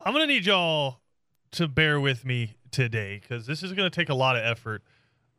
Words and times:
I'm 0.00 0.12
gonna 0.12 0.26
need 0.26 0.46
y'all 0.46 1.00
to 1.52 1.66
bear 1.66 1.98
with 1.98 2.24
me 2.24 2.54
today 2.70 3.18
because 3.20 3.46
this 3.46 3.64
is 3.64 3.72
gonna 3.72 3.90
take 3.90 4.08
a 4.08 4.14
lot 4.14 4.36
of 4.36 4.44
effort 4.44 4.82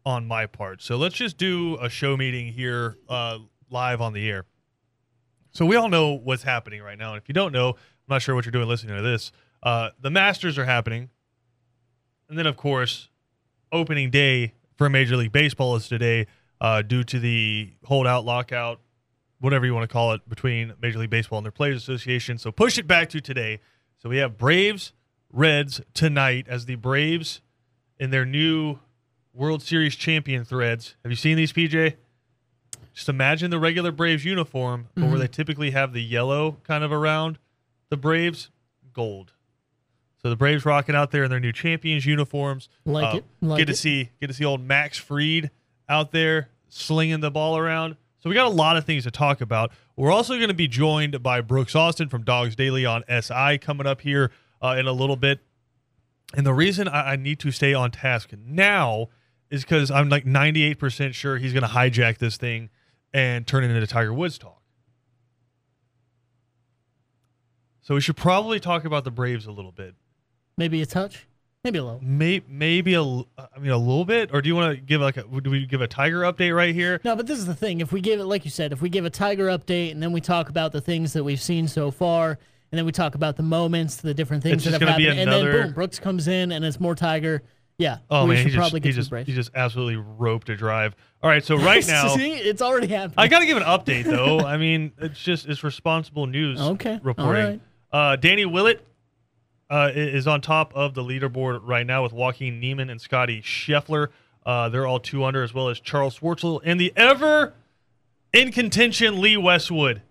on 0.06 0.28
my 0.28 0.48
part. 0.48 0.82
So 0.82 0.98
let's 0.98 1.16
just 1.16 1.38
do 1.38 1.78
a 1.82 1.90
show 1.90 2.18
meeting 2.18 2.52
here 2.52 2.98
uh, 3.08 3.40
live 3.70 4.02
on 4.02 4.12
the 4.12 4.30
air. 4.30 4.46
So 5.52 5.66
we 5.66 5.78
all 5.78 5.88
know 5.88 6.14
what's 6.14 6.44
happening 6.44 6.82
right 6.82 6.98
now. 6.98 7.14
And 7.14 7.22
if 7.22 7.30
you 7.30 7.34
don't 7.34 7.54
know, 7.54 7.70
I'm 7.70 7.76
not 8.10 8.22
sure 8.22 8.36
what 8.36 8.46
you're 8.46 8.52
doing 8.52 8.68
listening 8.68 8.98
to 8.98 9.02
this. 9.02 9.32
Uh, 9.64 9.90
the 10.00 10.10
Masters 10.10 10.58
are 10.58 10.66
happening, 10.66 11.10
and 12.28 12.38
then 12.38 12.46
of 12.46 12.58
course, 12.58 13.10
opening 13.72 14.10
day 14.10 14.54
for 14.78 14.90
Major 14.90 15.16
League 15.16 15.32
Baseball 15.32 15.78
is 15.78 15.88
today 15.88 16.28
uh, 16.60 16.82
due 16.82 17.06
to 17.06 17.20
the 17.20 17.72
holdout 17.86 18.26
lockout, 18.26 18.82
whatever 19.40 19.66
you 19.66 19.74
want 19.74 19.90
to 19.90 19.94
call 19.94 20.12
it, 20.12 20.28
between 20.28 20.74
Major 20.82 21.00
League 21.00 21.10
Baseball 21.10 21.40
and 21.40 21.46
their 21.46 21.52
Players 21.52 21.78
Association. 21.78 22.38
So 22.38 22.52
push 22.52 22.78
it 22.78 22.88
back 22.88 23.10
to 23.10 23.22
today. 23.22 23.60
So 24.02 24.10
we 24.10 24.18
have 24.18 24.38
Braves 24.38 24.94
Reds 25.32 25.82
tonight 25.94 26.48
as 26.48 26.66
the 26.66 26.76
Braves 26.76 27.42
in 28.00 28.12
their 28.12 28.26
new 28.26 28.80
World 29.34 29.62
Series 29.62 29.96
champion 29.96 30.46
threads. 30.46 30.96
Have 31.04 31.12
you 31.12 31.16
seen 31.16 31.38
these, 31.38 31.54
PJ? 31.54 31.96
Just 32.94 33.10
imagine 33.10 33.52
the 33.52 33.60
regular 33.60 33.92
Braves 33.92 34.26
uniform, 34.26 34.88
but 34.96 35.02
Mm-hmm. 35.02 35.10
where 35.12 35.20
they 35.20 35.28
typically 35.28 35.72
have 35.72 35.94
the 35.94 36.02
yellow 36.04 36.58
kind 36.64 36.84
of 36.84 36.92
around 36.92 37.38
the 37.90 37.98
Braves, 37.98 38.50
gold. 38.94 39.34
So 40.22 40.30
the 40.30 40.36
Braves 40.36 40.66
rocking 40.66 40.96
out 40.96 41.12
there 41.12 41.24
in 41.24 41.30
their 41.30 41.40
new 41.40 41.54
champions 41.54 42.06
uniforms. 42.06 42.68
Like 42.86 43.14
Uh, 43.14 43.18
it, 43.18 43.26
like 43.42 43.58
get 43.60 43.66
to 43.66 43.72
it. 43.74 43.78
see 43.78 44.10
get 44.20 44.28
to 44.28 44.34
see 44.34 44.44
old 44.46 44.62
Max 44.62 44.98
Fried 44.98 45.50
out 45.88 46.12
there 46.12 46.50
slinging 46.68 47.20
the 47.22 47.32
ball 47.32 47.58
around. 47.58 47.96
So 48.20 48.30
we 48.30 48.36
got 48.36 48.48
a 48.48 48.50
lot 48.50 48.76
of 48.76 48.86
things 48.86 49.06
to 49.06 49.12
talk 49.12 49.40
about. 49.40 49.72
We're 49.96 50.12
also 50.12 50.36
going 50.36 50.50
to 50.50 50.54
be 50.54 50.68
joined 50.68 51.24
by 51.24 51.42
Brooks 51.42 51.74
Austin 51.74 52.10
from 52.10 52.24
Dogs 52.24 52.56
Daily 52.56 52.86
on 52.86 53.04
SI 53.10 53.58
coming 53.60 53.88
up 53.88 54.02
here 54.02 54.32
uh, 54.62 54.76
in 54.78 54.88
a 54.88 54.92
little 54.92 55.16
bit. 55.16 55.40
And 56.34 56.46
the 56.46 56.54
reason 56.54 56.88
I, 56.88 57.14
I 57.14 57.16
need 57.16 57.40
to 57.40 57.52
stay 57.52 57.74
on 57.74 57.92
task 57.92 58.32
now 58.38 59.08
is 59.50 59.64
because 59.64 59.90
I'm 59.90 60.10
like 60.10 60.26
98% 60.26 61.14
sure 61.14 61.38
he's 61.38 61.54
going 61.54 61.64
to 61.64 61.70
hijack 61.70 62.18
this 62.18 62.38
thing 62.38 62.70
and 63.14 63.48
turn 63.48 63.64
it 63.64 63.72
into 63.72 63.88
Tiger 63.88 64.14
Woods 64.14 64.38
talk. 64.38 64.62
So 67.82 67.96
we 67.96 68.02
should 68.02 68.18
probably 68.18 68.60
talk 68.60 68.86
about 68.86 69.04
the 69.04 69.12
Braves 69.12 69.48
a 69.48 69.52
little 69.52 69.72
bit. 69.72 69.96
Maybe 70.58 70.82
a 70.82 70.86
touch, 70.86 71.26
maybe 71.64 71.78
a 71.80 71.84
little. 71.84 72.00
May, 72.02 72.42
maybe 72.48 72.94
a, 72.94 73.02
I 73.02 73.60
mean, 73.60 73.72
a 73.72 73.78
little 73.78 74.06
bit, 74.06 74.30
or 74.34 74.42
do 74.42 74.48
you 74.50 74.56
want 74.56 74.76
to 74.76 74.82
give 74.82 75.02
like 75.02 75.18
a? 75.18 75.24
Do 75.24 75.50
we 75.50 75.66
give 75.66 75.82
a 75.82 75.88
Tiger 75.88 76.22
update 76.22 76.56
right 76.56 76.74
here? 76.74 77.00
No, 77.04 77.16
but 77.16 77.28
this 77.28 77.38
is 77.40 77.46
the 77.46 77.56
thing. 77.56 77.82
If 77.82 77.92
we 77.92 78.02
give 78.02 78.20
it, 78.20 78.26
like 78.26 78.46
you 78.46 78.52
said, 78.52 78.72
if 78.72 78.82
we 78.82 78.90
give 78.90 79.06
a 79.06 79.10
Tiger 79.10 79.48
update 79.48 79.92
and 79.92 80.02
then 80.02 80.12
we 80.12 80.22
talk 80.22 80.50
about 80.50 80.72
the 80.72 80.82
things 80.82 81.14
that 81.14 81.24
we've 81.24 81.42
seen 81.42 81.68
so 81.68 81.92
far, 81.92 82.32
and 82.72 82.78
then 82.78 82.86
we 82.86 82.92
talk 82.92 83.16
about 83.16 83.36
the 83.38 83.44
moments, 83.44 83.98
the 83.98 84.14
different 84.14 84.44
things 84.44 84.56
It's 84.58 84.66
that 84.66 84.72
just 84.72 84.82
have 84.82 84.88
gonna 84.90 84.98
be 84.98 85.04
happened, 85.06 85.20
and 85.22 85.30
another- 85.30 85.52
then 85.58 85.66
boom, 85.68 85.74
Brooks 85.74 86.00
comes 86.00 86.28
in 86.28 86.52
and 86.52 86.64
it's 86.64 86.80
more 86.80 86.96
Tiger. 86.96 87.44
Yeah. 87.78 88.00
Oh 88.10 88.24
we 88.26 88.30
man, 88.36 88.38
should 88.38 88.44
he 88.48 88.52
just, 88.52 88.58
probably 88.60 88.80
he 88.82 88.94
get 88.94 88.96
some 89.06 89.18
just 89.18 89.28
he 89.28 89.34
just 89.34 89.52
absolutely 89.56 89.96
roped 89.96 90.50
a 90.50 90.56
drive. 90.58 90.96
All 91.24 91.30
right, 91.30 91.44
so 91.44 91.56
right 91.58 91.86
now 91.88 92.10
See, 92.10 92.34
it's 92.34 92.62
already 92.62 92.88
happened. 92.88 93.16
I 93.18 93.28
got 93.30 93.40
to 93.40 93.46
give 93.46 93.56
an 93.58 93.64
update 93.64 94.04
though. 94.04 94.40
I 94.42 94.58
mean, 94.58 94.92
it's 94.98 95.18
just 95.20 95.48
it's 95.48 95.64
responsible 95.64 96.28
news. 96.28 96.60
Okay, 96.72 96.94
all 96.94 97.00
reporting. 97.04 97.46
right. 97.46 97.62
Uh, 97.92 98.16
Danny 98.18 98.46
Willett 98.46 98.86
uh, 99.70 99.92
is 99.94 100.28
on 100.28 100.42
top 100.42 100.74
of 100.76 100.94
the 100.94 101.04
leaderboard 101.04 101.62
right 101.64 101.86
now 101.86 102.04
with 102.04 102.14
Joaquin 102.14 102.60
Niemann 102.60 102.90
and 102.90 103.00
Scotty 103.00 103.42
Scheffler. 103.42 104.08
Uh, 104.46 104.70
they're 104.70 104.88
all 104.88 105.00
two 105.00 105.24
under, 105.24 105.44
as 105.44 105.54
well 105.54 105.70
as 105.70 105.80
Charl 105.80 106.10
Schwartzel 106.10 106.62
and 106.64 106.80
the 106.80 106.92
ever 106.96 107.54
in 108.34 108.52
contention 108.52 109.22
Lee 109.22 109.38
Westwood. 109.38 110.02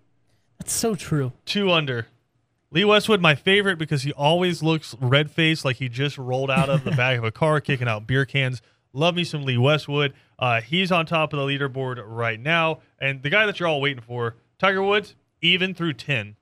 That's 0.59 0.73
so 0.73 0.95
true. 0.95 1.33
two 1.45 1.71
under. 1.71 2.07
Lee 2.71 2.85
Westwood, 2.85 3.19
my 3.19 3.33
favorite 3.33 3.77
because 3.79 4.03
he 4.03 4.13
always 4.13 4.61
looks 4.61 4.95
red 5.01 5.31
faced, 5.31 5.65
like 5.65 5.77
he 5.77 5.89
just 5.89 6.17
rolled 6.17 6.51
out 6.51 6.69
of 6.69 6.83
the 6.83 6.91
back 6.97 7.17
of 7.17 7.23
a 7.23 7.31
car, 7.31 7.59
kicking 7.59 7.87
out 7.87 8.05
beer 8.05 8.25
cans. 8.25 8.61
Love 8.93 9.15
me 9.15 9.23
some 9.23 9.43
Lee 9.43 9.57
Westwood. 9.57 10.13
Uh, 10.37 10.61
he's 10.61 10.91
on 10.91 11.05
top 11.05 11.33
of 11.33 11.39
the 11.39 11.45
leaderboard 11.45 12.01
right 12.05 12.39
now, 12.39 12.79
and 12.99 13.23
the 13.23 13.29
guy 13.29 13.45
that 13.45 13.59
you're 13.59 13.69
all 13.69 13.81
waiting 13.81 14.03
for, 14.03 14.35
Tiger 14.59 14.83
Woods, 14.83 15.15
even 15.41 15.73
through 15.73 15.93
ten. 15.93 16.35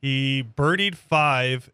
He 0.00 0.44
birdied 0.56 0.94
five, 0.94 1.70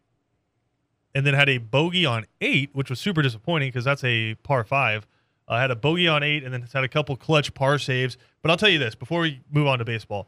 and 1.15 1.25
then 1.25 1.35
had 1.35 1.49
a 1.49 1.59
bogey 1.59 2.05
on 2.07 2.27
eight, 2.41 2.71
which 2.73 2.91
was 2.91 3.01
super 3.01 3.23
disappointing 3.23 3.69
because 3.69 3.85
that's 3.85 4.05
a 4.05 4.35
par 4.37 4.65
five. 4.65 5.07
Uh, 5.49 5.59
had 5.59 5.71
a 5.71 5.77
bogey 5.77 6.09
on 6.09 6.23
eight, 6.23 6.43
and 6.43 6.53
then 6.53 6.67
had 6.73 6.85
a 6.85 6.89
couple 6.89 7.17
clutch 7.17 7.55
par 7.55 7.79
saves. 7.79 8.17
But 8.43 8.51
I'll 8.51 8.57
tell 8.57 8.69
you 8.69 8.79
this 8.79 8.95
before 8.95 9.21
we 9.21 9.41
move 9.51 9.67
on 9.67 9.79
to 9.79 9.85
baseball 9.85 10.27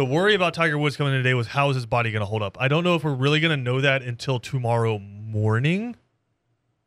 the 0.00 0.04
worry 0.06 0.34
about 0.34 0.54
Tiger 0.54 0.78
Woods 0.78 0.96
coming 0.96 1.12
in 1.12 1.18
today 1.18 1.34
was 1.34 1.48
how 1.48 1.68
is 1.68 1.74
his 1.74 1.84
body 1.84 2.10
going 2.10 2.20
to 2.20 2.26
hold 2.26 2.42
up? 2.42 2.56
I 2.58 2.68
don't 2.68 2.84
know 2.84 2.94
if 2.94 3.04
we're 3.04 3.14
really 3.14 3.38
going 3.38 3.56
to 3.56 3.62
know 3.62 3.82
that 3.82 4.02
until 4.02 4.38
tomorrow 4.38 4.98
morning. 4.98 5.96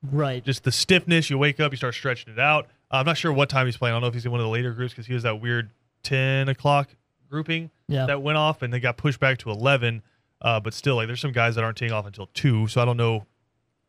Right. 0.01 0.43
Just 0.43 0.63
the 0.63 0.71
stiffness, 0.71 1.29
you 1.29 1.37
wake 1.37 1.59
up, 1.59 1.71
you 1.71 1.77
start 1.77 1.93
stretching 1.93 2.33
it 2.33 2.39
out. 2.39 2.65
Uh, 2.91 2.97
I'm 2.97 3.05
not 3.05 3.17
sure 3.17 3.31
what 3.31 3.49
time 3.49 3.67
he's 3.67 3.77
playing. 3.77 3.93
I 3.93 3.95
don't 3.95 4.01
know 4.01 4.07
if 4.07 4.15
he's 4.15 4.25
in 4.25 4.31
one 4.31 4.39
of 4.39 4.45
the 4.45 4.49
later 4.49 4.73
groups 4.73 4.93
because 4.93 5.05
he 5.05 5.13
was 5.13 5.21
that 5.23 5.39
weird 5.39 5.69
10 6.01 6.49
o'clock 6.49 6.89
grouping 7.33 7.71
Yeah. 7.87 8.05
that 8.05 8.21
went 8.21 8.37
off 8.37 8.61
and 8.61 8.71
they 8.71 8.79
got 8.79 8.95
pushed 8.95 9.19
back 9.19 9.39
to 9.39 9.49
11. 9.49 10.03
Uh, 10.39 10.59
but 10.59 10.73
still, 10.73 10.95
like 10.97 11.07
there's 11.07 11.19
some 11.19 11.31
guys 11.31 11.55
that 11.55 11.63
aren't 11.63 11.77
taking 11.77 11.93
off 11.93 12.05
until 12.05 12.27
2. 12.33 12.67
So 12.67 12.79
I 12.79 12.85
don't 12.85 12.97
know 12.97 13.25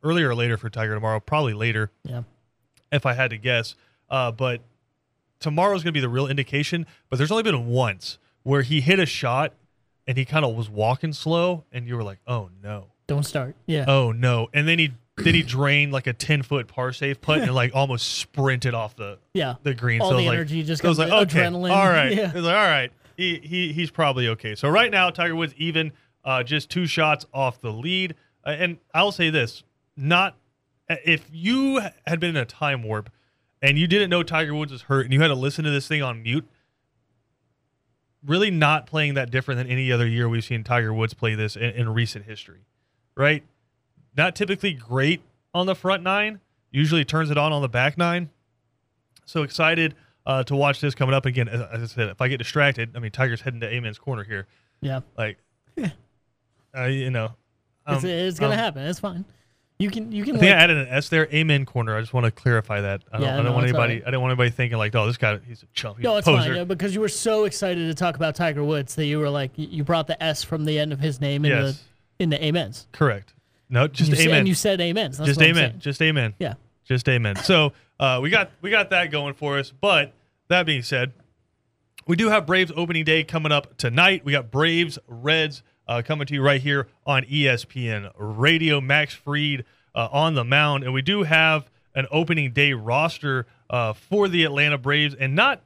earlier 0.03 0.31
or 0.31 0.35
later 0.35 0.57
for 0.57 0.71
Tiger 0.71 0.95
tomorrow. 0.95 1.21
Probably 1.21 1.53
later 1.53 1.91
yeah. 2.05 2.23
if 2.91 3.05
I 3.05 3.13
had 3.13 3.31
to 3.31 3.37
guess. 3.37 3.75
Uh, 4.09 4.33
but 4.33 4.63
tomorrow's 5.41 5.83
going 5.83 5.93
to 5.93 5.97
be 5.97 6.01
the 6.01 6.09
real 6.09 6.27
indication. 6.27 6.87
But 7.11 7.19
there's 7.19 7.31
only 7.31 7.43
been 7.43 7.67
once 7.67 8.19
where 8.45 8.63
he 8.63 8.81
hit 8.81 8.99
a 8.99 9.07
shot 9.07 9.53
and 10.07 10.17
he 10.17 10.25
kind 10.25 10.45
of 10.45 10.55
was 10.55 10.69
walking 10.69 11.13
slow, 11.13 11.65
and 11.73 11.89
you 11.89 11.97
were 11.97 12.03
like, 12.03 12.19
"Oh 12.27 12.51
no, 12.63 12.89
Don't 13.07 13.23
start. 13.23 13.57
Yeah. 13.67 13.87
oh 13.89 14.13
no!" 14.13 14.49
And 14.53 14.69
then 14.69 14.79
he 14.79 14.93
then 15.17 15.35
he 15.35 15.43
drained 15.43 15.93
like 15.93 16.07
a 16.07 16.13
ten 16.13 16.43
foot 16.43 16.69
par 16.69 16.93
save 16.93 17.21
putt 17.23 17.41
and 17.41 17.55
like 17.55 17.75
almost 17.75 18.07
sprinted 18.19 18.75
off 18.75 18.97
the 18.97 19.19
yeah. 19.35 19.55
the 19.63 19.73
green. 19.75 20.03
All 20.03 20.11
so 20.11 20.17
the 20.17 20.23
was 20.23 20.27
like, 20.27 20.35
energy 20.35 20.63
just 20.63 20.83
so 20.83 20.91
I 20.91 20.93
like, 20.93 21.13
okay, 21.29 21.41
adrenaline. 21.41 21.71
all 21.77 21.89
right. 21.89 22.13
Yeah. 22.13 22.29
It 22.29 22.35
was 22.35 22.45
like, 22.45 22.57
all 22.57 22.67
right, 22.67 22.93
he, 23.17 23.39
he 23.39 23.73
he's 23.73 23.91
probably 23.91 24.29
okay. 24.29 24.55
So 24.55 24.69
right 24.69 24.91
now, 24.91 25.11
Tiger 25.11 25.37
Woods 25.37 25.55
even 25.57 25.93
uh, 26.25 26.43
just 26.43 26.71
two 26.71 26.87
shots 26.87 27.27
off 27.33 27.61
the 27.61 27.73
lead. 27.73 28.15
Uh, 28.45 28.51
and 28.51 28.79
I'll 28.93 29.13
say 29.13 29.31
this: 29.31 29.63
not 29.97 30.37
if 30.89 31.29
you 31.33 31.81
had 32.07 32.21
been 32.21 32.31
in 32.31 32.37
a 32.37 32.45
time 32.45 32.83
warp 32.83 33.11
and 33.63 33.79
you 33.79 33.87
didn't 33.87 34.11
know 34.11 34.23
Tiger 34.23 34.55
Woods 34.55 34.73
was 34.73 34.83
hurt 34.83 35.07
and 35.07 35.13
you 35.13 35.21
had 35.21 35.29
to 35.29 35.35
listen 35.35 35.65
to 35.65 35.71
this 35.71 35.89
thing 35.89 36.03
on 36.03 36.23
mute. 36.23 36.47
Really, 38.25 38.51
not 38.51 38.87
playing 38.87 39.15
that 39.15 39.31
different 39.31 39.59
than 39.59 39.67
any 39.67 39.93
other 39.93 40.07
year 40.07 40.29
we've 40.29 40.45
seen 40.45 40.65
Tiger 40.65 40.95
Woods 40.95 41.13
play 41.13 41.35
this 41.35 41.57
in, 41.57 41.71
in 41.71 41.89
recent 41.91 42.25
history, 42.25 42.65
right? 43.15 43.43
Not 44.17 44.35
typically 44.35 44.73
great 44.73 45.21
on 45.53 45.67
the 45.67 45.75
front 45.75 46.03
nine. 46.03 46.41
Usually 46.71 47.05
turns 47.05 47.31
it 47.31 47.37
on 47.37 47.53
on 47.53 47.63
the 47.63 47.69
back 47.69 47.99
nine. 47.99 48.31
So 49.27 49.43
excited 49.43 49.95
uh, 50.27 50.43
to 50.45 50.57
watch 50.57 50.81
this 50.81 50.95
coming 50.95 51.15
up 51.15 51.27
again. 51.27 51.49
As, 51.49 51.61
as 51.61 51.83
I 51.83 51.87
said, 51.87 52.09
if 52.09 52.21
I 52.21 52.29
get 52.29 52.39
distracted, 52.39 52.97
I 52.97 52.99
mean 52.99 53.11
Tiger's 53.11 53.41
heading 53.41 53.61
to 53.61 53.73
Amen's 53.73 53.99
corner 53.99 54.25
here. 54.25 54.47
Yeah. 54.81 55.01
Like, 55.17 55.39
uh, 56.77 56.85
you 56.85 57.11
know, 57.11 57.35
um, 57.87 57.97
It's, 57.97 58.05
it's 58.05 58.39
gonna 58.39 58.53
um, 58.55 58.59
happen. 58.59 58.83
It's 58.83 59.01
fine. 59.01 59.25
You 59.79 59.91
can 59.91 60.13
you 60.13 60.23
can 60.25 60.37
I 60.37 60.39
think 60.39 60.51
like, 60.51 60.59
I 60.59 60.63
added 60.63 60.77
an 60.77 60.89
S 60.89 61.09
there. 61.09 61.29
Amen 61.35 61.67
corner. 61.67 61.97
I 61.97 62.01
just 62.01 62.15
want 62.15 62.25
to 62.27 62.31
clarify 62.31 62.81
that. 62.81 63.03
I 63.13 63.17
don't, 63.19 63.27
Yeah, 63.27 63.33
I 63.33 63.37
don't 63.37 63.47
no, 63.47 63.53
want 63.53 63.65
anybody. 63.65 63.95
alright. 63.95 64.09
I 64.09 64.11
don't 64.13 64.21
want 64.23 64.31
anybody 64.31 64.51
thinking 64.51 64.79
like, 64.79 64.95
oh, 64.95 65.07
this 65.07 65.17
guy, 65.17 65.39
he's 65.47 65.63
a 65.63 65.67
chump. 65.75 65.97
He's 65.97 66.05
no, 66.05 66.17
it's 66.17 66.25
poser. 66.25 66.49
fine 66.49 66.57
yeah, 66.57 66.65
because 66.65 66.95
you 66.95 67.01
were 67.01 67.09
so 67.09 67.45
excited 67.45 67.87
to 67.89 67.95
talk 67.95 68.15
about 68.15 68.37
Tiger 68.37 68.63
Woods 68.63 68.95
that 68.95 69.07
you 69.07 69.19
were 69.19 69.31
like 69.31 69.51
you- 69.57 69.83
brought 69.85 70.07
the 70.07 70.23
S 70.23 70.45
from 70.45 70.65
the 70.65 70.79
end 70.79 70.93
of 70.93 71.01
his 71.01 71.21
name 71.21 71.45
into 71.45 71.57
Yes, 71.57 71.83
into 72.21 72.43
amens. 72.43 72.87
correct. 72.93 73.35
No, 73.69 73.89
just 73.89 74.11
you 74.11 74.17
said, 74.17 74.27
amen. 74.27 74.39
and 74.39 74.49
you 74.49 74.55
said 74.55 74.81
amens. 74.81 75.19
That's 75.19 75.29
just 75.29 75.43
amen. 75.43 75.81
Just 75.81 76.01
amen. 76.01 76.35
Yeah. 76.39 76.55
Just 76.85 77.09
amen. 77.09 77.37
So 77.37 77.73
uh, 77.99 78.21
we 78.23 78.31
got 78.31 78.51
we 78.61 78.71
got 78.71 78.91
that 78.91 79.11
going 79.11 79.35
for 79.35 79.59
us. 79.59 79.71
But 79.71 80.13
that 80.49 80.67
being 80.67 80.83
said, 80.83 81.13
we 82.07 82.17
do 82.17 82.29
have 82.29 82.47
Braves 82.47 82.73
opening 82.77 83.05
day 83.05 83.25
coming 83.25 83.53
up 83.53 83.77
tonight. 83.77 84.25
We 84.25 84.33
got 84.33 84.51
Braves 84.51 84.99
Reds 85.09 85.63
uh, 85.89 86.03
coming 86.05 86.27
to 86.27 86.35
you 86.35 86.43
right 86.43 86.61
here 86.61 86.89
on 87.07 87.25
ESPN 87.25 88.11
Radio. 88.17 88.81
Max 88.81 89.15
Fried 89.15 89.65
uh, 89.95 90.09
on 90.13 90.35
the 90.35 90.45
mound, 90.45 90.85
and 90.85 90.93
we 90.93 91.03
do 91.03 91.23
have 91.23 91.71
an 91.95 92.07
opening 92.11 92.53
day 92.53 92.73
roster 92.73 93.47
uh, 93.71 93.93
for 93.93 94.29
the 94.29 94.45
Atlanta 94.45 94.77
Braves, 94.77 95.15
and 95.15 95.35
not 95.35 95.63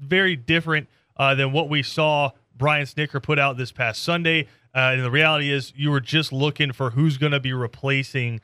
very 0.00 0.36
different 0.36 0.88
uh, 1.16 1.34
than 1.34 1.52
what 1.52 1.68
we 1.68 1.82
saw 1.82 2.30
Brian 2.56 2.86
Snitker 2.86 3.22
put 3.22 3.38
out 3.38 3.56
this 3.56 3.72
past 3.72 4.02
Sunday. 4.02 4.46
Uh, 4.74 4.92
and 4.94 5.04
the 5.04 5.10
reality 5.10 5.50
is, 5.50 5.72
you 5.76 5.90
were 5.90 6.00
just 6.00 6.32
looking 6.32 6.72
for 6.72 6.90
who's 6.90 7.18
going 7.18 7.32
to 7.32 7.40
be 7.40 7.52
replacing 7.52 8.40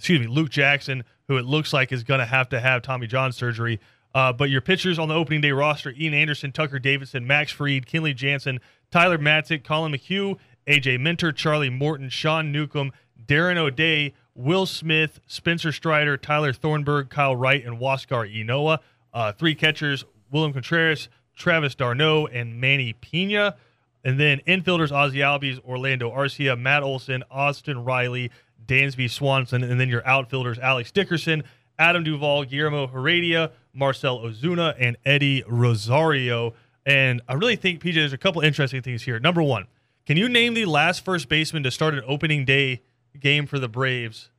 excuse 0.00 0.18
me, 0.18 0.26
Luke 0.26 0.48
Jackson, 0.48 1.04
who 1.28 1.36
it 1.36 1.44
looks 1.44 1.74
like 1.74 1.92
is 1.92 2.04
going 2.04 2.20
to 2.20 2.26
have 2.26 2.48
to 2.48 2.58
have 2.58 2.80
Tommy 2.80 3.06
John 3.06 3.32
surgery. 3.32 3.78
Uh, 4.14 4.32
but 4.32 4.48
your 4.48 4.62
pitchers 4.62 4.98
on 4.98 5.08
the 5.08 5.14
opening 5.14 5.42
day 5.42 5.52
roster: 5.52 5.90
Ian 5.90 6.14
Anderson, 6.14 6.52
Tucker 6.52 6.78
Davidson, 6.78 7.26
Max 7.26 7.52
Fried, 7.52 7.84
Kenley 7.84 8.16
Jansen, 8.16 8.60
Tyler 8.90 9.18
Matzek, 9.18 9.62
Collin 9.62 9.92
McHugh, 9.92 10.38
AJ 10.66 11.00
Minter, 11.00 11.32
Charlie 11.32 11.68
Morton, 11.68 12.08
Sean 12.08 12.50
Newcomb, 12.50 12.92
Darren 13.26 13.58
O'Day, 13.58 14.14
Will 14.34 14.64
Smith, 14.64 15.20
Spencer 15.26 15.70
Strider, 15.70 16.16
Tyler 16.16 16.54
Thornburg, 16.54 17.10
Kyle 17.10 17.36
Wright, 17.36 17.62
and 17.62 17.78
Huascar 17.78 18.26
Ynoa. 18.26 18.78
Uh, 19.12 19.32
three 19.32 19.54
catchers: 19.54 20.06
William 20.32 20.54
Contreras, 20.54 21.10
Travis 21.36 21.74
d'Arnaud, 21.74 22.26
and 22.28 22.58
Manny 22.58 22.94
Piña. 22.94 23.54
and 24.02 24.18
then 24.18 24.40
infielders 24.46 24.90
Ozzie 24.90 25.18
Albies, 25.18 25.62
Orlando 25.62 26.10
Arcia, 26.10 26.58
Matt 26.58 26.82
Olson, 26.82 27.22
Austin 27.30 27.84
Riley, 27.84 28.30
Dansby 28.70 29.10
Swanson, 29.10 29.64
and 29.64 29.80
then 29.80 29.88
your 29.88 30.06
outfielders 30.06 30.58
Alex 30.58 30.92
Dickerson, 30.92 31.42
Adam 31.78 32.04
Duvall, 32.04 32.44
Guillermo 32.44 32.86
Heredia, 32.86 33.50
Marcell 33.74 34.20
Ozuna, 34.20 34.74
and 34.78 34.96
Eddie 35.04 35.42
Rosario. 35.48 36.54
And 36.86 37.20
I 37.28 37.34
really 37.34 37.56
think, 37.56 37.82
PJ, 37.82 37.94
there's 37.94 38.12
a 38.12 38.18
couple 38.18 38.40
interesting 38.42 38.80
things 38.82 39.02
here. 39.02 39.18
Number 39.18 39.42
one, 39.42 39.66
can 40.06 40.16
you 40.16 40.28
name 40.28 40.54
the 40.54 40.66
last 40.66 41.04
first 41.04 41.28
baseman 41.28 41.62
to 41.64 41.70
start 41.70 41.94
an 41.94 42.02
opening 42.06 42.44
day 42.44 42.82
game 43.18 43.46
for 43.46 43.58
the 43.58 43.68
Braves, 43.68 44.30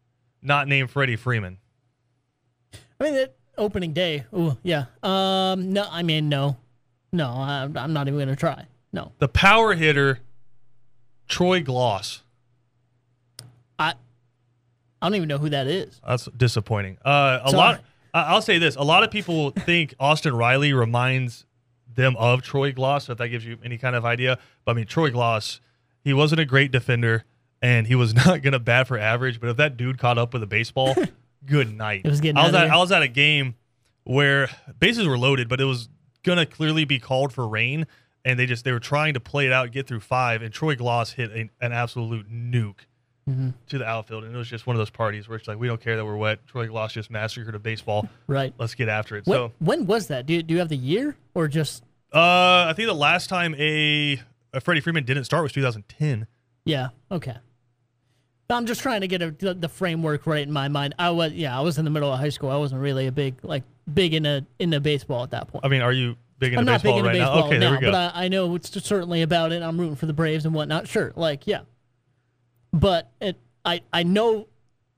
not 0.41 0.67
named 0.67 0.89
Freddie 0.89 1.15
Freeman? 1.17 1.57
I 2.99 3.03
mean, 3.03 3.13
that 3.15 3.35
opening 3.57 3.93
day. 3.93 4.25
Ooh, 4.33 4.57
yeah. 4.63 4.85
Um, 5.03 5.73
no, 5.73 5.87
I 5.89 6.03
mean, 6.03 6.29
no, 6.29 6.57
no. 7.11 7.27
I'm, 7.27 7.77
I'm 7.77 7.93
not 7.93 8.07
even 8.07 8.19
gonna 8.19 8.35
try. 8.35 8.67
No, 8.93 9.13
The 9.19 9.27
power 9.29 9.73
hitter, 9.73 10.19
Troy 11.27 11.61
Glaus. 11.61 12.21
I, 13.79 13.93
I 15.01 15.07
don't 15.07 15.15
even 15.15 15.27
know 15.27 15.37
who 15.37 15.49
that 15.49 15.67
is. 15.67 15.99
That's 16.07 16.25
disappointing. 16.37 16.97
Uh, 17.03 17.39
a 17.43 17.49
Sorry. 17.49 17.57
lot. 17.57 17.83
I- 18.13 18.23
I'll 18.23 18.41
say 18.41 18.57
this: 18.57 18.75
a 18.75 18.83
lot 18.83 19.03
of 19.03 19.11
people 19.11 19.51
think 19.65 19.93
Austin 19.99 20.35
Riley 20.35 20.73
reminds 20.73 21.45
them 21.93 22.15
of 22.17 22.41
Troy 22.41 22.71
Glaus. 22.71 23.09
If 23.09 23.17
that 23.17 23.29
gives 23.29 23.45
you 23.45 23.57
any 23.63 23.77
kind 23.77 23.95
of 23.95 24.05
idea, 24.05 24.37
but 24.65 24.71
I 24.71 24.75
mean, 24.75 24.85
Troy 24.85 25.09
Glaus, 25.09 25.59
he 26.03 26.13
wasn't 26.13 26.41
a 26.41 26.45
great 26.45 26.71
defender, 26.71 27.23
and 27.61 27.87
he 27.87 27.95
was 27.95 28.13
not 28.25 28.41
going 28.41 28.53
to 28.53 28.59
bat 28.59 28.87
for 28.87 28.97
average. 28.97 29.39
But 29.39 29.49
if 29.49 29.57
that 29.57 29.77
dude 29.77 29.97
caught 29.97 30.17
up 30.17 30.33
with 30.33 30.43
a 30.43 30.47
baseball, 30.47 30.95
good 31.45 31.75
night. 31.75 32.01
It 32.03 32.09
was 32.09 32.21
getting 32.21 32.37
I 32.37 32.45
was 32.45 32.53
at. 32.55 32.69
I 32.69 32.77
was 32.77 32.91
at 32.91 33.01
a 33.01 33.07
game 33.07 33.55
where 34.03 34.49
bases 34.79 35.07
were 35.07 35.17
loaded, 35.17 35.47
but 35.49 35.59
it 35.61 35.65
was 35.65 35.89
gonna 36.23 36.45
clearly 36.45 36.85
be 36.85 36.99
called 36.99 37.33
for 37.33 37.47
rain, 37.47 37.87
and 38.25 38.37
they 38.37 38.45
just 38.45 38.65
they 38.65 38.71
were 38.71 38.79
trying 38.79 39.13
to 39.13 39.19
play 39.19 39.47
it 39.47 39.53
out, 39.53 39.71
get 39.71 39.87
through 39.87 40.01
five, 40.01 40.41
and 40.41 40.53
Troy 40.53 40.75
Glaus 40.75 41.13
hit 41.13 41.31
a, 41.31 41.49
an 41.65 41.71
absolute 41.71 42.29
nuke 42.31 42.85
Mm-hmm. 43.29 43.49
to 43.69 43.77
the 43.77 43.85
outfield, 43.85 44.23
and 44.23 44.33
it 44.33 44.37
was 44.37 44.49
just 44.49 44.65
one 44.65 44.75
of 44.75 44.79
those 44.79 44.89
parties 44.89 45.29
where 45.29 45.37
it's 45.37 45.47
like 45.47 45.59
we 45.59 45.67
don't 45.67 45.79
care 45.79 45.95
that 45.95 46.03
we're 46.03 46.17
wet. 46.17 46.39
Troy 46.47 46.67
Glaus 46.67 46.89
just 46.91 47.11
massacred 47.11 47.53
a 47.53 47.59
baseball. 47.59 48.09
Right. 48.25 48.51
Let's 48.57 48.73
get 48.73 48.89
after 48.89 49.15
it. 49.15 49.27
When, 49.27 49.35
So, 49.37 49.51
when 49.59 49.85
was 49.85 50.07
that? 50.07 50.25
Do 50.25 50.33
you, 50.33 50.41
do 50.43 50.53
you 50.55 50.59
have 50.59 50.69
the 50.69 50.75
year 50.75 51.15
or 51.35 51.47
just? 51.47 51.83
uh, 52.13 52.65
I 52.67 52.73
think 52.75 52.87
the 52.87 52.95
last 52.95 53.29
time 53.29 53.53
a, 53.59 54.19
a 54.53 54.59
Freddie 54.59 54.81
Freeman 54.81 55.05
didn't 55.05 55.25
start 55.25 55.43
was 55.43 55.51
2010. 55.53 56.25
Yeah. 56.65 56.89
Okay. 57.11 57.37
I'm 58.49 58.65
just 58.65 58.81
trying 58.81 59.01
to 59.01 59.07
get 59.07 59.21
a, 59.21 59.31
the, 59.31 59.53
the 59.53 59.69
framework 59.69 60.25
right 60.27 60.45
in 60.45 60.51
my 60.51 60.67
mind. 60.67 60.95
I 60.99 61.11
was 61.11 61.31
yeah, 61.33 61.57
I 61.57 61.61
was 61.61 61.77
in 61.77 61.85
the 61.85 61.91
middle 61.91 62.11
of 62.11 62.19
high 62.19 62.29
school. 62.29 62.49
I 62.49 62.57
wasn't 62.57 62.81
really 62.81 63.07
a 63.07 63.11
big 63.11 63.35
like 63.43 63.63
big 63.93 64.13
into 64.13 64.45
into 64.59 64.79
baseball 64.81 65.23
at 65.23 65.31
that 65.31 65.47
point. 65.47 65.63
I 65.63 65.69
mean, 65.69 65.81
are 65.81 65.93
you 65.93 66.17
big 66.39 66.53
into 66.53 66.59
I'm 66.59 66.65
not 66.65 66.83
big 66.83 66.95
baseball 66.95 66.97
into 66.97 67.07
right 67.09 67.13
baseball 67.13 67.35
now? 67.39 67.45
Okay, 67.47 67.57
now, 67.59 67.69
there 67.69 67.79
we 67.79 67.85
go. 67.85 67.91
but 67.91 68.15
I, 68.15 68.25
I 68.25 68.27
know 68.27 68.55
it's 68.55 68.83
certainly 68.83 69.21
about 69.21 69.51
it. 69.53 69.61
I'm 69.61 69.79
rooting 69.79 69.95
for 69.95 70.05
the 70.05 70.13
Braves 70.13 70.45
and 70.45 70.53
whatnot. 70.53 70.87
Sure, 70.89 71.13
like 71.15 71.47
yeah, 71.47 71.61
but 72.73 73.09
it 73.21 73.37
I 73.65 73.81
I 73.93 74.03
know 74.03 74.47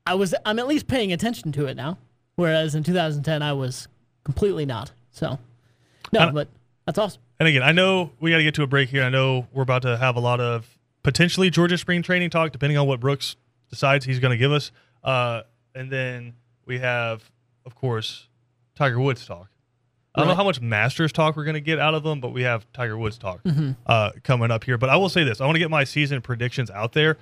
I 0.06 0.16
was 0.16 0.34
I'm 0.46 0.60
at 0.60 0.68
least 0.68 0.88
paying 0.88 1.12
attention 1.14 1.52
to 1.54 1.66
it 1.66 1.76
now, 1.76 1.98
whereas 2.36 2.76
in 2.76 2.84
2010 2.84 3.42
I 3.42 3.54
was 3.54 3.88
completely 4.24 4.66
not. 4.66 4.92
So 5.12 5.40
no, 6.12 6.32
but 6.32 6.48
that's 6.86 6.98
awesome. 6.98 7.22
And 7.40 7.48
again, 7.48 7.64
I 7.64 7.72
know 7.72 8.12
we 8.20 8.32
got 8.32 8.38
to 8.38 8.44
get 8.44 8.56
to 8.56 8.64
a 8.64 8.68
break 8.68 8.90
here. 8.90 9.04
I 9.04 9.10
know 9.10 9.48
we're 9.54 9.64
about 9.64 9.82
to 9.84 9.98
have 9.98 10.16
a 10.16 10.20
lot 10.20 10.40
of 10.40 10.78
potentially 11.02 11.50
Georgia 11.50 11.78
spring 11.78 12.02
training 12.04 12.30
talk, 12.30 12.52
depending 12.52 12.78
on 12.78 12.88
what 12.88 13.00
Brooks 13.00 13.36
decides 13.70 14.06
he's 14.06 14.20
going 14.20 14.32
to 14.32 14.38
give 14.38 14.52
us. 14.52 14.72
Uh, 15.04 15.42
and 15.76 15.92
then 15.92 16.36
we 16.66 16.80
have, 16.80 17.30
of 17.66 17.76
course, 17.76 18.28
Tiger 18.76 19.00
Woods 19.00 19.26
talk. 19.26 19.50
I 20.16 20.20
don't 20.20 20.28
know 20.30 20.36
how 20.36 20.44
much 20.44 20.62
Masters 20.62 21.12
talk 21.12 21.36
we're 21.36 21.44
going 21.44 21.56
to 21.56 21.60
get 21.62 21.80
out 21.80 21.96
of 21.96 22.04
them, 22.04 22.22
but 22.22 22.30
we 22.30 22.44
have 22.44 22.72
Tiger 22.72 22.96
Woods 22.98 23.18
talk 23.18 23.42
Mm-hmm. 23.44 23.72
uh, 23.88 24.12
coming 24.24 24.52
up 24.52 24.64
here. 24.64 24.78
But 24.78 24.90
I 24.90 24.96
will 24.96 25.10
say 25.10 25.24
this: 25.24 25.42
I 25.42 25.46
want 25.46 25.56
to 25.56 25.60
get 25.60 25.72
my 25.72 25.84
season 25.84 26.22
predictions 26.22 26.70
out 26.70 26.94
there. 26.94 27.18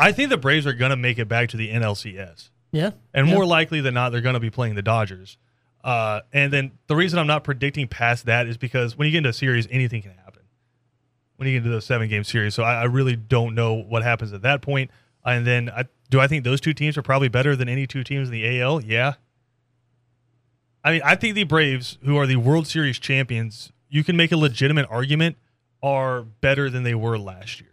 I 0.00 0.12
think 0.12 0.30
the 0.30 0.36
Braves 0.36 0.66
are 0.66 0.72
going 0.72 0.90
to 0.90 0.96
make 0.96 1.18
it 1.18 1.28
back 1.28 1.48
to 1.50 1.56
the 1.56 1.70
NLCS 1.70 2.50
Yeah, 2.72 2.90
and 3.12 3.28
Yeah. 3.28 3.34
more 3.34 3.44
likely 3.46 3.80
than 3.80 3.94
not, 3.94 4.10
they're 4.10 4.20
going 4.20 4.34
to 4.34 4.40
be 4.40 4.50
playing 4.50 4.74
the 4.74 4.82
Dodgers. 4.82 5.36
Uh, 5.82 6.20
and 6.32 6.52
then 6.52 6.72
the 6.88 6.96
reason 6.96 7.18
I'm 7.18 7.26
not 7.26 7.42
predicting 7.44 7.88
past 7.88 8.26
that 8.26 8.46
is 8.46 8.56
because 8.56 8.96
when 8.96 9.06
you 9.06 9.12
get 9.12 9.18
into 9.18 9.30
a 9.30 9.34
series, 9.34 9.66
anything 9.70 10.02
can 10.02 10.12
happen. 10.12 10.42
When 11.36 11.48
you 11.48 11.54
get 11.54 11.58
into 11.58 11.70
those 11.70 11.86
seven 11.86 12.08
game 12.08 12.22
series, 12.24 12.54
so 12.54 12.62
I, 12.62 12.82
I 12.82 12.84
really 12.84 13.16
don't 13.16 13.54
know 13.54 13.74
what 13.74 14.02
happens 14.02 14.32
at 14.32 14.42
that 14.42 14.60
point. 14.60 14.90
And 15.24 15.46
then, 15.46 15.70
I, 15.70 15.84
do 16.10 16.20
I 16.20 16.26
think 16.26 16.44
those 16.44 16.60
two 16.60 16.74
teams 16.74 16.98
are 16.98 17.02
probably 17.02 17.28
better 17.28 17.56
than 17.56 17.68
any 17.68 17.86
two 17.86 18.04
teams 18.04 18.28
in 18.28 18.32
the 18.32 18.60
AL? 18.60 18.82
Yeah. 18.82 19.14
I 20.84 20.92
mean, 20.92 21.02
I 21.04 21.14
think 21.14 21.34
the 21.34 21.44
Braves, 21.44 21.98
who 22.04 22.16
are 22.16 22.26
the 22.26 22.36
World 22.36 22.66
Series 22.66 22.98
champions, 22.98 23.72
you 23.88 24.04
can 24.04 24.16
make 24.16 24.32
a 24.32 24.36
legitimate 24.36 24.86
argument, 24.90 25.36
are 25.82 26.22
better 26.22 26.68
than 26.70 26.82
they 26.82 26.94
were 26.94 27.18
last 27.18 27.60
year 27.60 27.70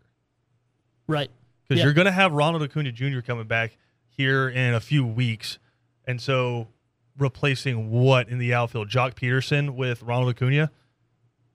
right. 1.07 1.29
Because 1.67 1.79
Yeah. 1.79 1.85
you're 1.85 1.93
going 1.93 2.05
to 2.05 2.11
have 2.11 2.31
Ronald 2.31 2.63
Acuna 2.63 2.91
Jr. 2.91 3.19
coming 3.21 3.45
back 3.47 3.77
here 4.09 4.47
in 4.49 4.73
a 4.73 4.79
few 4.79 5.05
weeks, 5.05 5.59
and 6.05 6.21
so 6.21 6.67
replacing 7.17 7.89
what 7.89 8.29
in 8.29 8.37
the 8.37 8.53
outfield? 8.53 8.89
Joc 8.89 9.15
Pederson 9.15 9.71
with 9.75 10.01
Ronald 10.03 10.29
Acuna. 10.35 10.71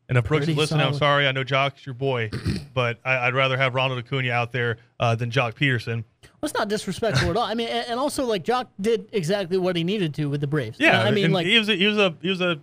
And 0.09 0.19
if 0.19 0.25
Brooks 0.25 0.49
is 0.49 0.57
listening, 0.57 0.85
I'm 0.85 0.95
sorry. 0.95 1.27
I 1.27 1.33
know 1.33 1.45
Joc's 1.45 1.87
your 1.87 1.95
boy, 1.95 2.31
but 2.75 2.99
I, 3.05 3.19
I'd 3.29 3.35
rather 3.35 3.57
have 3.57 3.75
Ronald 3.75 3.99
Acuna 4.01 4.31
out 4.33 4.53
there 4.53 4.77
uh, 5.01 5.15
than 5.15 5.31
Joc 5.31 5.55
Pederson. 5.55 6.05
Well, 6.23 6.49
it's 6.49 6.55
not 6.55 6.69
disrespectful 6.69 7.31
at 7.31 7.37
all. 7.37 7.45
I 7.45 7.55
mean, 7.55 7.69
and, 7.69 7.87
and 7.89 8.01
also 8.01 8.25
like 8.27 8.45
Joc 8.45 8.67
did 8.81 9.09
exactly 9.13 9.57
what 9.57 9.77
he 9.77 9.85
needed 9.85 10.13
to 10.15 10.27
with 10.29 10.41
the 10.41 10.47
Braves. 10.47 10.79
Yeah, 10.79 11.01
I 11.03 11.11
mean 11.13 11.31
like 11.33 11.47
he 11.47 11.59
was 11.59 11.69
a, 11.69 11.77
he 11.77 11.87
was 11.87 11.97
a 11.99 12.15
he 12.21 12.29
was 12.29 12.41
a 12.41 12.61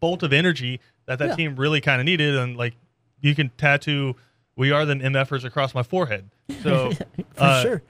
bolt 0.00 0.22
of 0.22 0.32
energy 0.32 0.78
that 1.06 1.18
that 1.18 1.30
Yeah. 1.30 1.34
team 1.34 1.56
really 1.56 1.80
kind 1.80 2.00
of 2.00 2.04
needed, 2.04 2.36
and 2.36 2.56
like 2.56 2.74
you 3.20 3.34
can 3.34 3.50
tattoo 3.56 4.14
"We 4.54 4.70
are 4.70 4.84
the 4.84 4.94
MFers" 4.94 5.44
across 5.44 5.74
my 5.74 5.82
forehead. 5.82 6.30
So, 6.62 6.90
for 7.16 7.24
uh, 7.38 7.62
sure. 7.62 7.82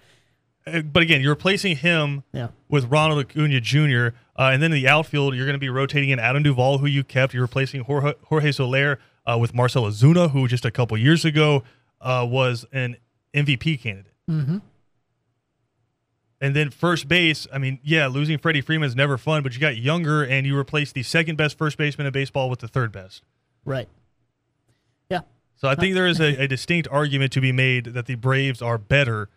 uh, 0.66 0.80
but 0.82 1.02
again, 1.02 1.20
you're 1.20 1.32
replacing 1.32 1.76
him 1.76 2.22
Yeah. 2.32 2.48
with 2.68 2.84
Ronald 2.86 3.20
Acuna 3.24 3.60
Jr. 3.60 4.16
Uh, 4.36 4.50
and 4.52 4.62
then 4.62 4.72
in 4.72 4.82
the 4.82 4.88
outfield, 4.88 5.34
you're 5.34 5.46
going 5.46 5.54
to 5.54 5.58
be 5.60 5.68
rotating 5.68 6.10
in 6.10 6.18
Adam 6.18 6.42
Duvall, 6.42 6.78
who 6.78 6.86
you 6.86 7.04
kept. 7.04 7.34
You're 7.34 7.42
replacing 7.42 7.82
Jorge, 7.84 8.14
Jorge 8.24 8.52
Soler 8.52 8.98
uh, 9.26 9.38
with 9.40 9.54
Marcell 9.54 9.84
Ozuna, 9.84 10.30
who 10.30 10.48
just 10.48 10.64
a 10.64 10.70
couple 10.70 10.96
years 10.98 11.24
ago 11.24 11.62
uh, 12.00 12.26
was 12.28 12.64
an 12.72 12.96
MVP 13.34 13.80
candidate. 13.80 14.12
Mm-hmm. 14.30 14.58
And 16.40 16.54
then 16.54 16.70
first 16.70 17.08
base, 17.08 17.46
I 17.52 17.58
mean, 17.58 17.78
yeah, 17.82 18.06
losing 18.06 18.38
Freddie 18.38 18.60
Freeman 18.60 18.86
is 18.86 18.94
never 18.96 19.16
fun, 19.16 19.42
but 19.42 19.54
you 19.54 19.60
got 19.60 19.76
younger 19.76 20.22
and 20.22 20.46
you 20.46 20.56
replaced 20.56 20.94
the 20.94 21.02
second 21.02 21.36
best 21.36 21.56
first 21.56 21.78
baseman 21.78 22.06
in 22.06 22.12
baseball 22.12 22.50
with 22.50 22.58
the 22.58 22.68
third 22.68 22.92
best. 22.92 23.22
Right. 23.64 23.88
So 25.56 25.68
I 25.68 25.74
think 25.74 25.94
there 25.94 26.06
is 26.06 26.20
a, 26.20 26.42
a 26.42 26.48
distinct 26.48 26.88
argument 26.90 27.32
to 27.32 27.40
be 27.40 27.52
made 27.52 27.86
that 27.86 28.06
the 28.06 28.16
Braves 28.16 28.60
are 28.60 28.78
better 28.78 29.28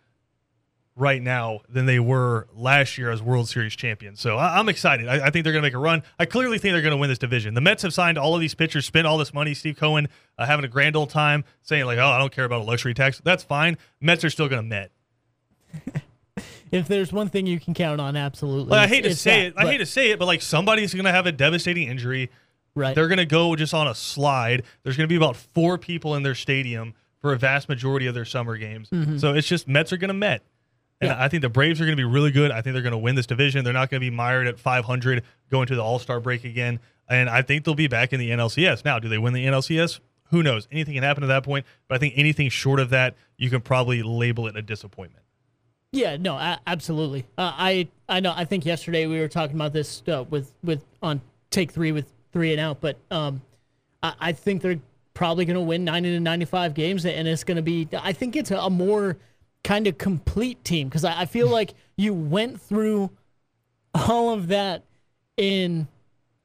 right 0.98 1.22
now 1.22 1.60
than 1.68 1.86
they 1.86 2.00
were 2.00 2.48
last 2.52 2.98
year 2.98 3.10
as 3.10 3.22
World 3.22 3.48
Series 3.48 3.74
champions. 3.76 4.20
So 4.20 4.36
I, 4.36 4.58
I'm 4.58 4.68
excited. 4.68 5.08
I, 5.08 5.26
I 5.26 5.30
think 5.30 5.44
they're 5.44 5.52
going 5.52 5.62
to 5.62 5.66
make 5.66 5.74
a 5.74 5.78
run. 5.78 6.02
I 6.18 6.24
clearly 6.26 6.58
think 6.58 6.72
they're 6.72 6.82
going 6.82 6.92
to 6.92 6.98
win 6.98 7.08
this 7.08 7.18
division. 7.18 7.54
The 7.54 7.60
Mets 7.60 7.82
have 7.82 7.94
signed 7.94 8.18
all 8.18 8.34
of 8.34 8.40
these 8.40 8.54
pitchers, 8.54 8.84
spent 8.84 9.06
all 9.06 9.16
this 9.16 9.32
money. 9.32 9.54
Steve 9.54 9.76
Cohen 9.76 10.08
uh, 10.36 10.46
having 10.46 10.64
a 10.64 10.68
grand 10.68 10.96
old 10.96 11.10
time 11.10 11.44
saying 11.62 11.86
like, 11.86 11.98
"Oh, 11.98 12.08
I 12.08 12.18
don't 12.18 12.32
care 12.32 12.44
about 12.44 12.62
a 12.62 12.64
luxury 12.64 12.94
tax." 12.94 13.20
That's 13.22 13.44
fine. 13.44 13.78
Mets 14.00 14.24
are 14.24 14.30
still 14.30 14.48
going 14.48 14.62
to 14.62 14.68
Met. 14.68 14.90
If 16.70 16.88
there's 16.88 17.12
one 17.12 17.28
thing 17.28 17.46
you 17.46 17.58
can 17.58 17.74
count 17.74 18.00
on, 18.00 18.16
absolutely. 18.16 18.70
Like, 18.70 18.80
I 18.80 18.86
hate 18.86 19.02
to 19.02 19.14
say 19.14 19.50
that, 19.50 19.62
it. 19.62 19.66
I 19.66 19.70
hate 19.70 19.78
to 19.78 19.86
say 19.86 20.10
it, 20.10 20.18
but 20.18 20.26
like 20.26 20.42
somebody's 20.42 20.92
going 20.92 21.06
to 21.06 21.12
have 21.12 21.26
a 21.26 21.32
devastating 21.32 21.88
injury. 21.88 22.30
Right. 22.78 22.94
They're 22.94 23.08
going 23.08 23.18
to 23.18 23.26
go 23.26 23.56
just 23.56 23.74
on 23.74 23.88
a 23.88 23.94
slide. 23.94 24.62
There's 24.82 24.96
going 24.96 25.08
to 25.08 25.12
be 25.12 25.16
about 25.16 25.36
four 25.36 25.78
people 25.78 26.14
in 26.14 26.22
their 26.22 26.34
stadium 26.34 26.94
for 27.20 27.32
a 27.32 27.36
vast 27.36 27.68
majority 27.68 28.06
of 28.06 28.14
their 28.14 28.24
summer 28.24 28.56
games. 28.56 28.88
So 29.20 29.34
it's 29.34 29.48
just 29.48 29.66
Mets 29.66 29.92
are 29.92 29.96
going 29.96 30.08
to 30.08 30.14
Met. 30.14 30.42
And 31.00 31.08
Yeah. 31.10 31.22
I 31.22 31.28
think 31.28 31.42
the 31.42 31.48
Braves 31.48 31.80
are 31.80 31.84
going 31.84 31.96
to 31.96 32.00
be 32.00 32.04
really 32.08 32.30
good. 32.30 32.50
I 32.52 32.62
think 32.62 32.74
they're 32.74 32.82
going 32.82 32.92
to 32.92 32.98
win 32.98 33.16
this 33.16 33.26
division. 33.26 33.64
They're 33.64 33.72
not 33.72 33.90
going 33.90 34.00
to 34.00 34.04
be 34.10 34.14
mired 34.14 34.46
at 34.46 34.58
500 34.58 35.24
going 35.50 35.66
to 35.66 35.74
the 35.74 35.82
All 35.82 35.98
Star 35.98 36.20
break 36.20 36.44
again. 36.44 36.78
And 37.08 37.28
I 37.28 37.42
think 37.42 37.64
they'll 37.64 37.74
be 37.74 37.88
back 37.88 38.12
in 38.12 38.20
the 38.20 38.30
NLCS. 38.30 38.84
Now, 38.84 38.98
do 38.98 39.08
they 39.08 39.18
win 39.18 39.32
the 39.32 39.44
NLCS? 39.46 40.00
Who 40.30 40.42
knows? 40.42 40.68
Anything 40.70 40.94
can 40.94 41.02
happen 41.02 41.22
at 41.24 41.28
that 41.28 41.42
point. 41.42 41.66
But 41.88 41.96
I 41.96 41.98
think 41.98 42.14
anything 42.16 42.48
short 42.50 42.80
of 42.80 42.90
that, 42.90 43.16
you 43.36 43.50
can 43.50 43.60
probably 43.62 44.02
label 44.02 44.46
it 44.46 44.56
a 44.56 44.62
disappointment. 44.62 45.24
Yeah, 45.90 46.18
no, 46.18 46.36
absolutely. 46.66 47.24
Uh, 47.38 47.50
I 47.56 47.88
I 48.08 48.20
know. 48.20 48.34
I 48.36 48.44
think 48.44 48.66
yesterday 48.66 49.06
we 49.06 49.20
were 49.20 49.28
talking 49.28 49.56
about 49.56 49.72
this 49.72 50.02
uh, 50.06 50.24
with 50.28 50.52
with 50.62 50.84
on 51.02 51.22
take 51.50 51.72
three 51.72 51.92
with 51.92 52.12
three 52.38 52.52
and 52.52 52.60
out, 52.60 52.80
but 52.80 52.96
um, 53.10 53.42
I, 54.00 54.14
I 54.20 54.32
think 54.32 54.62
they're 54.62 54.78
probably 55.12 55.44
going 55.44 55.56
to 55.56 55.60
win 55.60 55.84
ninety 55.84 56.12
to 56.12 56.20
ninety 56.20 56.44
five 56.44 56.72
games, 56.72 57.04
and 57.04 57.26
it's 57.26 57.42
going 57.42 57.56
to 57.56 57.62
be. 57.62 57.88
I 57.92 58.12
think 58.12 58.36
it's 58.36 58.52
a, 58.52 58.58
a 58.58 58.70
more 58.70 59.16
kind 59.64 59.88
of 59.88 59.98
complete 59.98 60.62
team 60.62 60.86
because 60.88 61.04
I, 61.04 61.22
I 61.22 61.26
feel 61.26 61.48
like 61.58 61.74
you 61.96 62.14
went 62.14 62.60
through 62.60 63.10
all 63.92 64.32
of 64.32 64.46
that 64.48 64.84
in. 65.36 65.88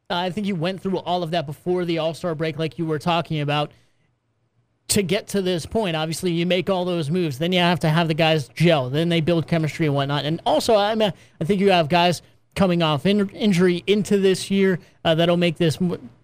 I 0.09 0.31
think 0.31 0.47
you 0.47 0.55
went 0.55 0.81
through 0.81 0.97
all 0.97 1.21
of 1.21 1.29
that 1.29 1.45
before 1.45 1.85
the 1.85 1.99
All 1.99 2.15
Star 2.15 2.33
break, 2.33 2.57
like 2.57 2.79
you 2.79 2.87
were 2.87 2.97
talking 2.97 3.39
about 3.39 3.71
to 4.87 5.03
get 5.03 5.27
to 5.27 5.41
this 5.43 5.65
point, 5.65 5.95
obviously 5.95 6.31
you 6.31 6.45
make 6.45 6.69
all 6.69 6.85
those 6.85 7.09
moves. 7.09 7.37
Then 7.37 7.51
you 7.51 7.59
have 7.59 7.79
to 7.81 7.89
have 7.89 8.07
the 8.07 8.13
guys 8.13 8.47
gel. 8.49 8.89
Then 8.89 9.09
they 9.09 9.21
build 9.21 9.47
chemistry 9.47 9.85
and 9.85 9.95
whatnot. 9.95 10.25
And 10.25 10.41
also, 10.45 10.75
I 10.75 10.93
mean, 10.95 11.13
I 11.39 11.45
think 11.45 11.61
you 11.61 11.71
have 11.71 11.87
guys 11.87 12.21
coming 12.55 12.83
off 12.83 13.05
in, 13.05 13.29
injury 13.29 13.83
into 13.87 14.17
this 14.17 14.51
year 14.51 14.79
uh, 15.03 15.15
that'll 15.15 15.37
make 15.37 15.57
this 15.57 15.77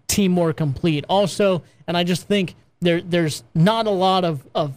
team 0.06 0.32
more 0.32 0.52
complete. 0.52 1.04
Also, 1.08 1.62
and 1.86 1.96
I 1.96 2.04
just 2.04 2.26
think 2.26 2.54
there 2.80 3.00
there's 3.00 3.44
not 3.54 3.86
a 3.86 3.90
lot 3.90 4.24
of 4.24 4.46
of 4.54 4.74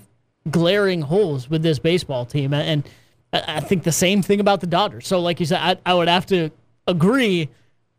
glaring 0.49 1.01
holes 1.01 1.49
with 1.49 1.63
this 1.63 1.79
baseball 1.79 2.25
team, 2.25 2.53
and 2.53 2.83
I 3.31 3.59
think 3.61 3.83
the 3.83 3.91
same 3.91 4.21
thing 4.21 4.39
about 4.39 4.61
the 4.61 4.67
Dodgers. 4.67 5.07
So, 5.07 5.19
like 5.19 5.39
you 5.39 5.45
said, 5.45 5.59
I, 5.59 5.91
I 5.91 5.93
would 5.93 6.07
have 6.07 6.25
to 6.27 6.49
agree 6.87 7.49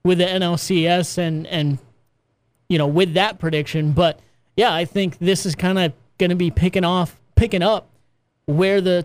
with 0.04 0.18
the 0.18 0.24
NLCS 0.24 1.18
and 1.18 1.46
and 1.46 1.78
you 2.68 2.78
know 2.78 2.86
with 2.86 3.14
that 3.14 3.38
prediction, 3.38 3.92
but 3.92 4.20
yeah, 4.56 4.72
I 4.72 4.84
think 4.84 5.18
this 5.18 5.46
is 5.46 5.54
kind 5.54 5.78
of 5.78 5.92
going 6.18 6.30
to 6.30 6.36
be 6.36 6.50
picking 6.50 6.84
off 6.84 7.18
picking 7.34 7.62
up 7.62 7.88
where 8.46 8.80
the 8.80 9.02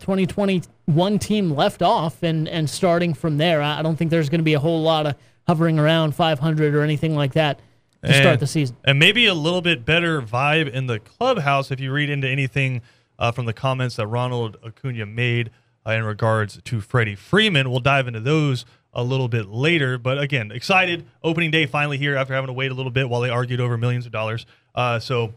2021 0.89 1.19
team 1.19 1.51
left 1.51 1.81
off 1.81 2.23
and 2.23 2.47
and 2.47 2.69
starting 2.69 3.13
from 3.13 3.37
there. 3.37 3.61
I 3.61 3.81
don't 3.81 3.95
think 3.95 4.11
there's 4.11 4.29
going 4.29 4.39
to 4.39 4.45
be 4.45 4.55
a 4.55 4.59
whole 4.59 4.81
lot 4.81 5.05
of 5.05 5.15
hovering 5.47 5.79
around 5.79 6.15
500 6.15 6.75
or 6.75 6.81
anything 6.81 7.15
like 7.15 7.33
that 7.33 7.59
to 8.03 8.07
and, 8.07 8.15
start 8.15 8.39
the 8.39 8.47
season. 8.47 8.75
And 8.83 8.99
maybe 8.99 9.25
a 9.25 9.33
little 9.33 9.61
bit 9.61 9.85
better 9.85 10.21
vibe 10.21 10.69
in 10.71 10.87
the 10.87 10.99
clubhouse 10.99 11.71
if 11.71 11.79
you 11.79 11.91
read 11.91 12.09
into 12.09 12.27
anything 12.27 12.81
uh, 13.17 13.31
from 13.31 13.45
the 13.45 13.53
comments 13.53 13.95
that 13.97 14.07
Ronald 14.07 14.57
Acuna 14.63 15.05
made 15.05 15.51
uh, 15.85 15.91
in 15.91 16.03
regards 16.03 16.59
to 16.63 16.81
Freddie 16.81 17.15
Freeman. 17.15 17.69
We'll 17.69 17.79
dive 17.79 18.07
into 18.07 18.19
those 18.19 18.65
a 18.93 19.03
little 19.03 19.27
bit 19.27 19.47
later. 19.47 19.97
But 19.97 20.19
again, 20.19 20.51
excited. 20.51 21.05
Opening 21.23 21.51
day 21.51 21.65
finally 21.65 21.97
here 21.97 22.15
after 22.15 22.33
having 22.33 22.47
to 22.47 22.53
wait 22.53 22.71
a 22.71 22.75
little 22.75 22.91
bit 22.91 23.09
while 23.09 23.21
they 23.21 23.29
argued 23.29 23.59
over 23.59 23.77
millions 23.77 24.05
of 24.05 24.11
dollars. 24.11 24.45
Uh, 24.73 24.99
so 24.99 25.33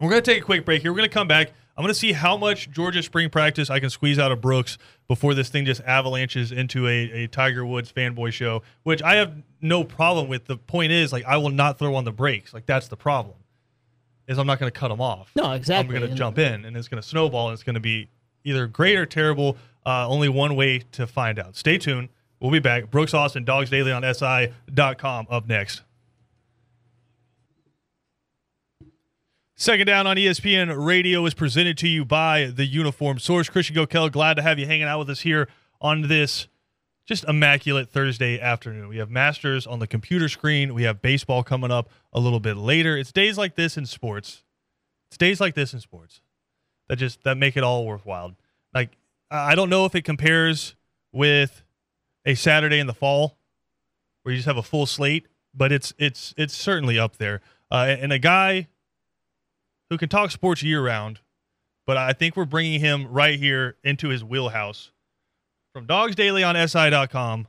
we're 0.00 0.10
going 0.10 0.22
to 0.22 0.30
take 0.30 0.42
a 0.42 0.44
quick 0.44 0.64
break 0.64 0.82
here. 0.82 0.92
We're 0.92 0.98
going 0.98 1.08
to 1.08 1.14
come 1.14 1.28
back. 1.28 1.52
I'm 1.76 1.82
going 1.82 1.92
to 1.92 1.98
see 1.98 2.12
how 2.12 2.38
much 2.38 2.70
Georgia 2.70 3.02
spring 3.02 3.28
practice 3.28 3.68
I 3.68 3.80
can 3.80 3.90
squeeze 3.90 4.18
out 4.18 4.32
of 4.32 4.40
Brooks 4.40 4.78
before 5.08 5.34
this 5.34 5.50
thing 5.50 5.66
just 5.66 5.82
avalanches 5.82 6.50
into 6.50 6.86
a, 6.88 7.10
a 7.12 7.26
Tiger 7.28 7.66
Woods 7.66 7.92
fanboy 7.92 8.32
show, 8.32 8.62
which 8.84 9.02
I 9.02 9.16
have 9.16 9.34
no 9.60 9.84
problem 9.84 10.28
with. 10.28 10.46
The 10.46 10.56
point 10.56 10.92
is, 10.92 11.12
like, 11.12 11.24
I 11.26 11.36
will 11.36 11.50
not 11.50 11.78
throw 11.78 11.94
on 11.94 12.04
the 12.04 12.12
brakes. 12.12 12.54
Like, 12.54 12.64
that's 12.64 12.88
the 12.88 12.96
problem. 12.96 13.34
Is 14.26 14.38
I'm 14.38 14.46
not 14.46 14.58
going 14.58 14.72
to 14.72 14.76
cut 14.78 14.88
them 14.88 15.00
off. 15.00 15.30
No, 15.36 15.52
exactly. 15.52 15.94
I'm 15.94 16.00
going 16.00 16.10
to 16.10 16.16
jump 16.16 16.38
in, 16.38 16.64
and 16.64 16.76
it's 16.76 16.88
going 16.88 17.00
to 17.00 17.06
snowball, 17.06 17.48
and 17.48 17.54
it's 17.54 17.62
going 17.62 17.74
to 17.74 17.80
be 17.80 18.08
either 18.42 18.66
great 18.66 18.96
or 18.96 19.06
terrible. 19.06 19.56
Uh, 19.84 20.08
only 20.08 20.28
one 20.28 20.56
way 20.56 20.80
to 20.92 21.06
find 21.06 21.38
out. 21.38 21.56
Stay 21.56 21.78
tuned. 21.78 22.08
We'll 22.40 22.50
be 22.50 22.58
back. 22.58 22.90
Brooks 22.90 23.14
Austin, 23.14 23.44
Dogs 23.44 23.70
Daily 23.70 23.92
on 23.92 24.02
SI.com 24.02 25.26
up 25.30 25.46
next. 25.46 25.82
Second 29.58 29.86
down 29.86 30.06
on 30.06 30.18
ESPN 30.18 30.84
Radio 30.84 31.24
is 31.24 31.32
presented 31.32 31.78
to 31.78 31.88
you 31.88 32.04
by 32.04 32.44
the 32.44 32.66
Uniform 32.66 33.18
Source. 33.18 33.48
Christian 33.48 33.74
Gokel, 33.74 34.12
glad 34.12 34.34
to 34.34 34.42
have 34.42 34.58
you 34.58 34.66
hanging 34.66 34.86
out 34.86 34.98
with 34.98 35.08
us 35.08 35.20
here 35.20 35.48
on 35.80 36.08
this 36.08 36.46
just 37.06 37.24
immaculate 37.24 37.88
Thursday 37.88 38.38
afternoon. 38.38 38.86
We 38.86 38.98
have 38.98 39.08
Masters 39.08 39.66
on 39.66 39.78
the 39.78 39.86
computer 39.86 40.28
screen. 40.28 40.74
We 40.74 40.82
have 40.82 41.00
baseball 41.00 41.42
coming 41.42 41.70
up 41.70 41.88
a 42.12 42.20
little 42.20 42.38
bit 42.38 42.58
later. 42.58 42.98
It's 42.98 43.12
days 43.12 43.38
like 43.38 43.54
this 43.54 43.78
in 43.78 43.86
sports. 43.86 44.44
It's 45.08 45.16
days 45.16 45.40
like 45.40 45.54
this 45.54 45.72
in 45.72 45.80
sports 45.80 46.20
that 46.90 46.96
just 46.96 47.24
that 47.24 47.38
make 47.38 47.56
it 47.56 47.64
all 47.64 47.86
worthwhile. 47.86 48.32
Like 48.74 48.98
I 49.30 49.54
don't 49.54 49.70
know 49.70 49.86
if 49.86 49.94
it 49.94 50.04
compares 50.04 50.76
with 51.12 51.62
a 52.26 52.34
Saturday 52.34 52.78
in 52.78 52.86
the 52.86 52.92
fall 52.92 53.38
where 54.22 54.34
you 54.34 54.36
just 54.36 54.48
have 54.48 54.58
a 54.58 54.62
full 54.62 54.84
slate, 54.84 55.28
but 55.54 55.72
it's 55.72 55.94
it's 55.96 56.34
it's 56.36 56.54
certainly 56.54 56.98
up 56.98 57.16
there. 57.16 57.40
Uh, 57.70 57.96
and 57.98 58.12
a 58.12 58.18
guy 58.18 58.68
who 59.90 59.98
can 59.98 60.08
talk 60.08 60.30
sports 60.30 60.62
year 60.62 60.84
round, 60.84 61.20
but 61.86 61.96
I 61.96 62.12
think 62.12 62.36
we're 62.36 62.44
bringing 62.44 62.80
him 62.80 63.06
right 63.08 63.38
here 63.38 63.76
into 63.84 64.08
his 64.08 64.24
wheelhouse. 64.24 64.90
From 65.72 65.86
Dogs 65.86 66.14
Daily 66.14 66.42
on 66.42 66.56
SI.com 66.56 67.48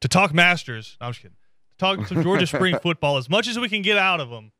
to 0.00 0.08
talk 0.08 0.32
Masters. 0.32 0.96
No, 1.00 1.06
I'm 1.06 1.12
just 1.12 1.22
kidding. 1.22 1.36
To 1.72 1.76
talk 1.78 2.06
some 2.06 2.22
Georgia 2.22 2.46
Spring 2.46 2.78
football 2.82 3.16
as 3.18 3.28
much 3.28 3.46
as 3.46 3.58
we 3.58 3.68
can 3.68 3.82
get 3.82 3.98
out 3.98 4.20
of 4.20 4.30
him. 4.30 4.52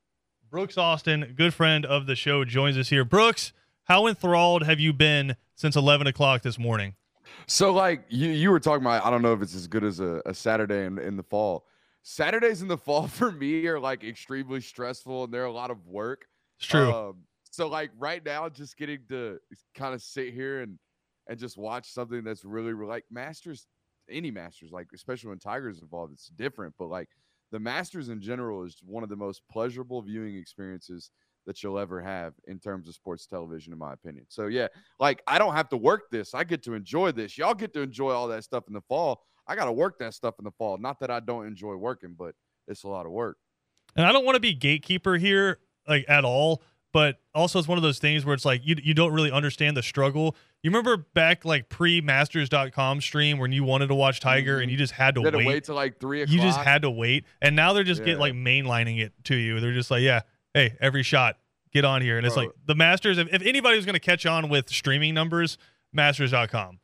Brooks 0.50 0.76
Austin, 0.76 1.34
good 1.36 1.54
friend 1.54 1.86
of 1.86 2.06
the 2.06 2.16
show, 2.16 2.44
joins 2.44 2.76
us 2.76 2.88
here. 2.88 3.04
Brooks, 3.04 3.52
how 3.84 4.06
enthralled 4.06 4.64
have 4.64 4.80
you 4.80 4.92
been 4.92 5.36
since 5.54 5.76
11 5.76 6.06
o'clock 6.06 6.42
this 6.42 6.58
morning? 6.58 6.94
So, 7.46 7.72
like 7.72 8.04
you, 8.08 8.28
you 8.30 8.50
were 8.50 8.60
talking 8.60 8.84
about, 8.84 9.04
I 9.04 9.10
don't 9.10 9.22
know 9.22 9.32
if 9.32 9.42
it's 9.42 9.54
as 9.54 9.66
good 9.66 9.84
as 9.84 10.00
a, 10.00 10.20
a 10.26 10.34
Saturday 10.34 10.84
in, 10.84 10.98
in 10.98 11.16
the 11.16 11.22
fall. 11.22 11.66
Saturdays 12.02 12.62
in 12.62 12.68
the 12.68 12.78
fall 12.78 13.06
for 13.06 13.30
me 13.30 13.66
are 13.66 13.78
like 13.78 14.04
extremely 14.04 14.60
stressful 14.60 15.24
and 15.24 15.32
they're 15.32 15.44
a 15.44 15.52
lot 15.52 15.70
of 15.70 15.86
work. 15.86 16.26
It's 16.60 16.68
true. 16.68 16.92
Um, 16.92 17.24
so 17.50 17.68
like 17.68 17.90
right 17.98 18.24
now, 18.24 18.48
just 18.48 18.76
getting 18.76 19.00
to 19.08 19.38
kind 19.74 19.94
of 19.94 20.02
sit 20.02 20.32
here 20.32 20.60
and 20.60 20.78
and 21.26 21.38
just 21.38 21.56
watch 21.56 21.90
something 21.90 22.24
that's 22.24 22.44
really, 22.44 22.72
really 22.72 22.90
like 22.90 23.04
Masters, 23.10 23.66
any 24.10 24.30
Masters, 24.30 24.70
like 24.72 24.88
especially 24.94 25.30
when 25.30 25.38
Tiger's 25.38 25.80
involved, 25.80 26.12
it's 26.12 26.28
different. 26.28 26.74
But 26.78 26.88
like 26.88 27.08
the 27.50 27.58
Masters 27.58 28.08
in 28.08 28.20
general 28.20 28.64
is 28.64 28.76
one 28.84 29.02
of 29.02 29.08
the 29.08 29.16
most 29.16 29.42
pleasurable 29.50 30.02
viewing 30.02 30.36
experiences 30.36 31.10
that 31.46 31.62
you'll 31.62 31.78
ever 31.78 32.00
have 32.00 32.34
in 32.46 32.58
terms 32.58 32.88
of 32.88 32.94
sports 32.94 33.26
television, 33.26 33.72
in 33.72 33.78
my 33.78 33.92
opinion. 33.94 34.26
So 34.28 34.46
yeah, 34.46 34.68
like 34.98 35.22
I 35.26 35.38
don't 35.38 35.54
have 35.54 35.68
to 35.70 35.76
work 35.76 36.10
this. 36.10 36.34
I 36.34 36.44
get 36.44 36.62
to 36.64 36.74
enjoy 36.74 37.12
this. 37.12 37.38
Y'all 37.38 37.54
get 37.54 37.72
to 37.74 37.80
enjoy 37.80 38.10
all 38.10 38.28
that 38.28 38.44
stuff 38.44 38.64
in 38.68 38.74
the 38.74 38.82
fall. 38.82 39.22
I 39.46 39.56
got 39.56 39.64
to 39.64 39.72
work 39.72 39.98
that 39.98 40.14
stuff 40.14 40.34
in 40.38 40.44
the 40.44 40.52
fall. 40.52 40.78
Not 40.78 41.00
that 41.00 41.10
I 41.10 41.20
don't 41.20 41.46
enjoy 41.46 41.74
working, 41.74 42.14
but 42.16 42.34
it's 42.68 42.84
a 42.84 42.88
lot 42.88 43.06
of 43.06 43.12
work. 43.12 43.38
And 43.96 44.06
I 44.06 44.12
don't 44.12 44.24
want 44.24 44.36
to 44.36 44.40
be 44.40 44.54
gatekeeper 44.54 45.16
here 45.16 45.58
like 45.90 46.06
at 46.08 46.24
all. 46.24 46.62
But 46.92 47.20
also, 47.34 47.58
it's 47.58 47.68
one 47.68 47.78
of 47.78 47.82
those 47.82 47.98
things 47.98 48.24
where 48.24 48.34
it's 48.34 48.44
like 48.44 48.62
you 48.64 48.76
you 48.82 48.94
don't 48.94 49.12
really 49.12 49.30
understand 49.30 49.76
the 49.76 49.82
struggle. 49.82 50.34
You 50.62 50.70
remember 50.70 50.96
back 50.96 51.44
like 51.44 51.68
pre 51.68 52.00
Masters.com 52.00 53.00
stream 53.00 53.38
when 53.38 53.52
you 53.52 53.62
wanted 53.62 53.88
to 53.88 53.94
watch 53.94 54.20
Tiger 54.20 54.54
mm-hmm. 54.54 54.62
and 54.62 54.70
you 54.72 54.76
just 54.76 54.92
had 54.92 55.14
to 55.14 55.20
you 55.20 55.26
had 55.26 55.34
wait. 55.36 55.42
To 55.44 55.48
wait 55.48 55.64
till 55.64 55.74
like 55.74 56.00
three 56.00 56.22
o'clock. 56.22 56.34
You 56.34 56.40
just 56.40 56.58
had 56.58 56.82
to 56.82 56.90
wait, 56.90 57.26
and 57.40 57.54
now 57.54 57.72
they're 57.72 57.84
just 57.84 58.00
yeah. 58.00 58.06
get 58.06 58.18
like 58.18 58.34
mainlining 58.34 59.00
it 59.00 59.12
to 59.24 59.36
you. 59.36 59.60
They're 59.60 59.72
just 59.72 59.90
like, 59.90 60.02
yeah, 60.02 60.22
hey, 60.52 60.76
every 60.80 61.04
shot, 61.04 61.36
get 61.72 61.84
on 61.84 62.02
here, 62.02 62.18
and 62.18 62.26
it's 62.26 62.36
like 62.36 62.50
the 62.66 62.74
Masters. 62.74 63.18
If, 63.18 63.32
if 63.32 63.42
anybody 63.42 63.76
was 63.76 63.86
going 63.86 63.94
to 63.94 64.00
catch 64.00 64.26
on 64.26 64.48
with 64.48 64.68
streaming 64.68 65.14
numbers, 65.14 65.58
Masters.com. 65.92 66.80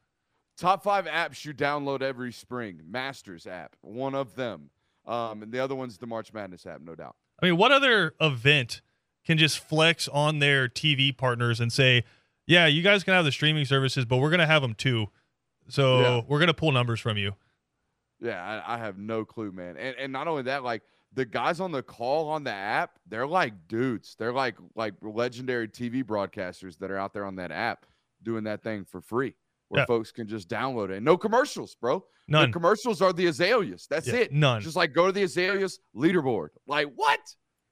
Top 0.57 0.83
five 0.85 1.07
apps 1.07 1.45
you 1.45 1.53
download 1.53 2.01
every 2.01 2.33
spring. 2.33 2.81
Masters 2.89 3.47
app, 3.47 3.77
one 3.83 4.15
of 4.15 4.37
them, 4.37 4.71
um, 5.05 5.43
and 5.43 5.53
the 5.53 5.59
other 5.59 5.75
one's 5.75 5.99
the 5.99 6.07
March 6.07 6.33
Madness 6.33 6.65
app, 6.65 6.81
no 6.81 6.95
doubt. 6.95 7.17
I 7.43 7.47
mean, 7.47 7.57
what 7.57 7.73
other 7.73 8.15
event? 8.21 8.83
Can 9.27 9.39
just 9.39 9.59
flex 9.59 10.09
on 10.09 10.39
their 10.39 10.69
TV 10.69 11.17
partners 11.17 11.61
and 11.61 11.73
say, 11.73 12.05
yeah, 12.47 12.67
you 12.67 12.83
guys 12.83 13.03
can 13.05 13.15
have 13.15 13.25
the 13.25 13.33
streaming 13.33 13.65
services, 13.65 14.05
but 14.05 14.19
we're 14.19 14.31
going 14.31 14.41
to 14.41 14.47
have 14.47 14.63
them 14.63 14.75
too. 14.75 15.09
So 15.69 16.01
yeah. 16.01 16.21
we're 16.29 16.39
going 16.39 16.47
to 16.49 16.55
pull 16.55 16.73
numbers 16.73 17.01
from 17.01 17.19
you. 17.19 17.35
Yeah, 18.21 18.63
I, 18.67 18.75
I, 18.75 18.79
have 18.79 18.99
no 18.99 19.25
clue, 19.25 19.53
man. 19.53 19.77
And, 19.77 19.95
and 19.99 20.13
not 20.13 20.27
only 20.29 20.45
that, 20.45 20.63
like 20.65 20.83
the 21.13 21.25
guys 21.25 21.61
on 21.61 21.73
the 21.73 21.83
call 21.83 22.29
on 22.29 22.45
the 22.45 22.53
app, 22.53 22.99
they're 23.07 23.27
like 23.27 23.53
dudes. 23.69 24.15
They're 24.19 24.33
like 24.33 24.57
like 24.75 24.95
legendary 25.03 25.69
TV 25.69 26.03
broadcasters 26.03 26.79
that 26.79 26.91
are 26.91 26.97
out 26.97 27.13
there 27.13 27.25
on 27.25 27.37
that 27.37 27.51
app 27.51 27.85
doing 28.23 28.45
that 28.45 28.63
thing 28.63 28.85
for 28.85 29.01
free 29.01 29.35
where 29.69 29.83
yeah. 29.83 29.87
folks 29.87 30.13
can 30.13 30.29
just 30.29 30.49
download 30.49 30.91
it. 30.91 30.97
And 30.97 31.05
no 31.05 31.17
commercials, 31.17 31.75
bro. 31.75 32.05
None. 32.29 32.49
The 32.49 32.53
commercials 32.53 33.03
are 33.03 33.13
the 33.13 33.27
azaleas. 33.27 33.87
That's 33.89 34.07
yeah, 34.07 34.17
it. 34.17 34.33
None. 34.33 34.61
Just 34.63 34.77
like 34.77 34.93
go 34.93 35.07
to 35.07 35.13
the 35.13 35.25
azaleas 35.25 35.79
leaderboard. 35.95 36.49
Like 36.67 36.89
what? 36.95 37.21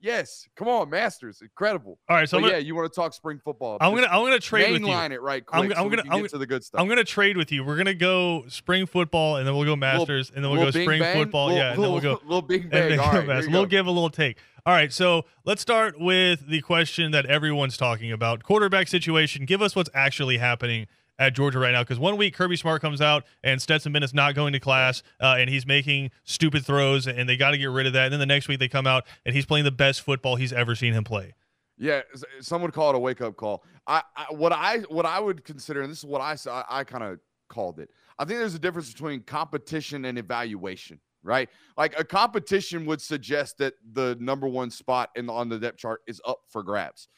Yes, 0.04 0.46
come 0.54 0.68
on, 0.68 0.90
Masters, 0.90 1.40
incredible. 1.40 1.98
All 2.10 2.16
right, 2.16 2.28
so 2.28 2.38
gonna, 2.38 2.52
yeah, 2.52 2.58
you 2.58 2.74
want 2.74 2.92
to 2.92 2.94
talk 2.94 3.14
spring 3.14 3.40
football? 3.42 3.78
I'm 3.80 3.94
gonna 3.94 4.06
I'm 4.08 4.22
gonna 4.22 4.38
trade 4.38 4.72
with 4.72 4.82
you. 4.82 4.88
Mainline 4.88 5.12
it 5.12 5.22
right 5.22 5.44
quick. 5.44 5.58
I'm, 5.58 5.70
I'm 5.70 5.76
so 5.76 5.88
gonna 5.88 6.02
I'm, 6.10 6.20
get 6.20 6.30
to 6.32 6.38
the 6.38 6.46
good 6.46 6.62
stuff. 6.62 6.78
I'm 6.78 6.88
gonna 6.88 7.04
trade 7.04 7.38
with 7.38 7.50
you. 7.50 7.64
We're 7.64 7.78
gonna 7.78 7.94
go 7.94 8.44
spring 8.48 8.84
football, 8.84 9.36
and 9.36 9.46
then 9.46 9.56
we'll 9.56 9.64
go 9.64 9.76
Masters, 9.76 10.28
little, 10.28 10.36
and 10.36 10.44
then 10.44 10.52
we'll 10.52 10.70
go 10.70 10.78
spring 10.82 11.00
bang, 11.00 11.16
football. 11.16 11.46
Little, 11.46 11.58
yeah, 11.58 11.72
and 11.72 11.82
then 11.82 11.90
we'll 11.90 12.02
go 12.02 12.20
little 12.24 12.42
big 12.42 12.68
bang. 12.70 13.00
All 13.00 13.12
right, 13.12 13.48
we'll 13.48 13.64
give 13.64 13.86
a 13.86 13.90
little 13.90 14.10
take. 14.10 14.36
All 14.66 14.74
right, 14.74 14.92
so 14.92 15.24
let's 15.46 15.62
start 15.62 15.98
with 15.98 16.48
the 16.48 16.60
question 16.60 17.10
that 17.12 17.24
everyone's 17.24 17.78
talking 17.78 18.12
about: 18.12 18.42
quarterback 18.42 18.88
situation. 18.88 19.46
Give 19.46 19.62
us 19.62 19.74
what's 19.74 19.90
actually 19.94 20.36
happening 20.36 20.86
at 21.18 21.34
Georgia 21.34 21.58
right 21.58 21.72
now 21.72 21.82
because 21.82 21.98
one 21.98 22.16
week 22.16 22.34
Kirby 22.34 22.56
Smart 22.56 22.82
comes 22.82 23.00
out 23.00 23.24
and 23.42 23.60
Stetson 23.60 23.92
Bennett's 23.92 24.14
not 24.14 24.34
going 24.34 24.52
to 24.52 24.60
class 24.60 25.02
uh, 25.20 25.36
and 25.38 25.48
he's 25.48 25.66
making 25.66 26.10
stupid 26.24 26.64
throws 26.64 27.06
and 27.06 27.28
they 27.28 27.36
got 27.36 27.52
to 27.52 27.58
get 27.58 27.66
rid 27.70 27.86
of 27.86 27.92
that. 27.92 28.04
And 28.04 28.12
then 28.12 28.20
the 28.20 28.26
next 28.26 28.48
week 28.48 28.58
they 28.58 28.68
come 28.68 28.86
out 28.86 29.04
and 29.24 29.34
he's 29.34 29.46
playing 29.46 29.64
the 29.64 29.72
best 29.72 30.02
football 30.02 30.36
he's 30.36 30.52
ever 30.52 30.74
seen 30.74 30.92
him 30.92 31.04
play. 31.04 31.34
Yeah, 31.76 32.02
some 32.40 32.62
would 32.62 32.72
call 32.72 32.90
it 32.90 32.96
a 32.96 32.98
wake 32.98 33.20
up 33.20 33.36
call. 33.36 33.64
I, 33.86 34.02
I, 34.16 34.26
what 34.30 34.52
I 34.52 34.78
what 34.88 35.06
I 35.06 35.18
would 35.18 35.44
consider, 35.44 35.82
and 35.82 35.90
this 35.90 35.98
is 35.98 36.04
what 36.04 36.20
I 36.20 36.36
I, 36.48 36.64
I 36.70 36.84
kind 36.84 37.02
of 37.02 37.18
called 37.48 37.80
it. 37.80 37.90
I 38.18 38.24
think 38.24 38.38
there's 38.38 38.54
a 38.54 38.60
difference 38.60 38.92
between 38.92 39.22
competition 39.22 40.04
and 40.04 40.16
evaluation, 40.16 41.00
right? 41.24 41.48
Like 41.76 41.98
a 41.98 42.04
competition 42.04 42.86
would 42.86 43.00
suggest 43.00 43.58
that 43.58 43.74
the 43.92 44.16
number 44.20 44.46
one 44.46 44.70
spot 44.70 45.10
in 45.16 45.26
the, 45.26 45.32
on 45.32 45.48
the 45.48 45.58
depth 45.58 45.78
chart 45.78 46.02
is 46.06 46.20
up 46.24 46.42
for 46.48 46.62
grabs 46.62 47.08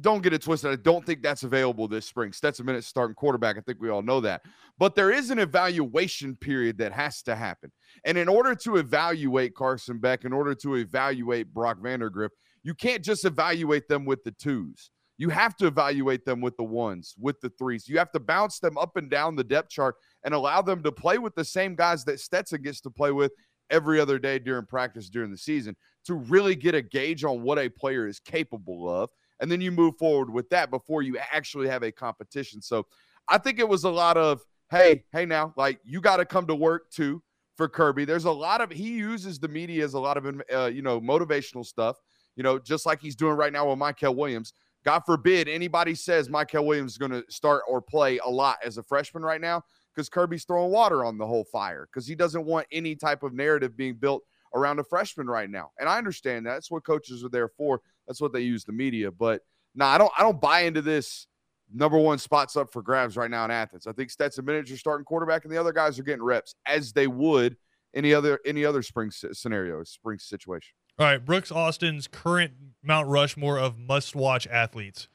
don't 0.00 0.22
get 0.22 0.32
it 0.32 0.42
twisted. 0.42 0.70
I 0.70 0.76
don't 0.76 1.04
think 1.04 1.22
that's 1.22 1.42
available 1.42 1.88
this 1.88 2.06
spring. 2.06 2.32
Stetson 2.32 2.66
Bennett 2.66 2.84
starting 2.84 3.14
quarterback. 3.14 3.56
I 3.56 3.60
think 3.60 3.80
we 3.80 3.90
all 3.90 4.02
know 4.02 4.20
that. 4.20 4.42
But 4.78 4.94
there 4.94 5.10
is 5.10 5.30
an 5.30 5.38
evaluation 5.38 6.36
period 6.36 6.78
that 6.78 6.92
has 6.92 7.22
to 7.22 7.34
happen. 7.34 7.72
And 8.04 8.18
in 8.18 8.28
order 8.28 8.54
to 8.54 8.76
evaluate 8.76 9.54
Carson 9.54 9.98
Beck, 9.98 10.24
in 10.24 10.32
order 10.32 10.54
to 10.56 10.74
evaluate 10.76 11.52
Brock 11.52 11.78
Vandagriff, 11.80 12.30
you 12.62 12.74
can't 12.74 13.02
just 13.02 13.24
evaluate 13.24 13.88
them 13.88 14.04
with 14.04 14.24
the 14.24 14.32
twos. 14.32 14.90
You 15.18 15.30
have 15.30 15.56
to 15.56 15.66
evaluate 15.66 16.24
them 16.24 16.40
with 16.40 16.56
the 16.56 16.64
ones, 16.64 17.14
with 17.18 17.40
the 17.40 17.48
threes. 17.50 17.88
You 17.88 17.98
have 17.98 18.12
to 18.12 18.20
bounce 18.20 18.58
them 18.58 18.76
up 18.76 18.96
and 18.96 19.10
down 19.10 19.34
the 19.34 19.44
depth 19.44 19.70
chart 19.70 19.94
and 20.24 20.34
allow 20.34 20.60
them 20.60 20.82
to 20.82 20.92
play 20.92 21.18
with 21.18 21.34
the 21.34 21.44
same 21.44 21.74
guys 21.74 22.04
that 22.04 22.20
Stetson 22.20 22.60
gets 22.60 22.80
to 22.82 22.90
play 22.90 23.12
with 23.12 23.32
every 23.70 23.98
other 23.98 24.18
day 24.18 24.38
during 24.38 24.66
practice 24.66 25.08
during 25.08 25.30
the 25.30 25.38
season 25.38 25.74
to 26.04 26.14
really 26.14 26.54
get 26.54 26.74
a 26.74 26.82
gauge 26.82 27.24
on 27.24 27.42
what 27.42 27.58
a 27.58 27.68
player 27.68 28.06
is 28.06 28.20
capable 28.20 28.88
of. 28.88 29.10
And 29.40 29.50
then 29.50 29.60
you 29.60 29.70
move 29.70 29.96
forward 29.96 30.30
with 30.30 30.48
that 30.50 30.70
before 30.70 31.02
you 31.02 31.18
actually 31.32 31.68
have 31.68 31.82
a 31.82 31.92
competition. 31.92 32.62
So 32.62 32.86
I 33.28 33.38
think 33.38 33.58
it 33.58 33.68
was 33.68 33.84
a 33.84 33.90
lot 33.90 34.16
of, 34.16 34.40
hey, 34.70 35.04
hey, 35.12 35.26
now, 35.26 35.52
like 35.56 35.80
you 35.84 36.00
got 36.00 36.16
to 36.18 36.24
come 36.24 36.46
to 36.46 36.54
work 36.54 36.90
too 36.90 37.22
for 37.56 37.68
Kirby. 37.68 38.04
There's 38.04 38.24
a 38.24 38.30
lot 38.30 38.60
of, 38.60 38.70
he 38.70 38.90
uses 38.90 39.38
the 39.38 39.48
media 39.48 39.84
as 39.84 39.94
a 39.94 40.00
lot 40.00 40.16
of, 40.16 40.42
uh, 40.52 40.66
you 40.66 40.82
know, 40.82 41.00
motivational 41.00 41.64
stuff, 41.64 41.96
you 42.36 42.42
know, 42.42 42.58
just 42.58 42.86
like 42.86 43.00
he's 43.00 43.16
doing 43.16 43.36
right 43.36 43.52
now 43.52 43.68
with 43.68 43.78
Michael 43.78 44.14
Williams. 44.14 44.52
God 44.84 45.00
forbid 45.00 45.48
anybody 45.48 45.94
says 45.94 46.28
Michael 46.28 46.64
Williams 46.64 46.92
is 46.92 46.98
going 46.98 47.10
to 47.10 47.24
start 47.28 47.62
or 47.68 47.82
play 47.82 48.18
a 48.18 48.28
lot 48.28 48.58
as 48.64 48.78
a 48.78 48.82
freshman 48.82 49.24
right 49.24 49.40
now 49.40 49.62
because 49.92 50.08
Kirby's 50.08 50.44
throwing 50.44 50.70
water 50.70 51.04
on 51.04 51.18
the 51.18 51.26
whole 51.26 51.44
fire 51.44 51.88
because 51.90 52.06
he 52.06 52.14
doesn't 52.14 52.44
want 52.44 52.66
any 52.70 52.94
type 52.94 53.22
of 53.22 53.32
narrative 53.32 53.76
being 53.76 53.94
built 53.94 54.22
around 54.54 54.78
a 54.78 54.84
freshman 54.84 55.26
right 55.26 55.50
now. 55.50 55.70
And 55.78 55.88
I 55.88 55.98
understand 55.98 56.46
that. 56.46 56.50
that's 56.50 56.70
what 56.70 56.84
coaches 56.84 57.24
are 57.24 57.28
there 57.28 57.48
for. 57.48 57.80
That's 58.06 58.20
what 58.20 58.32
they 58.32 58.40
use 58.40 58.64
the 58.64 58.72
media. 58.72 59.10
But 59.10 59.42
no, 59.74 59.84
nah, 59.84 59.92
I 59.92 59.98
don't 59.98 60.12
I 60.18 60.22
don't 60.22 60.40
buy 60.40 60.60
into 60.60 60.82
this 60.82 61.26
number 61.72 61.98
one 61.98 62.18
spots 62.18 62.56
up 62.56 62.72
for 62.72 62.82
grabs 62.82 63.16
right 63.16 63.30
now 63.30 63.44
in 63.44 63.50
Athens. 63.50 63.86
I 63.86 63.92
think 63.92 64.10
Stetson 64.10 64.44
Bennett 64.44 64.70
is 64.70 64.78
starting 64.78 65.04
quarterback, 65.04 65.44
and 65.44 65.52
the 65.52 65.58
other 65.58 65.72
guys 65.72 65.98
are 65.98 66.02
getting 66.02 66.22
reps 66.22 66.54
as 66.66 66.92
they 66.92 67.06
would 67.06 67.56
any 67.94 68.14
other 68.14 68.40
any 68.44 68.64
other 68.64 68.82
spring 68.82 69.10
scenario, 69.10 69.82
spring 69.84 70.18
situation. 70.18 70.74
All 70.98 71.06
right, 71.06 71.22
Brooks 71.22 71.52
Austin's 71.52 72.08
current 72.08 72.52
Mount 72.82 73.08
Rushmore 73.08 73.58
of 73.58 73.78
must-watch 73.78 74.46
athletes. 74.46 75.08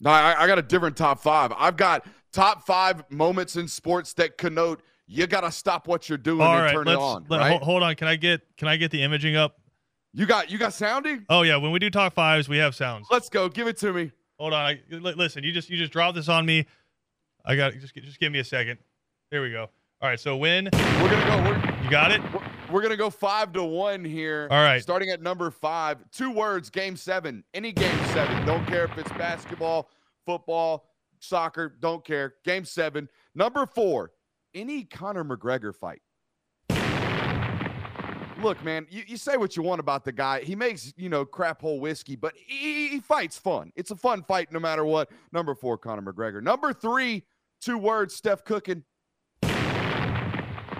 No, 0.00 0.10
I, 0.10 0.42
I 0.42 0.46
got 0.46 0.58
a 0.58 0.62
different 0.62 0.96
top 0.96 1.20
five. 1.20 1.52
I've 1.56 1.76
got 1.76 2.06
top 2.32 2.66
five 2.66 3.04
moments 3.10 3.56
in 3.56 3.68
sports 3.68 4.14
that 4.14 4.38
connote 4.38 4.82
you 5.06 5.26
got 5.26 5.42
to 5.42 5.52
stop 5.52 5.86
what 5.86 6.08
you're 6.08 6.16
doing 6.16 6.40
All 6.40 6.54
and 6.54 6.64
right, 6.64 6.72
turn 6.72 6.88
it 6.88 6.96
on. 6.96 7.26
Let, 7.28 7.38
right? 7.38 7.62
Hold 7.62 7.82
on, 7.82 7.94
can 7.96 8.08
I 8.08 8.16
get 8.16 8.40
can 8.56 8.68
I 8.68 8.76
get 8.76 8.90
the 8.90 9.02
imaging 9.02 9.36
up? 9.36 9.60
You 10.14 10.26
got 10.26 10.50
you 10.50 10.58
got 10.58 10.74
sounding? 10.74 11.24
Oh 11.30 11.42
yeah, 11.42 11.56
when 11.56 11.72
we 11.72 11.78
do 11.78 11.88
top 11.88 12.12
fives, 12.12 12.48
we 12.48 12.58
have 12.58 12.74
sounds. 12.74 13.06
Let's 13.10 13.30
go. 13.30 13.48
Give 13.48 13.66
it 13.66 13.78
to 13.78 13.92
me. 13.92 14.12
Hold 14.38 14.52
on. 14.52 14.66
I, 14.66 14.80
listen, 14.90 15.42
you 15.42 15.52
just 15.52 15.70
you 15.70 15.76
just 15.78 15.92
dropped 15.92 16.16
this 16.16 16.28
on 16.28 16.44
me. 16.44 16.66
I 17.44 17.56
got 17.56 17.72
just 17.74 17.94
just 17.94 18.20
give 18.20 18.30
me 18.30 18.38
a 18.38 18.44
second. 18.44 18.78
Here 19.30 19.42
we 19.42 19.50
go. 19.50 19.70
All 20.02 20.08
right, 20.08 20.20
so 20.20 20.36
when 20.36 20.64
we're 20.74 21.10
gonna 21.10 21.26
go, 21.26 21.50
we're, 21.50 21.84
you 21.84 21.88
got 21.88 22.10
it. 22.10 22.20
We're, 22.32 22.42
we're 22.70 22.82
gonna 22.82 22.96
go 22.96 23.08
five 23.08 23.52
to 23.52 23.62
one 23.62 24.04
here. 24.04 24.48
All 24.50 24.62
right, 24.62 24.82
starting 24.82 25.08
at 25.10 25.22
number 25.22 25.50
five. 25.50 25.98
Two 26.10 26.30
words. 26.30 26.68
Game 26.68 26.96
seven. 26.96 27.42
Any 27.54 27.72
game 27.72 27.98
seven. 28.06 28.44
Don't 28.44 28.66
care 28.66 28.84
if 28.84 28.98
it's 28.98 29.10
basketball, 29.12 29.88
football, 30.26 30.88
soccer. 31.20 31.74
Don't 31.80 32.04
care. 32.04 32.34
Game 32.44 32.64
seven. 32.66 33.08
Number 33.34 33.64
four. 33.64 34.10
Any 34.54 34.84
Conor 34.84 35.24
McGregor 35.24 35.74
fight 35.74 36.02
look, 38.42 38.62
man, 38.64 38.86
you, 38.90 39.02
you 39.06 39.16
say 39.16 39.36
what 39.36 39.56
you 39.56 39.62
want 39.62 39.80
about 39.80 40.04
the 40.04 40.12
guy. 40.12 40.42
He 40.42 40.54
makes, 40.54 40.92
you 40.96 41.08
know, 41.08 41.24
crap 41.24 41.60
hole 41.60 41.80
whiskey, 41.80 42.16
but 42.16 42.34
he, 42.36 42.88
he 42.88 43.00
fights 43.00 43.38
fun. 43.38 43.72
It's 43.76 43.90
a 43.90 43.96
fun 43.96 44.22
fight 44.22 44.52
no 44.52 44.60
matter 44.60 44.84
what. 44.84 45.10
Number 45.32 45.54
four, 45.54 45.78
Conor 45.78 46.02
McGregor. 46.02 46.42
Number 46.42 46.72
three, 46.72 47.24
two 47.60 47.78
words, 47.78 48.14
Steph 48.14 48.44
Cooking. 48.44 48.84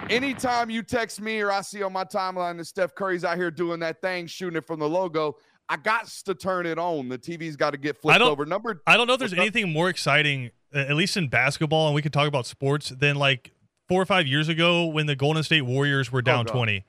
Anytime 0.09 0.69
you 0.69 0.83
text 0.83 1.21
me 1.21 1.39
or 1.39 1.51
I 1.51 1.61
see 1.61 1.81
on 1.81 1.93
my 1.93 2.03
timeline 2.03 2.57
that 2.57 2.65
Steph 2.65 2.93
Curry's 2.93 3.23
out 3.23 3.37
here 3.37 3.49
doing 3.49 3.79
that 3.79 4.01
thing, 4.01 4.27
shooting 4.27 4.57
it 4.57 4.67
from 4.67 4.79
the 4.79 4.89
logo, 4.89 5.37
I 5.69 5.77
got 5.77 6.07
to 6.25 6.35
turn 6.35 6.65
it 6.65 6.77
on. 6.77 7.07
The 7.07 7.17
TV's 7.17 7.55
got 7.55 7.71
to 7.71 7.77
get 7.77 7.97
flipped 7.97 8.21
over. 8.21 8.45
Number, 8.45 8.81
I 8.85 8.97
don't 8.97 9.07
know 9.07 9.13
if 9.13 9.19
there's 9.19 9.33
anything 9.37 9.71
more 9.71 9.89
exciting, 9.89 10.51
at 10.73 10.95
least 10.95 11.15
in 11.15 11.29
basketball, 11.29 11.87
and 11.87 11.95
we 11.95 12.01
could 12.01 12.13
talk 12.13 12.27
about 12.27 12.45
sports 12.45 12.89
than 12.89 13.15
like 13.15 13.51
four 13.87 14.01
or 14.01 14.05
five 14.05 14.27
years 14.27 14.49
ago 14.49 14.85
when 14.85 15.05
the 15.05 15.15
Golden 15.15 15.41
State 15.43 15.61
Warriors 15.61 16.11
were 16.11 16.19
oh, 16.19 16.21
down 16.21 16.45
oh, 16.49 16.53
20. 16.53 16.85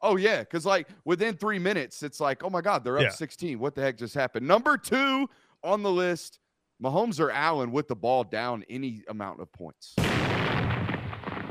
Oh 0.00 0.16
yeah, 0.16 0.40
because 0.40 0.64
like 0.64 0.88
within 1.04 1.36
three 1.36 1.58
minutes, 1.58 2.02
it's 2.02 2.20
like, 2.20 2.44
oh 2.44 2.50
my 2.50 2.60
God, 2.60 2.84
they're 2.84 2.98
up 2.98 3.02
yeah. 3.04 3.10
16. 3.10 3.58
What 3.58 3.74
the 3.74 3.82
heck 3.82 3.96
just 3.96 4.14
happened? 4.14 4.46
Number 4.46 4.76
two 4.76 5.28
on 5.64 5.82
the 5.82 5.90
list, 5.90 6.38
Mahomes 6.82 7.18
or 7.18 7.30
Allen 7.30 7.72
with 7.72 7.88
the 7.88 7.96
ball 7.96 8.24
down 8.24 8.64
any 8.70 9.02
amount 9.08 9.40
of 9.40 9.52
points. 9.52 9.94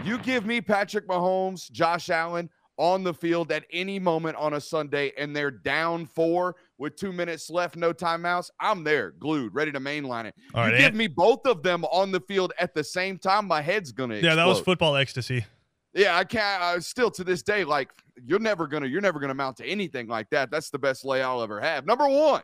You 0.04 0.18
give 0.20 0.46
me 0.46 0.62
Patrick 0.62 1.08
Mahomes, 1.08 1.70
Josh 1.70 2.10
Allen 2.10 2.50
on 2.78 3.04
the 3.04 3.14
field 3.14 3.52
at 3.52 3.66
any 3.72 4.00
moment 4.00 4.38
on 4.38 4.54
a 4.54 4.62
Sunday, 4.62 5.12
and 5.18 5.36
they're 5.36 5.52
down 5.52 6.06
four 6.06 6.56
with 6.78 6.96
two 6.96 7.12
minutes 7.12 7.50
left, 7.50 7.76
no 7.76 7.92
timeouts. 7.92 8.50
I'm 8.60 8.84
there, 8.84 9.12
glued, 9.12 9.54
ready 9.54 9.72
to 9.72 9.80
mainline 9.80 10.26
it. 10.26 10.36
All 10.54 10.66
you 10.66 10.74
right, 10.74 10.80
give 10.80 10.94
me 10.94 11.08
both 11.08 11.46
of 11.46 11.64
them 11.64 11.84
on 11.86 12.12
the 12.12 12.22
field 12.22 12.54
at 12.60 12.74
the 12.74 12.84
same 12.84 13.18
time, 13.18 13.48
my 13.48 13.62
head's 13.62 13.92
gonna. 13.92 14.16
Yeah, 14.16 14.20
explode. 14.20 14.36
that 14.36 14.48
was 14.48 14.60
football 14.62 14.96
ecstasy. 14.96 15.46
Yeah, 15.94 16.16
I 16.16 16.24
can't. 16.24 16.62
Uh, 16.62 16.80
still 16.80 17.10
to 17.12 17.24
this 17.24 17.42
day, 17.42 17.64
like 17.64 17.90
you're 18.26 18.40
never 18.40 18.68
gonna, 18.68 18.88
you're 18.88 19.02
never 19.02 19.20
gonna 19.20 19.34
mount 19.34 19.58
to 19.58 19.66
anything 19.66 20.08
like 20.08 20.30
that. 20.32 20.52
That's 20.52 20.70
the 20.70 20.80
best 20.80 21.06
lay 21.06 21.22
I'll 21.22 21.42
ever 21.42 21.60
have. 21.60 21.86
Number 21.86 22.08
one 22.08 22.42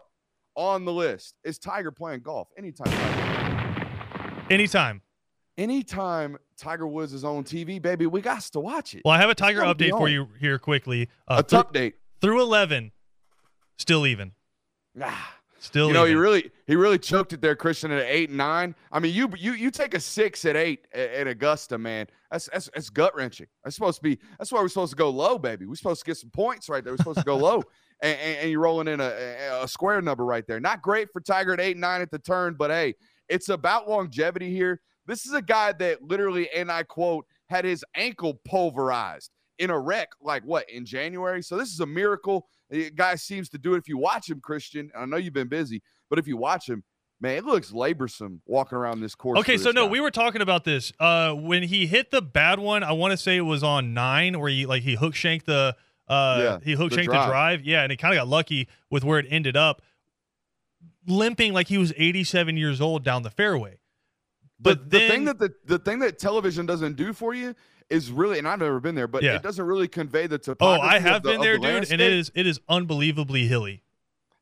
on 0.55 0.85
the 0.85 0.93
list 0.93 1.35
is 1.43 1.57
Tiger 1.57 1.91
playing 1.91 2.21
golf 2.21 2.47
anytime. 2.57 2.87
Tiger. 2.87 4.45
Anytime. 4.49 5.01
Anytime 5.57 6.37
Tiger 6.57 6.87
Woods 6.87 7.13
is 7.13 7.23
on 7.23 7.43
TV, 7.43 7.81
baby, 7.81 8.07
we 8.07 8.21
got 8.21 8.41
to 8.41 8.59
watch 8.59 8.95
it. 8.95 9.03
Well, 9.05 9.13
I 9.13 9.19
have 9.19 9.29
a 9.29 9.35
Tiger 9.35 9.61
update 9.61 9.91
for 9.91 10.09
you 10.09 10.27
here 10.39 10.57
quickly. 10.57 11.09
Uh, 11.27 11.37
a 11.39 11.43
th- 11.43 11.63
update 11.63 11.93
through 12.21 12.41
eleven, 12.41 12.91
still 13.77 14.07
even. 14.07 14.31
Ah. 15.01 15.35
Still, 15.63 15.87
you 15.87 15.93
know, 15.93 16.03
even. 16.03 16.17
he 16.17 16.19
really 16.19 16.51
he 16.67 16.75
really 16.75 16.99
choked 16.99 17.31
it 17.31 17.39
there, 17.39 17.55
Christian, 17.55 17.89
at 17.91 18.03
eight 18.05 18.27
and 18.27 18.37
nine. 18.37 18.75
I 18.91 18.99
mean, 18.99 19.13
you 19.13 19.29
you 19.37 19.53
you 19.53 19.71
take 19.71 19.93
a 19.93 19.99
six 19.99 20.43
at 20.43 20.57
eight 20.57 20.87
at, 20.93 21.09
at 21.11 21.27
Augusta, 21.27 21.77
man. 21.77 22.07
That's 22.29 22.49
that's, 22.51 22.69
that's 22.73 22.89
gut 22.89 23.15
wrenching. 23.15 23.47
That's 23.63 23.73
supposed 23.73 23.99
to 23.99 24.03
be. 24.03 24.19
That's 24.37 24.51
why 24.51 24.59
we're 24.59 24.67
supposed 24.67 24.91
to 24.91 24.97
go 24.97 25.09
low, 25.09 25.37
baby. 25.37 25.65
We're 25.65 25.75
supposed 25.75 26.01
to 26.01 26.05
get 26.05 26.17
some 26.17 26.31
points 26.31 26.67
right 26.67 26.83
there. 26.83 26.91
We're 26.91 26.97
supposed 26.97 27.19
to 27.19 27.23
go 27.23 27.37
low, 27.37 27.63
and, 28.01 28.19
and, 28.19 28.37
and, 28.39 28.51
you're 28.51 28.59
rolling 28.59 28.89
in 28.89 28.99
a, 28.99 29.61
a 29.61 29.67
square 29.69 30.01
number 30.01 30.25
right 30.25 30.45
there. 30.45 30.59
Not 30.59 30.81
great 30.81 31.07
for 31.13 31.21
Tiger 31.21 31.53
at 31.53 31.61
eight 31.61 31.77
and 31.77 31.81
nine 31.81 32.01
at 32.01 32.11
the 32.11 32.19
turn, 32.19 32.55
but 32.59 32.69
hey, 32.69 32.95
it's 33.29 33.47
about 33.47 33.89
longevity 33.89 34.53
here. 34.53 34.81
This 35.07 35.25
is 35.25 35.31
a 35.31 35.41
guy 35.41 35.71
that 35.71 36.01
literally, 36.01 36.49
and 36.51 36.69
I 36.69 36.83
quote, 36.83 37.25
had 37.47 37.63
his 37.63 37.85
ankle 37.95 38.41
pulverized 38.43 39.31
in 39.59 39.69
a 39.69 39.79
wreck, 39.79 40.09
like 40.21 40.43
what 40.43 40.69
in 40.69 40.85
January. 40.85 41.41
So 41.41 41.55
this 41.55 41.69
is 41.69 41.79
a 41.79 41.85
miracle. 41.85 42.47
The 42.73 42.89
guy 42.89 43.13
seems 43.13 43.49
to 43.49 43.59
do 43.59 43.75
it. 43.75 43.77
If 43.77 43.87
you 43.87 43.99
watch 43.99 44.27
him, 44.27 44.41
Christian, 44.41 44.89
I 44.97 45.05
know 45.05 45.17
you've 45.17 45.31
been 45.31 45.47
busy, 45.47 45.83
but 46.09 46.17
if 46.17 46.27
you 46.27 46.37
watch 46.37 46.67
him, 46.67 46.83
man, 47.21 47.37
it 47.37 47.45
looks 47.45 47.71
laborsome 47.71 48.39
walking 48.47 48.75
around 48.75 48.99
this 48.99 49.13
course. 49.13 49.37
Okay, 49.41 49.57
so 49.57 49.69
no, 49.69 49.85
guy. 49.85 49.91
we 49.91 50.01
were 50.01 50.09
talking 50.09 50.41
about 50.41 50.63
this 50.63 50.91
uh, 50.99 51.33
when 51.33 51.61
he 51.61 51.85
hit 51.85 52.09
the 52.09 52.19
bad 52.19 52.57
one. 52.57 52.81
I 52.81 52.93
want 52.93 53.11
to 53.11 53.17
say 53.17 53.37
it 53.37 53.41
was 53.41 53.61
on 53.61 53.93
nine, 53.93 54.39
where 54.39 54.49
he 54.49 54.65
like 54.65 54.81
he 54.81 54.95
hook 54.95 55.13
shanked 55.13 55.45
the 55.45 55.75
uh, 56.07 56.39
yeah, 56.39 56.59
he 56.63 56.71
hook 56.71 56.91
shanked 56.91 57.11
the 57.11 57.13
drive. 57.13 57.27
the 57.27 57.31
drive. 57.31 57.61
Yeah, 57.61 57.83
and 57.83 57.91
he 57.91 57.95
kind 57.97 58.11
of 58.11 58.17
got 58.17 58.27
lucky 58.27 58.67
with 58.89 59.03
where 59.03 59.19
it 59.19 59.27
ended 59.29 59.55
up, 59.55 59.83
limping 61.05 61.53
like 61.53 61.67
he 61.67 61.77
was 61.77 61.93
87 61.95 62.57
years 62.57 62.81
old 62.81 63.03
down 63.03 63.21
the 63.21 63.29
fairway. 63.29 63.77
But 64.59 64.89
the, 64.89 64.97
then, 64.97 65.01
the 65.01 65.09
thing 65.09 65.25
that 65.25 65.39
the, 65.39 65.53
the 65.65 65.77
thing 65.77 65.99
that 65.99 66.17
television 66.17 66.65
doesn't 66.65 66.95
do 66.95 67.13
for 67.13 67.35
you 67.35 67.53
is 67.93 68.11
really, 68.11 68.39
and 68.39 68.47
I've 68.47 68.59
never 68.59 68.79
been 68.79 68.95
there, 68.95 69.07
but 69.07 69.23
yeah. 69.23 69.35
it 69.35 69.43
doesn't 69.43 69.65
really 69.65 69.87
convey 69.87 70.27
the 70.27 70.37
topography. 70.37 70.81
Oh, 70.83 70.87
I 70.87 70.99
have 70.99 71.23
the, 71.23 71.31
been 71.31 71.41
there, 71.41 71.57
the 71.57 71.67
dude, 71.67 71.91
and 71.91 72.01
it 72.01 72.13
is 72.13 72.31
it 72.35 72.47
is 72.47 72.59
unbelievably 72.67 73.47
hilly. 73.47 73.83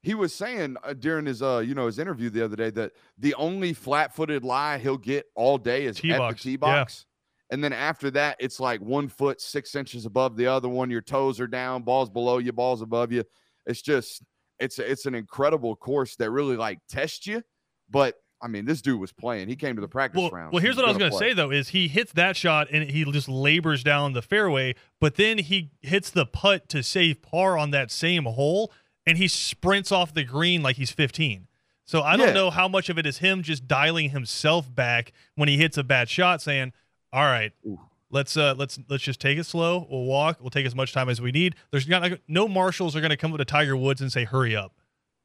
He 0.01 0.15
was 0.15 0.33
saying 0.33 0.77
uh, 0.83 0.93
during 0.93 1.25
his 1.27 1.43
uh 1.43 1.59
you 1.59 1.75
know 1.75 1.85
his 1.85 1.99
interview 1.99 2.29
the 2.29 2.43
other 2.43 2.55
day 2.55 2.71
that 2.71 2.93
the 3.17 3.35
only 3.35 3.73
flat-footed 3.73 4.43
lie 4.43 4.79
he'll 4.79 4.97
get 4.97 5.25
all 5.35 5.57
day 5.57 5.85
is 5.85 5.97
T-box. 5.97 6.19
at 6.19 6.37
the 6.37 6.43
tee 6.43 6.55
box. 6.55 7.05
Yeah. 7.05 7.53
And 7.53 7.63
then 7.63 7.73
after 7.73 8.09
that, 8.11 8.37
it's 8.39 8.61
like 8.61 8.79
one 8.79 9.09
foot 9.09 9.41
six 9.41 9.75
inches 9.75 10.05
above 10.05 10.37
the 10.37 10.47
other 10.47 10.69
one. 10.69 10.89
Your 10.89 11.01
toes 11.01 11.39
are 11.41 11.47
down, 11.47 11.83
balls 11.83 12.09
below 12.09 12.37
you, 12.37 12.53
balls 12.53 12.81
above 12.81 13.11
you. 13.11 13.25
It's 13.65 13.81
just 13.81 14.23
it's 14.59 14.79
it's 14.79 15.05
an 15.05 15.15
incredible 15.15 15.75
course 15.75 16.15
that 16.15 16.31
really 16.31 16.55
like 16.55 16.79
tests 16.87 17.27
you, 17.27 17.43
but 17.89 18.15
I 18.41 18.47
mean, 18.47 18.65
this 18.65 18.81
dude 18.81 18.99
was 18.99 19.11
playing. 19.11 19.47
He 19.47 19.55
came 19.55 19.75
to 19.75 19.81
the 19.81 19.87
practice 19.87 20.19
well, 20.19 20.31
round. 20.31 20.51
Well, 20.51 20.61
here's 20.61 20.75
what 20.75 20.85
I 20.85 20.87
was 20.89 20.97
going 20.97 21.11
to 21.11 21.17
say 21.17 21.33
though: 21.33 21.51
is 21.51 21.69
he 21.69 21.87
hits 21.87 22.11
that 22.13 22.35
shot 22.35 22.67
and 22.71 22.89
he 22.89 23.05
just 23.11 23.29
labors 23.29 23.83
down 23.83 24.13
the 24.13 24.21
fairway, 24.21 24.75
but 24.99 25.15
then 25.15 25.37
he 25.37 25.71
hits 25.81 26.09
the 26.09 26.25
putt 26.25 26.67
to 26.69 26.81
save 26.81 27.21
par 27.21 27.57
on 27.57 27.71
that 27.71 27.91
same 27.91 28.25
hole, 28.25 28.71
and 29.05 29.17
he 29.17 29.27
sprints 29.27 29.91
off 29.91 30.13
the 30.13 30.23
green 30.23 30.63
like 30.63 30.77
he's 30.77 30.91
15. 30.91 31.47
So 31.85 32.01
I 32.01 32.15
don't 32.17 32.27
yeah. 32.27 32.33
know 32.33 32.49
how 32.49 32.67
much 32.67 32.89
of 32.89 32.97
it 32.97 33.05
is 33.05 33.17
him 33.19 33.43
just 33.43 33.67
dialing 33.67 34.11
himself 34.11 34.73
back 34.73 35.11
when 35.35 35.49
he 35.49 35.57
hits 35.57 35.77
a 35.77 35.83
bad 35.83 36.09
shot, 36.09 36.41
saying, 36.41 36.73
"All 37.11 37.25
right, 37.25 37.51
Ooh. 37.67 37.79
let's 38.09 38.37
uh 38.37 38.55
let's 38.57 38.79
let's 38.89 39.03
just 39.03 39.19
take 39.19 39.37
it 39.37 39.45
slow. 39.45 39.87
We'll 39.89 40.05
walk. 40.05 40.39
We'll 40.39 40.49
take 40.49 40.65
as 40.65 40.73
much 40.73 40.93
time 40.93 41.09
as 41.09 41.21
we 41.21 41.31
need." 41.31 41.55
There's 41.69 41.87
not 41.87 42.11
no 42.27 42.47
marshals 42.47 42.95
are 42.95 43.01
going 43.01 43.11
to 43.11 43.17
come 43.17 43.33
up 43.33 43.39
to 43.39 43.45
Tiger 43.45 43.77
Woods 43.77 44.01
and 44.01 44.11
say, 44.11 44.23
"Hurry 44.23 44.55
up." 44.55 44.73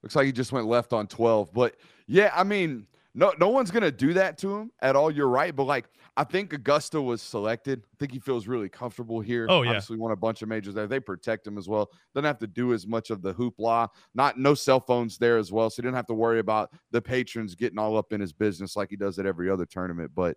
Looks 0.02 0.16
like 0.16 0.26
he 0.26 0.32
just 0.32 0.52
went 0.52 0.66
left 0.66 0.92
on 0.92 1.06
12, 1.06 1.52
but 1.54 1.76
yeah, 2.06 2.30
I 2.34 2.44
mean 2.44 2.86
no, 3.16 3.32
no 3.40 3.48
one's 3.48 3.70
gonna 3.70 3.90
do 3.90 4.12
that 4.12 4.36
to 4.38 4.54
him 4.54 4.70
at 4.82 4.94
all. 4.94 5.10
You're 5.10 5.28
right, 5.28 5.56
but 5.56 5.64
like 5.64 5.88
I 6.18 6.24
think 6.24 6.52
Augusta 6.52 7.00
was 7.00 7.22
selected. 7.22 7.82
I 7.82 7.96
think 7.98 8.12
he 8.12 8.18
feels 8.18 8.46
really 8.46 8.68
comfortable 8.68 9.20
here. 9.20 9.46
Oh 9.48 9.62
yeah, 9.62 9.70
obviously 9.70 9.96
won 9.96 10.12
a 10.12 10.16
bunch 10.16 10.42
of 10.42 10.48
majors 10.48 10.74
there. 10.74 10.86
They 10.86 11.00
protect 11.00 11.46
him 11.46 11.56
as 11.56 11.66
well. 11.66 11.90
Doesn't 12.14 12.26
have 12.26 12.38
to 12.40 12.46
do 12.46 12.74
as 12.74 12.86
much 12.86 13.08
of 13.08 13.22
the 13.22 13.32
hoopla. 13.32 13.88
Not 14.14 14.38
no 14.38 14.52
cell 14.52 14.80
phones 14.80 15.16
there 15.16 15.38
as 15.38 15.50
well, 15.50 15.70
so 15.70 15.76
he 15.76 15.82
didn't 15.82 15.96
have 15.96 16.06
to 16.08 16.14
worry 16.14 16.40
about 16.40 16.70
the 16.90 17.00
patrons 17.00 17.54
getting 17.54 17.78
all 17.78 17.96
up 17.96 18.12
in 18.12 18.20
his 18.20 18.34
business 18.34 18.76
like 18.76 18.90
he 18.90 18.96
does 18.96 19.18
at 19.18 19.24
every 19.24 19.48
other 19.48 19.64
tournament. 19.64 20.10
But 20.14 20.36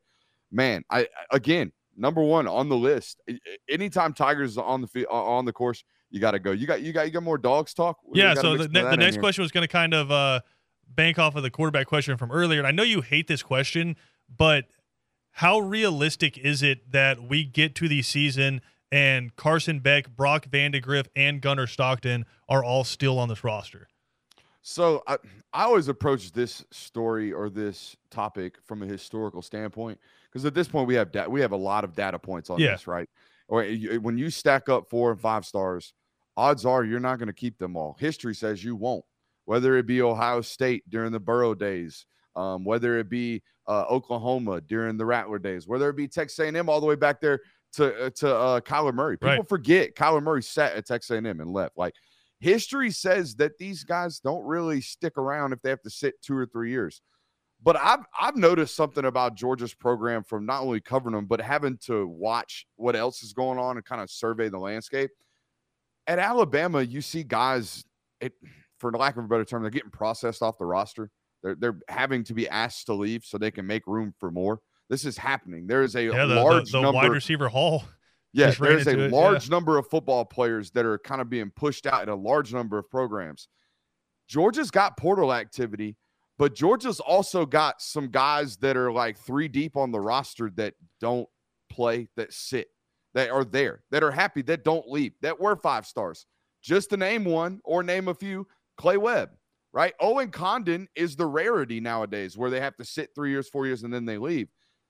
man, 0.49 0.83
I 0.89 1.09
again 1.31 1.73
number 1.97 2.23
one 2.23 2.47
on 2.47 2.69
the 2.69 2.77
list. 2.77 3.21
Anytime 3.69 4.13
Tigers 4.13 4.57
on 4.57 4.79
the 4.79 4.87
field, 4.87 5.07
on 5.09 5.43
the 5.43 5.51
course, 5.51 5.83
you 6.11 6.19
got 6.21 6.31
to 6.31 6.39
go. 6.39 6.51
You 6.51 6.65
got 6.65 6.81
you 6.81 6.93
got 6.93 7.05
you 7.07 7.11
got 7.11 7.23
more 7.23 7.37
dogs 7.37 7.73
talk. 7.73 7.97
Yeah. 8.13 8.33
So 8.35 8.57
the, 8.57 8.67
the 8.67 8.95
next 8.95 9.19
question 9.19 9.41
was 9.41 9.51
going 9.51 9.63
to 9.63 9.67
kind 9.67 9.93
of 9.93 10.09
uh, 10.11 10.39
bank 10.93 11.19
off 11.19 11.36
of 11.36 11.43
the 11.43 11.49
quarterback 11.49 11.88
question 11.88 12.17
from 12.17 12.32
earlier, 12.32 12.60
and 12.60 12.67
I 12.67 12.71
know 12.71 12.84
you 12.84 13.02
hate 13.02 13.28
this 13.28 13.43
question, 13.43 13.95
but 14.36 14.65
how 15.32 15.60
realistic 15.60 16.38
is 16.38 16.62
it 16.62 16.91
that 16.91 17.23
we 17.23 17.43
get 17.43 17.75
to 17.75 17.88
the 17.88 18.02
season 18.02 18.62
and 18.91 19.36
Carson 19.36 19.80
Beck, 19.80 20.15
Brock 20.15 20.47
Vandagriff, 20.47 21.08
and 21.15 21.41
Gunnar 21.41 21.67
Stockton 21.67 22.25
are 22.47 22.63
all 22.63 22.84
still 22.84 23.19
on 23.19 23.30
this 23.30 23.43
roster? 23.43 23.88
So 24.62 25.04
I, 25.08 25.17
I 25.54 25.63
always 25.63 25.88
approach 25.88 26.32
this 26.32 26.65
story 26.71 27.32
or 27.32 27.49
this 27.49 27.95
topic 28.12 28.58
from 28.65 28.84
a 28.84 28.86
historical 28.86 29.41
standpoint 29.41 29.99
because 30.30 30.45
at 30.45 30.54
this 30.54 30.67
point 30.67 30.88
we 30.88 30.95
have 30.95 31.12
da- 31.12 31.28
we 31.28 31.41
have 31.41 31.54
a 31.54 31.58
lot 31.58 31.84
of 31.84 31.95
data 31.95 32.19
points 32.19 32.49
on 32.49 32.60
yeah. 32.60 32.71
this, 32.71 32.86
right? 32.86 33.10
Or 33.47 33.65
when 33.65 34.17
you 34.17 34.30
stack 34.30 34.69
up 34.69 34.89
four 34.89 35.12
and 35.12 35.19
five 35.19 35.45
stars, 35.45 35.93
odds 36.38 36.65
are 36.65 36.84
you're 36.84 36.99
not 36.99 37.17
going 37.17 37.28
to 37.28 37.34
keep 37.34 37.58
them 37.58 37.75
all. 37.75 37.95
History 37.99 38.36
says 38.36 38.63
you 38.63 38.75
won't. 38.75 39.06
Whether 39.49 39.77
it 39.77 39.88
be 39.88 40.03
Ohio 40.03 40.41
State 40.41 40.88
during 40.91 41.12
the 41.12 41.19
Burrow 41.19 41.55
days, 41.55 42.05
um, 42.35 42.63
whether 42.63 42.99
it 42.99 43.09
be 43.09 43.41
uh, 43.67 43.83
Oklahoma 43.89 44.62
during 44.62 44.95
the 44.95 45.07
Rattler 45.07 45.39
days, 45.39 45.67
whether 45.67 45.89
it 45.89 45.95
be 45.95 46.07
Texas 46.07 46.38
A&M 46.38 46.69
all 46.69 46.79
the 46.79 46.85
way 46.85 46.93
back 46.93 47.19
there 47.19 47.39
to 47.73 48.05
uh, 48.05 48.09
to 48.12 48.35
uh, 48.35 48.62
Kyler 48.62 48.93
Murray. 48.93 49.17
People 49.17 49.38
right. 49.38 49.49
forget 49.49 49.95
Kyler 49.95 50.21
Murray 50.21 50.43
sat 50.43 50.75
at 50.75 50.85
Texas 50.85 51.09
A&M 51.09 51.25
and 51.25 51.51
left. 51.51 51.79
Like 51.79 51.95
history 52.39 52.91
says 52.91 53.33
that 53.38 53.57
these 53.57 53.83
guys 53.83 54.19
don't 54.19 54.45
really 54.45 54.81
stick 54.81 55.17
around 55.17 55.51
if 55.51 55.63
they 55.63 55.71
have 55.71 55.81
to 55.81 55.89
sit 55.89 56.21
two 56.21 56.38
or 56.38 56.45
three 56.45 56.69
years. 56.69 57.01
But 57.63 57.75
I've 57.75 58.05
I've 58.21 58.35
noticed 58.35 58.75
something 58.75 59.05
about 59.05 59.33
Georgia's 59.33 59.73
program 59.73 60.23
from 60.23 60.45
not 60.45 60.62
only 60.62 60.79
covering 60.79 61.15
them, 61.15 61.25
but 61.25 61.41
having 61.41 61.79
to 61.85 62.05
watch 62.05 62.67
what 62.75 62.95
else 62.95 63.23
is 63.23 63.33
going 63.33 63.57
on 63.57 63.77
and 63.77 63.83
kind 63.83 63.99
of 63.99 64.12
survey 64.12 64.47
the 64.47 64.59
landscape. 64.59 65.09
At 66.05 66.19
Alabama, 66.19 66.83
you 66.83 67.01
see 67.01 67.23
guys, 67.23 67.83
it, 68.21 68.33
for 68.79 68.91
lack 68.91 69.17
of 69.17 69.25
a 69.25 69.27
better 69.27 69.45
term, 69.45 69.61
they're 69.61 69.71
getting 69.71 69.91
processed 69.91 70.41
off 70.41 70.57
the 70.57 70.65
roster. 70.65 71.11
They're 71.43 71.55
they're 71.55 71.79
having 71.87 72.23
to 72.25 72.33
be 72.33 72.49
asked 72.49 72.87
to 72.87 72.93
leave 72.93 73.23
so 73.23 73.37
they 73.37 73.51
can 73.51 73.67
make 73.67 73.85
room 73.87 74.13
for 74.19 74.31
more. 74.31 74.59
This 74.89 75.05
is 75.05 75.17
happening. 75.17 75.67
There 75.67 75.83
is 75.83 75.95
a 75.95 76.05
yeah, 76.05 76.25
the, 76.25 76.35
large 76.35 76.71
the, 76.71 76.79
the 76.79 76.81
number, 76.81 76.95
wide 76.95 77.11
receiver 77.11 77.49
hall. 77.49 77.83
Yeah, 78.31 78.51
there's 78.51 78.85
a 78.85 79.05
it, 79.05 79.11
large 79.11 79.47
yeah. 79.47 79.55
number 79.55 79.79
of 79.79 79.87
football 79.87 80.23
players 80.23 80.69
that 80.71 80.85
are 80.85 80.99
kind 80.99 81.19
of 81.19 81.31
being 81.31 81.49
pushed 81.49 81.87
out 81.87 82.03
in 82.03 82.09
a 82.09 82.15
large 82.15 82.53
number 82.53 82.77
of 82.77 82.87
programs. 82.87 83.47
Georgia's 84.27 84.69
got 84.69 84.97
portal 84.97 85.33
activity, 85.33 85.97
but 86.37 86.53
Georgia's 86.53 86.99
also 86.99 87.43
got 87.43 87.81
some 87.81 88.09
guys 88.09 88.55
that 88.57 88.77
are 88.77 88.91
like 88.91 89.17
three 89.17 89.47
deep 89.47 89.75
on 89.75 89.91
the 89.91 89.99
roster 89.99 90.51
that 90.57 90.75
don't 91.01 91.27
play, 91.71 92.07
that 92.17 92.31
sit, 92.31 92.67
that 93.15 93.31
are 93.31 93.43
there, 93.43 93.81
that 93.89 94.03
are 94.03 94.11
happy, 94.11 94.43
that 94.43 94.63
don't 94.63 94.87
leave, 94.87 95.13
that 95.23 95.39
were 95.39 95.55
five 95.55 95.87
stars. 95.87 96.27
Just 96.61 96.91
to 96.91 96.97
name 96.97 97.25
one 97.25 97.61
or 97.63 97.81
name 97.81 98.09
a 98.09 98.13
few, 98.13 98.45
Clay 98.79 98.97
Webb, 98.97 99.29
right? 99.73 99.93
Owen 99.99 100.31
Condon 100.31 100.87
is 100.95 101.15
the 101.15 101.27
rarity 101.27 101.79
nowadays 101.79 102.35
where 102.35 102.49
they 102.49 102.59
have 102.59 102.75
to 102.77 102.85
sit 102.85 103.11
three 103.13 103.29
years, 103.29 103.47
four 103.47 103.67
years, 103.67 103.83
and 103.83 103.93
then 103.93 104.05
they 104.05 104.17
leave 104.17 104.47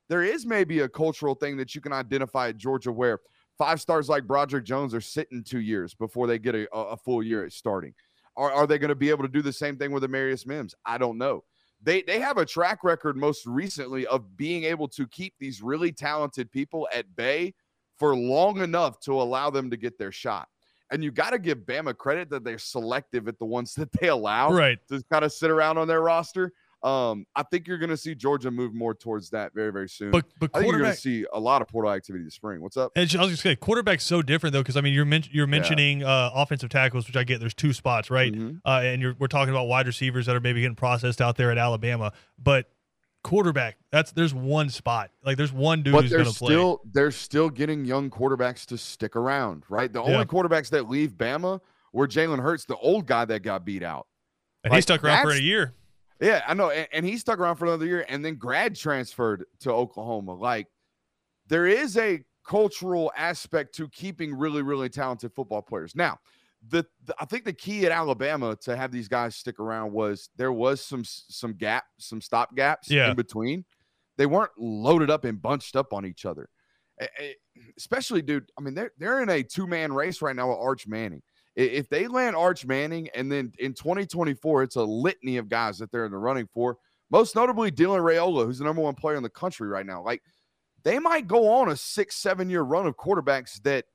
there 0.10 0.24
is 0.24 0.46
maybe 0.46 0.80
a 0.80 0.90
cultural 0.90 1.36
thing 1.36 1.56
that 1.58 1.74
you 1.74 1.82
can 1.82 1.94
identify 1.94 2.50
at 2.50 2.58
Georgia 2.58 2.92
where 2.92 3.20
five 3.58 3.80
stars 3.80 4.10
like 4.10 4.26
Broderick 4.28 4.66
Jones 4.66 4.94
are 4.94 5.02
sitting 5.02 5.44
two 5.44 5.60
years 5.60 5.94
before 5.94 6.28
they 6.28 6.40
get 6.40 6.56
a, 6.56 6.68
a 6.74 6.98
full 6.98 7.24
year 7.24 7.46
at 7.46 7.54
starting. 7.54 7.94
Are, 8.36 8.52
are 8.52 8.68
they 8.68 8.80
going 8.80 8.90
to 8.90 8.96
be 8.96 9.12
able 9.12 9.24
to 9.24 9.30
do 9.30 9.42
the 9.42 9.54
same 9.54 9.78
thing 9.78 9.92
with 9.92 10.04
Amarius 10.04 10.48
Mims? 10.48 10.74
I 10.86 10.98
don't 10.98 11.18
know. 11.18 11.44
They 11.82 12.02
they 12.02 12.20
have 12.20 12.38
a 12.38 12.46
track 12.46 12.84
record 12.84 13.16
most 13.16 13.46
recently 13.46 14.06
of 14.08 14.36
being 14.36 14.66
able 14.66 14.90
to 14.90 15.08
keep 15.08 15.34
these 15.40 15.62
really 15.62 15.94
talented 15.94 16.52
people 16.52 16.90
at 16.94 17.16
bay 17.16 17.54
for 17.98 18.16
long 18.16 18.60
enough 18.60 19.00
to 19.02 19.14
allow 19.14 19.50
them 19.50 19.70
to 19.70 19.78
get 19.78 19.98
their 19.98 20.12
shot. 20.12 20.50
And 20.92 21.04
you 21.04 21.12
got 21.12 21.32
to 21.32 21.40
give 21.40 21.60
Bama 21.60 21.96
credit 21.96 22.30
that 22.32 22.44
they're 22.44 22.58
selective 22.58 23.28
at 23.28 23.38
the 23.40 23.46
ones 23.46 23.74
that 23.76 23.92
they 23.94 24.08
allow 24.08 24.52
right. 24.52 24.80
to 24.90 25.04
kind 25.12 25.24
of 25.24 25.32
sit 25.32 25.52
around 25.52 25.78
on 25.78 25.88
their 25.88 26.02
roster. 26.02 26.54
Um, 26.82 27.26
I 27.36 27.44
think 27.44 27.68
you're 27.68 27.78
going 27.78 27.90
to 27.90 27.98
see 27.98 28.16
Georgia 28.16 28.50
move 28.50 28.74
more 28.74 28.94
towards 28.94 29.30
that 29.32 29.54
very, 29.54 29.72
very 29.72 29.90
soon. 29.90 30.12
But, 30.12 30.26
but 30.40 30.50
I 30.54 30.60
think 30.60 30.72
you're 30.72 30.82
going 30.82 30.94
to 30.94 30.98
see 30.98 31.26
a 31.34 31.40
lot 31.40 31.62
of 31.62 31.68
portal 31.68 31.92
activity 31.92 32.24
this 32.24 32.36
spring. 32.36 32.62
What's 32.62 32.78
up? 32.78 32.94
And 32.96 33.14
I 33.18 33.22
was 33.22 33.32
just 33.32 33.44
say 33.44 33.58
quarterback's 33.58 34.06
so 34.06 34.22
different 34.22 34.54
though, 34.54 34.62
because 34.62 34.78
I 34.78 34.82
mean 34.82 34.94
you're 34.94 35.04
men- 35.04 35.26
you're 35.30 35.48
mentioning 35.48 36.00
yeah. 36.00 36.08
uh, 36.08 36.32
offensive 36.36 36.70
tackles, 36.70 37.06
which 37.08 37.18
I 37.18 37.26
get. 37.26 37.42
There's 37.42 37.54
two 37.54 37.74
spots, 37.74 38.10
right? 38.10 38.32
Mm-hmm. 38.32 38.58
Uh, 38.64 38.82
and 38.82 39.20
we're 39.20 39.28
talking 39.28 39.54
about 39.54 39.66
wide 39.66 39.88
receivers 39.88 40.26
that 40.28 40.38
are 40.38 40.40
maybe 40.40 40.62
getting 40.62 40.76
processed 40.76 41.22
out 41.22 41.36
there 41.36 41.52
at 41.52 41.58
Alabama, 41.58 42.14
but 42.42 42.70
quarterback 43.24 43.78
that's 43.92 44.12
there's 44.14 44.34
one 44.34 44.70
spot 44.70 45.12
like 45.26 45.36
there's 45.36 45.52
one 45.52 45.84
dude 45.84 45.94
but 45.94 46.04
who's 46.04 46.12
gonna 46.12 46.26
still 46.26 46.78
play. 46.78 46.90
they're 46.94 47.12
still 47.12 47.50
getting 47.50 47.84
young 47.84 48.10
quarterbacks 48.10 48.66
to 48.66 48.78
stick 48.78 49.16
around 49.16 49.64
right 49.68 49.92
the 49.92 50.02
only 50.02 50.24
quarterbacks 50.24 50.70
that 50.70 50.90
leave 50.90 51.12
bama 51.12 51.60
were 51.92 52.08
jalen 52.08 52.40
hurts 52.40 52.64
the 52.64 52.78
old 52.78 53.06
guy 53.06 53.26
that 53.26 53.42
got 53.42 53.66
beat 53.66 53.84
out 53.84 54.08
and 54.64 54.72
like, 54.72 54.78
he 54.78 54.82
stuck 54.82 55.04
around 55.04 55.24
for 55.24 55.32
a 55.32 55.40
year 55.40 55.74
yeah, 56.20 56.42
I 56.48 56.54
know. 56.54 56.70
And, 56.70 56.88
and 56.92 57.06
he 57.06 57.18
stuck 57.18 57.40
around 57.40 57.56
for 57.56 57.66
another 57.66 57.86
year 57.86 58.06
and 58.10 58.24
then 58.24 58.36
grad 58.36 58.76
transferred 58.76 59.46
to 59.62 59.72
Oklahoma. 59.72 60.34
Like, 60.34 60.68
there 61.48 61.66
is 61.66 61.98
a 61.98 62.24
cultural 62.46 63.12
aspect 63.16 63.74
to 63.76 63.88
keeping 63.90 64.34
really, 64.34 64.62
really 64.62 64.90
talented 64.90 65.34
football 65.34 65.62
players. 65.62 65.96
Now, 65.96 66.20
the, 66.68 66.86
the, 67.06 67.16
I 67.20 67.26
think 67.26 67.46
the 67.46 67.54
key 67.54 67.86
at 67.86 67.92
Alabama 67.92 68.56
to 68.64 68.76
have 68.76 68.92
these 68.92 69.08
guys 69.08 69.36
stick 69.36 69.60
around 69.60 69.94
was 69.94 70.30
there 70.36 70.52
was 70.52 70.82
some 70.82 71.04
some 71.06 71.54
gap, 71.54 71.86
some 71.98 72.22
stop 72.22 72.56
gaps 72.56 72.90
yeah. 72.90 73.10
in 73.10 73.16
between. 73.16 73.66
They 74.18 74.26
weren't 74.26 74.52
loaded 74.58 75.10
up 75.10 75.24
and 75.24 75.42
bunched 75.42 75.76
up 75.76 75.94
on 75.94 76.06
each 76.06 76.26
other. 76.26 76.50
Especially, 77.78 78.22
dude. 78.22 78.52
I 78.58 78.62
mean, 78.62 78.74
they're 78.74 78.92
they're 78.98 79.24
in 79.24 79.30
a 79.30 79.42
two 79.42 79.68
man 79.68 79.94
race 79.94 80.22
right 80.22 80.36
now 80.36 80.50
with 80.50 80.58
Arch 80.60 80.88
Manning. 80.88 81.22
If 81.56 81.90
they 81.90 82.08
land 82.08 82.36
Arch 82.36 82.66
Manning 82.66 83.10
and 83.16 83.32
then 83.32 83.54
in 83.60 83.74
2024, 83.74 84.64
it's 84.64 84.76
a 84.76 84.84
litany 84.84 85.38
of 85.38 85.50
guys 85.50 85.78
that 85.80 85.92
they're 85.92 86.06
in 86.06 86.12
the 86.12 86.18
running 86.18 86.48
for, 86.54 86.78
most 87.10 87.36
notably 87.36 87.72
Dylan 87.72 88.00
Raiola, 88.00 88.46
who's 88.46 88.60
the 88.60 88.66
number 88.66 88.82
one 88.82 88.96
player 88.96 89.18
in 89.18 89.24
the 89.24 89.30
country 89.30 89.68
right 89.68 89.86
now. 89.86 90.04
Like 90.04 90.22
they 90.84 91.00
might 91.00 91.28
go 91.28 91.50
on 91.50 91.70
a 91.70 91.76
six, 91.76 92.16
seven 92.16 92.50
year 92.50 92.62
run 92.62 92.86
of 92.86 92.98
quarterbacks 92.98 93.62
that 93.64 93.86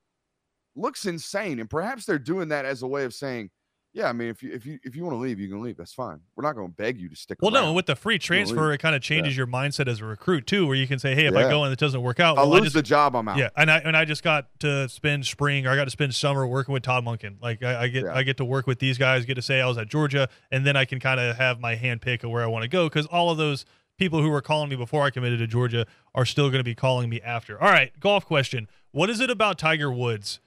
looks 0.76 1.06
insane. 1.06 1.60
And 1.60 1.68
perhaps 1.68 2.06
they're 2.06 2.18
doing 2.18 2.48
that 2.48 2.64
as 2.64 2.82
a 2.82 2.86
way 2.86 3.04
of 3.04 3.14
saying, 3.14 3.50
yeah, 3.94 4.08
I 4.08 4.12
mean, 4.12 4.28
if 4.28 4.42
you 4.42 4.52
if 4.52 4.66
you 4.66 4.80
if 4.82 4.96
you 4.96 5.04
want 5.04 5.14
to 5.14 5.20
leave, 5.20 5.38
you 5.38 5.48
can 5.48 5.62
leave. 5.62 5.76
That's 5.76 5.94
fine. 5.94 6.18
We're 6.34 6.42
not 6.42 6.56
going 6.56 6.66
to 6.66 6.74
beg 6.74 7.00
you 7.00 7.08
to 7.08 7.14
stick. 7.14 7.38
Well, 7.40 7.54
around. 7.54 7.64
no, 7.66 7.72
with 7.74 7.86
the 7.86 7.94
free 7.94 8.18
transfer, 8.18 8.72
it 8.72 8.78
kind 8.78 8.96
of 8.96 9.00
changes 9.02 9.34
yeah. 9.34 9.42
your 9.42 9.46
mindset 9.46 9.86
as 9.86 10.00
a 10.00 10.04
recruit 10.04 10.48
too, 10.48 10.66
where 10.66 10.74
you 10.74 10.88
can 10.88 10.98
say, 10.98 11.14
hey, 11.14 11.26
if 11.26 11.32
yeah. 11.32 11.46
I 11.46 11.48
go 11.48 11.62
and 11.62 11.72
it 11.72 11.78
doesn't 11.78 12.02
work 12.02 12.18
out, 12.18 12.36
I'll 12.36 12.50
well, 12.50 12.58
lose 12.58 12.72
just, 12.72 12.74
the 12.74 12.82
job. 12.82 13.14
I'm 13.14 13.28
out. 13.28 13.38
Yeah, 13.38 13.50
and 13.56 13.70
I 13.70 13.78
and 13.78 13.96
I 13.96 14.04
just 14.04 14.24
got 14.24 14.48
to 14.60 14.88
spend 14.88 15.26
spring, 15.26 15.64
or 15.64 15.70
I 15.70 15.76
got 15.76 15.84
to 15.84 15.92
spend 15.92 16.12
summer 16.12 16.44
working 16.44 16.72
with 16.72 16.82
Todd 16.82 17.04
Monken. 17.04 17.40
Like 17.40 17.62
I, 17.62 17.82
I 17.82 17.88
get 17.88 18.04
yeah. 18.04 18.14
I 18.14 18.24
get 18.24 18.36
to 18.38 18.44
work 18.44 18.66
with 18.66 18.80
these 18.80 18.98
guys, 18.98 19.24
get 19.26 19.34
to 19.34 19.42
say 19.42 19.60
I 19.60 19.66
was 19.68 19.78
at 19.78 19.86
Georgia, 19.86 20.28
and 20.50 20.66
then 20.66 20.76
I 20.76 20.86
can 20.86 20.98
kind 20.98 21.20
of 21.20 21.36
have 21.36 21.60
my 21.60 21.76
hand 21.76 22.02
pick 22.02 22.24
of 22.24 22.30
where 22.30 22.42
I 22.42 22.48
want 22.48 22.64
to 22.64 22.68
go 22.68 22.88
because 22.88 23.06
all 23.06 23.30
of 23.30 23.38
those 23.38 23.64
people 23.96 24.20
who 24.20 24.28
were 24.28 24.42
calling 24.42 24.70
me 24.70 24.74
before 24.74 25.04
I 25.04 25.10
committed 25.10 25.38
to 25.38 25.46
Georgia 25.46 25.86
are 26.16 26.26
still 26.26 26.48
going 26.48 26.58
to 26.58 26.64
be 26.64 26.74
calling 26.74 27.08
me 27.08 27.20
after. 27.20 27.62
All 27.62 27.70
right, 27.70 27.92
golf 28.00 28.26
question: 28.26 28.66
What 28.90 29.08
is 29.08 29.20
it 29.20 29.30
about 29.30 29.56
Tiger 29.56 29.92
Woods 29.92 30.40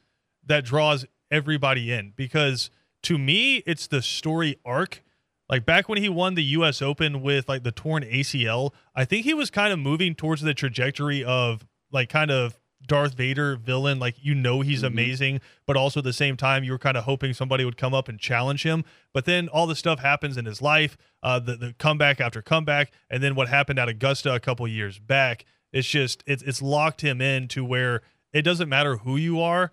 that 0.48 0.66
draws 0.66 1.06
everybody 1.32 1.92
in? 1.92 2.14
Because 2.16 2.70
to 3.04 3.18
me, 3.18 3.58
it's 3.66 3.88
the 3.88 4.02
story 4.02 4.60
arc. 4.66 5.04
Like 5.50 5.66
back 5.66 5.88
when 5.88 5.98
he 5.98 6.10
won 6.10 6.36
the 6.36 6.44
U.S. 6.44 6.82
Open 6.82 7.22
with 7.22 7.48
like 7.48 7.64
the 7.64 7.72
torn 7.72 8.04
ACL, 8.04 8.72
I 8.94 9.06
think 9.06 9.24
he 9.24 9.34
was 9.34 9.50
kind 9.50 9.72
of 9.72 9.80
moving 9.80 10.14
towards 10.14 10.42
the 10.42 10.54
trajectory 10.54 11.24
of 11.24 11.66
like 11.92 12.10
kind 12.10 12.32
of 12.32 12.60
Darth 12.86 13.16
Vader 13.16 13.56
villain. 13.56 13.98
Like 13.98 14.16
you 14.20 14.36
know 14.36 14.62
he's 14.62 14.80
mm-hmm. 14.80 14.88
amazing, 14.88 15.42
but 15.66 15.78
also 15.78 16.02
at 16.02 16.04
the 16.04 16.14
same 16.14 16.36
time 16.36 16.64
you 16.64 16.72
were 16.72 16.78
kind 16.78 16.98
of 16.98 17.06
hoping 17.06 17.34
somebody 17.34 17.64
would 17.64 17.78
come 17.78 17.94
up 17.94 18.10
and 18.10 18.20
challenge 18.20 18.64
him. 18.64 18.84
But 19.14 19.26
then 19.26 19.48
all 19.48 19.68
the 19.68 19.76
stuff 19.76 20.00
happens 20.00 20.38
in 20.38 20.46
his 20.46 20.62
life, 20.62 20.98
uh, 21.24 21.40
the 21.40 21.56
the 21.56 21.76
comeback 21.80 22.20
after 22.20 22.42
comeback, 22.42 22.92
and 23.10 23.24
then 23.24 23.36
what 23.36 23.48
happened 23.48 23.80
at 23.80 23.88
Augusta 23.88 24.34
a 24.34 24.40
couple 24.40 24.68
years 24.68 25.00
back. 25.00 25.46
It's 25.72 25.88
just 25.88 26.24
it's 26.28 26.44
it's 26.44 26.62
locked 26.62 27.02
him 27.02 27.22
in 27.22 27.48
to 27.50 27.64
where 27.64 28.02
it 28.34 28.42
doesn't 28.42 28.70
matter 28.70 28.98
who 28.98 29.16
you 29.18 29.42
are 29.42 29.72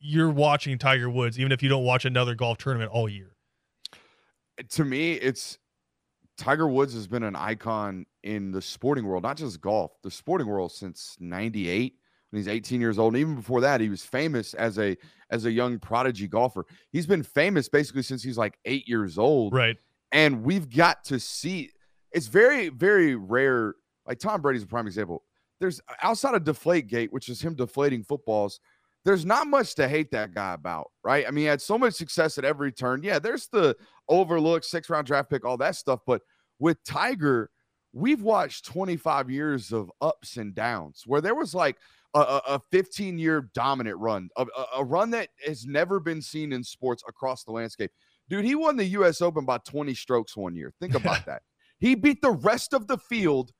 you're 0.00 0.30
watching 0.30 0.78
Tiger 0.78 1.10
Woods, 1.10 1.38
even 1.38 1.52
if 1.52 1.62
you 1.62 1.68
don't 1.68 1.84
watch 1.84 2.04
another 2.04 2.34
golf 2.34 2.58
tournament 2.58 2.90
all 2.90 3.08
year. 3.08 3.34
To 4.70 4.84
me, 4.84 5.12
it's 5.12 5.58
Tiger 6.36 6.68
Woods 6.68 6.94
has 6.94 7.06
been 7.06 7.22
an 7.22 7.36
icon 7.36 8.06
in 8.22 8.50
the 8.52 8.62
sporting 8.62 9.04
world, 9.04 9.22
not 9.22 9.36
just 9.36 9.60
golf, 9.60 9.92
the 10.02 10.10
sporting 10.10 10.46
world 10.46 10.72
since 10.72 11.16
98 11.20 11.94
when 12.30 12.40
he's 12.40 12.48
18 12.48 12.80
years 12.80 12.98
old. 12.98 13.14
And 13.14 13.20
even 13.20 13.34
before 13.36 13.60
that, 13.60 13.80
he 13.80 13.88
was 13.88 14.04
famous 14.04 14.54
as 14.54 14.78
a 14.78 14.96
as 15.30 15.44
a 15.44 15.50
young 15.50 15.78
prodigy 15.78 16.28
golfer. 16.28 16.64
He's 16.90 17.06
been 17.06 17.22
famous 17.22 17.68
basically 17.68 18.02
since 18.02 18.22
he's 18.22 18.38
like 18.38 18.58
eight 18.64 18.88
years 18.88 19.18
old. 19.18 19.52
Right. 19.52 19.76
And 20.12 20.42
we've 20.42 20.70
got 20.70 21.04
to 21.04 21.20
see 21.20 21.70
it's 22.12 22.26
very, 22.26 22.68
very 22.68 23.16
rare. 23.16 23.74
Like 24.06 24.18
Tom 24.18 24.40
Brady's 24.40 24.62
a 24.62 24.66
prime 24.66 24.86
example. 24.86 25.22
There's 25.60 25.80
outside 26.02 26.34
of 26.34 26.44
Deflate 26.44 26.86
Gate, 26.86 27.12
which 27.12 27.28
is 27.28 27.40
him 27.40 27.54
deflating 27.54 28.04
footballs 28.04 28.60
there's 29.08 29.24
not 29.24 29.46
much 29.46 29.74
to 29.74 29.88
hate 29.88 30.10
that 30.10 30.34
guy 30.34 30.52
about, 30.52 30.90
right? 31.02 31.24
I 31.26 31.30
mean, 31.30 31.44
he 31.44 31.46
had 31.46 31.62
so 31.62 31.78
much 31.78 31.94
success 31.94 32.36
at 32.36 32.44
every 32.44 32.70
turn. 32.70 33.02
Yeah, 33.02 33.18
there's 33.18 33.48
the 33.48 33.74
overlooked 34.06 34.66
six 34.66 34.90
round 34.90 35.06
draft 35.06 35.30
pick, 35.30 35.46
all 35.46 35.56
that 35.56 35.76
stuff. 35.76 36.00
But 36.06 36.20
with 36.58 36.76
Tiger, 36.84 37.48
we've 37.94 38.20
watched 38.20 38.66
25 38.66 39.30
years 39.30 39.72
of 39.72 39.90
ups 40.02 40.36
and 40.36 40.54
downs 40.54 41.04
where 41.06 41.22
there 41.22 41.34
was 41.34 41.54
like 41.54 41.78
a, 42.12 42.20
a 42.20 42.60
15 42.70 43.18
year 43.18 43.48
dominant 43.54 43.96
run, 43.96 44.28
a, 44.36 44.44
a 44.76 44.84
run 44.84 45.08
that 45.12 45.30
has 45.46 45.64
never 45.64 46.00
been 46.00 46.20
seen 46.20 46.52
in 46.52 46.62
sports 46.62 47.02
across 47.08 47.44
the 47.44 47.52
landscape. 47.52 47.90
Dude, 48.28 48.44
he 48.44 48.56
won 48.56 48.76
the 48.76 48.84
US 48.84 49.22
Open 49.22 49.46
by 49.46 49.56
20 49.66 49.94
strokes 49.94 50.36
one 50.36 50.54
year. 50.54 50.74
Think 50.82 50.94
about 50.94 51.24
that. 51.24 51.40
He 51.78 51.94
beat 51.94 52.20
the 52.20 52.32
rest 52.32 52.74
of 52.74 52.88
the 52.88 52.98
field 52.98 53.52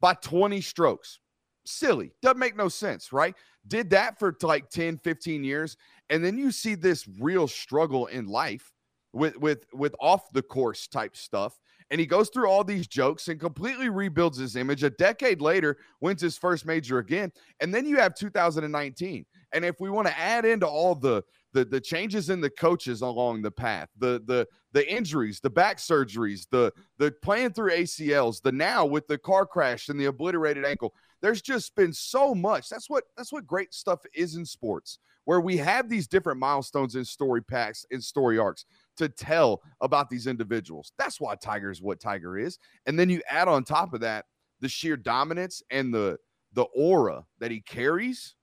by 0.00 0.14
20 0.14 0.60
strokes. 0.60 1.20
Silly. 1.64 2.10
Doesn't 2.20 2.38
make 2.38 2.56
no 2.56 2.68
sense, 2.68 3.12
right? 3.12 3.36
Did 3.68 3.90
that 3.90 4.18
for 4.18 4.34
like 4.42 4.70
10, 4.70 4.98
15 4.98 5.44
years. 5.44 5.76
And 6.10 6.24
then 6.24 6.38
you 6.38 6.50
see 6.50 6.74
this 6.74 7.06
real 7.20 7.46
struggle 7.46 8.06
in 8.06 8.26
life 8.26 8.72
with 9.12 9.38
with 9.38 9.64
with 9.72 9.94
off 10.00 10.30
the 10.32 10.42
course 10.42 10.86
type 10.86 11.16
stuff 11.16 11.58
and 11.90 11.98
he 11.98 12.06
goes 12.06 12.28
through 12.28 12.46
all 12.46 12.62
these 12.62 12.86
jokes 12.86 13.28
and 13.28 13.40
completely 13.40 13.88
rebuilds 13.88 14.36
his 14.36 14.54
image 14.54 14.82
a 14.82 14.90
decade 14.90 15.40
later 15.40 15.78
wins 16.02 16.20
his 16.20 16.36
first 16.36 16.66
major 16.66 16.98
again 16.98 17.32
and 17.60 17.72
then 17.72 17.86
you 17.86 17.96
have 17.96 18.14
2019 18.14 19.24
and 19.52 19.64
if 19.64 19.80
we 19.80 19.88
want 19.88 20.06
to 20.06 20.18
add 20.18 20.44
into 20.44 20.66
all 20.66 20.94
the 20.94 21.24
the 21.52 21.64
the 21.64 21.80
changes 21.80 22.30
in 22.30 22.40
the 22.40 22.50
coaches 22.50 23.02
along 23.02 23.42
the 23.42 23.50
path, 23.50 23.88
the 23.98 24.22
the 24.26 24.46
the 24.72 24.90
injuries, 24.90 25.40
the 25.40 25.50
back 25.50 25.78
surgeries, 25.78 26.46
the 26.50 26.72
the 26.98 27.12
playing 27.22 27.52
through 27.52 27.72
ACLs, 27.72 28.42
the 28.42 28.52
now 28.52 28.84
with 28.84 29.06
the 29.06 29.18
car 29.18 29.46
crash 29.46 29.88
and 29.88 29.98
the 29.98 30.06
obliterated 30.06 30.64
ankle. 30.64 30.94
There's 31.20 31.42
just 31.42 31.74
been 31.74 31.92
so 31.92 32.34
much. 32.34 32.68
That's 32.68 32.88
what 32.88 33.04
that's 33.16 33.32
what 33.32 33.46
great 33.46 33.74
stuff 33.74 34.00
is 34.14 34.36
in 34.36 34.44
sports, 34.44 34.98
where 35.24 35.40
we 35.40 35.56
have 35.56 35.88
these 35.88 36.06
different 36.06 36.38
milestones 36.38 36.94
and 36.94 37.06
story 37.06 37.42
packs 37.42 37.84
and 37.90 38.02
story 38.02 38.38
arcs 38.38 38.64
to 38.96 39.08
tell 39.08 39.62
about 39.80 40.10
these 40.10 40.26
individuals. 40.26 40.92
That's 40.98 41.20
why 41.20 41.34
Tiger 41.34 41.70
is 41.70 41.82
what 41.82 42.00
Tiger 42.00 42.38
is. 42.38 42.58
And 42.86 42.98
then 42.98 43.10
you 43.10 43.20
add 43.28 43.48
on 43.48 43.64
top 43.64 43.94
of 43.94 44.00
that 44.00 44.26
the 44.60 44.68
sheer 44.68 44.96
dominance 44.96 45.62
and 45.70 45.92
the 45.92 46.18
the 46.52 46.64
aura 46.74 47.24
that 47.40 47.50
he 47.50 47.60
carries. 47.60 48.34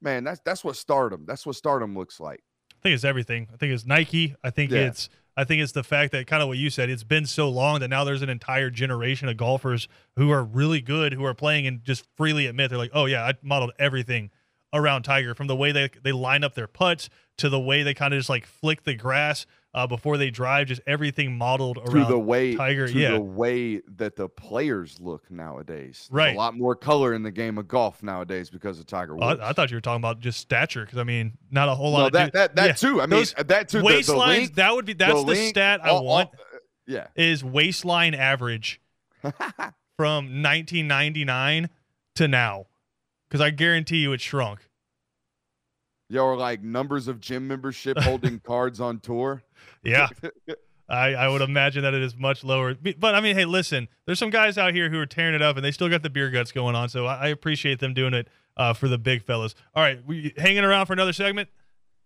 Man, 0.00 0.24
that's 0.24 0.40
that's 0.44 0.62
what 0.62 0.76
stardom. 0.76 1.24
That's 1.26 1.46
what 1.46 1.56
stardom 1.56 1.96
looks 1.96 2.20
like. 2.20 2.40
I 2.72 2.80
think 2.82 2.94
it's 2.94 3.04
everything. 3.04 3.48
I 3.52 3.56
think 3.56 3.72
it's 3.72 3.86
Nike. 3.86 4.36
I 4.44 4.50
think 4.50 4.70
yeah. 4.70 4.86
it's 4.86 5.08
I 5.38 5.44
think 5.44 5.62
it's 5.62 5.70
the 5.70 5.84
fact 5.84 6.10
that 6.10 6.26
kind 6.26 6.42
of 6.42 6.48
what 6.48 6.58
you 6.58 6.68
said. 6.68 6.90
It's 6.90 7.04
been 7.04 7.24
so 7.24 7.48
long 7.48 7.78
that 7.78 7.86
now 7.86 8.02
there's 8.02 8.22
an 8.22 8.28
entire 8.28 8.70
generation 8.70 9.28
of 9.28 9.36
golfers 9.36 9.86
who 10.16 10.32
are 10.32 10.42
really 10.42 10.80
good, 10.80 11.12
who 11.12 11.24
are 11.24 11.32
playing 11.32 11.64
and 11.64 11.84
just 11.84 12.04
freely 12.16 12.46
admit 12.46 12.70
they're 12.70 12.78
like, 12.78 12.90
oh 12.92 13.04
yeah, 13.04 13.24
I 13.24 13.34
modeled 13.40 13.70
everything 13.78 14.30
around 14.72 15.04
Tiger 15.04 15.36
from 15.36 15.46
the 15.46 15.54
way 15.54 15.70
they 15.70 15.90
they 16.02 16.10
line 16.10 16.42
up 16.42 16.56
their 16.56 16.66
putts 16.66 17.08
to 17.36 17.48
the 17.48 17.60
way 17.60 17.84
they 17.84 17.94
kind 17.94 18.12
of 18.12 18.18
just 18.18 18.28
like 18.28 18.46
flick 18.46 18.82
the 18.82 18.94
grass 18.94 19.46
uh, 19.74 19.86
before 19.86 20.16
they 20.16 20.30
drive, 20.30 20.66
just 20.66 20.80
everything 20.86 21.36
modeled 21.36 21.78
around 21.78 22.06
to 22.06 22.12
the 22.12 22.18
way 22.18 22.54
Tiger. 22.54 22.88
To 22.88 22.98
yeah, 22.98 23.12
the 23.12 23.20
way 23.20 23.80
that 23.96 24.16
the 24.16 24.28
players 24.28 24.98
look 25.00 25.30
nowadays. 25.30 26.08
There's 26.10 26.16
right, 26.16 26.34
a 26.34 26.38
lot 26.38 26.56
more 26.56 26.74
color 26.74 27.14
in 27.14 27.22
the 27.22 27.30
game 27.30 27.58
of 27.58 27.68
golf 27.68 28.02
nowadays 28.02 28.48
because 28.50 28.78
of 28.78 28.86
Tiger 28.86 29.14
Woods. 29.14 29.40
I, 29.40 29.50
I 29.50 29.52
thought 29.52 29.70
you 29.70 29.76
were 29.76 29.82
talking 29.82 30.00
about 30.00 30.20
just 30.20 30.40
stature 30.40 30.84
because 30.84 30.98
I 30.98 31.04
mean, 31.04 31.36
not 31.50 31.68
a 31.68 31.74
whole 31.74 31.92
lot. 31.92 32.00
No, 32.00 32.06
of 32.06 32.12
that 32.12 32.32
that 32.32 32.56
that 32.56 32.66
yeah. 32.66 32.72
too. 32.72 33.00
I 33.00 33.06
mean, 33.06 33.20
Those 33.20 33.34
that 33.34 33.68
too. 33.68 33.82
Waistlines. 33.82 34.54
that 34.54 34.74
would 34.74 34.86
be 34.86 34.94
that's 34.94 35.24
the, 35.24 35.34
the 35.34 35.48
stat 35.48 35.80
I 35.84 35.90
all, 35.90 36.04
want. 36.04 36.30
All, 36.30 36.40
uh, 36.40 36.58
yeah, 36.86 37.06
is 37.16 37.44
waistline 37.44 38.14
average 38.14 38.80
from 39.22 40.42
1999 40.42 41.68
to 42.16 42.28
now, 42.28 42.66
because 43.28 43.42
I 43.42 43.50
guarantee 43.50 43.98
you 43.98 44.12
it 44.12 44.20
shrunk. 44.20 44.67
Yo, 46.10 46.24
or 46.24 46.36
like 46.36 46.62
numbers 46.62 47.06
of 47.08 47.20
gym 47.20 47.46
membership 47.46 47.98
holding 47.98 48.40
cards 48.44 48.80
on 48.80 48.98
tour. 49.00 49.42
Yeah. 49.82 50.08
I, 50.88 51.08
I 51.14 51.28
would 51.28 51.42
imagine 51.42 51.82
that 51.82 51.92
it 51.92 52.00
is 52.00 52.16
much 52.16 52.42
lower. 52.42 52.74
But 52.74 53.14
I 53.14 53.20
mean, 53.20 53.36
hey, 53.36 53.44
listen, 53.44 53.88
there's 54.06 54.18
some 54.18 54.30
guys 54.30 54.56
out 54.56 54.72
here 54.72 54.88
who 54.88 54.98
are 54.98 55.06
tearing 55.06 55.34
it 55.34 55.42
up 55.42 55.56
and 55.56 55.64
they 55.64 55.70
still 55.70 55.90
got 55.90 56.02
the 56.02 56.08
beer 56.08 56.30
guts 56.30 56.50
going 56.50 56.74
on. 56.74 56.88
So 56.88 57.04
I, 57.04 57.16
I 57.16 57.28
appreciate 57.28 57.78
them 57.78 57.92
doing 57.92 58.14
it 58.14 58.28
uh, 58.56 58.72
for 58.72 58.88
the 58.88 58.96
big 58.96 59.22
fellas. 59.22 59.54
All 59.74 59.82
right, 59.82 60.04
we 60.06 60.32
hanging 60.38 60.64
around 60.64 60.86
for 60.86 60.94
another 60.94 61.12
segment? 61.12 61.50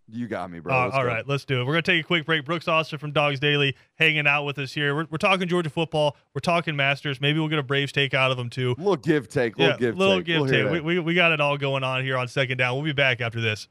You 0.08 0.26
got 0.26 0.50
me, 0.50 0.58
bro. 0.58 0.74
Uh, 0.74 0.90
all 0.92 1.04
right, 1.04 1.26
let's 1.26 1.44
do 1.44 1.60
it. 1.60 1.64
We're 1.64 1.74
going 1.74 1.84
to 1.84 1.92
take 1.92 2.04
a 2.04 2.06
quick 2.06 2.26
break. 2.26 2.44
Brooks 2.44 2.66
Austin 2.66 2.98
from 2.98 3.12
Dogs 3.12 3.38
Daily 3.38 3.76
hanging 3.94 4.26
out 4.26 4.44
with 4.44 4.58
us 4.58 4.72
here. 4.72 4.94
We're, 4.94 5.06
we're 5.10 5.16
talking 5.16 5.48
Georgia 5.48 5.70
football. 5.70 6.16
We're 6.34 6.40
talking 6.40 6.74
Masters. 6.74 7.20
Maybe 7.20 7.38
we'll 7.38 7.48
get 7.48 7.60
a 7.60 7.62
Braves 7.62 7.92
take 7.92 8.12
out 8.12 8.30
of 8.30 8.36
them, 8.36 8.50
too. 8.50 8.74
Little 8.76 8.96
give 8.96 9.28
take. 9.28 9.56
Little 9.56 9.72
yeah, 9.74 9.78
give 9.78 9.96
little 9.96 10.16
take. 10.16 10.26
give 10.26 10.40
we'll 10.42 10.50
take. 10.50 10.70
We, 10.70 10.80
we, 10.80 10.98
we 10.98 11.14
got 11.14 11.32
it 11.32 11.40
all 11.40 11.56
going 11.56 11.84
on 11.84 12.02
here 12.02 12.18
on 12.18 12.26
second 12.28 12.58
down. 12.58 12.74
We'll 12.74 12.84
be 12.84 12.92
back 12.92 13.20
after 13.20 13.40
this. 13.40 13.68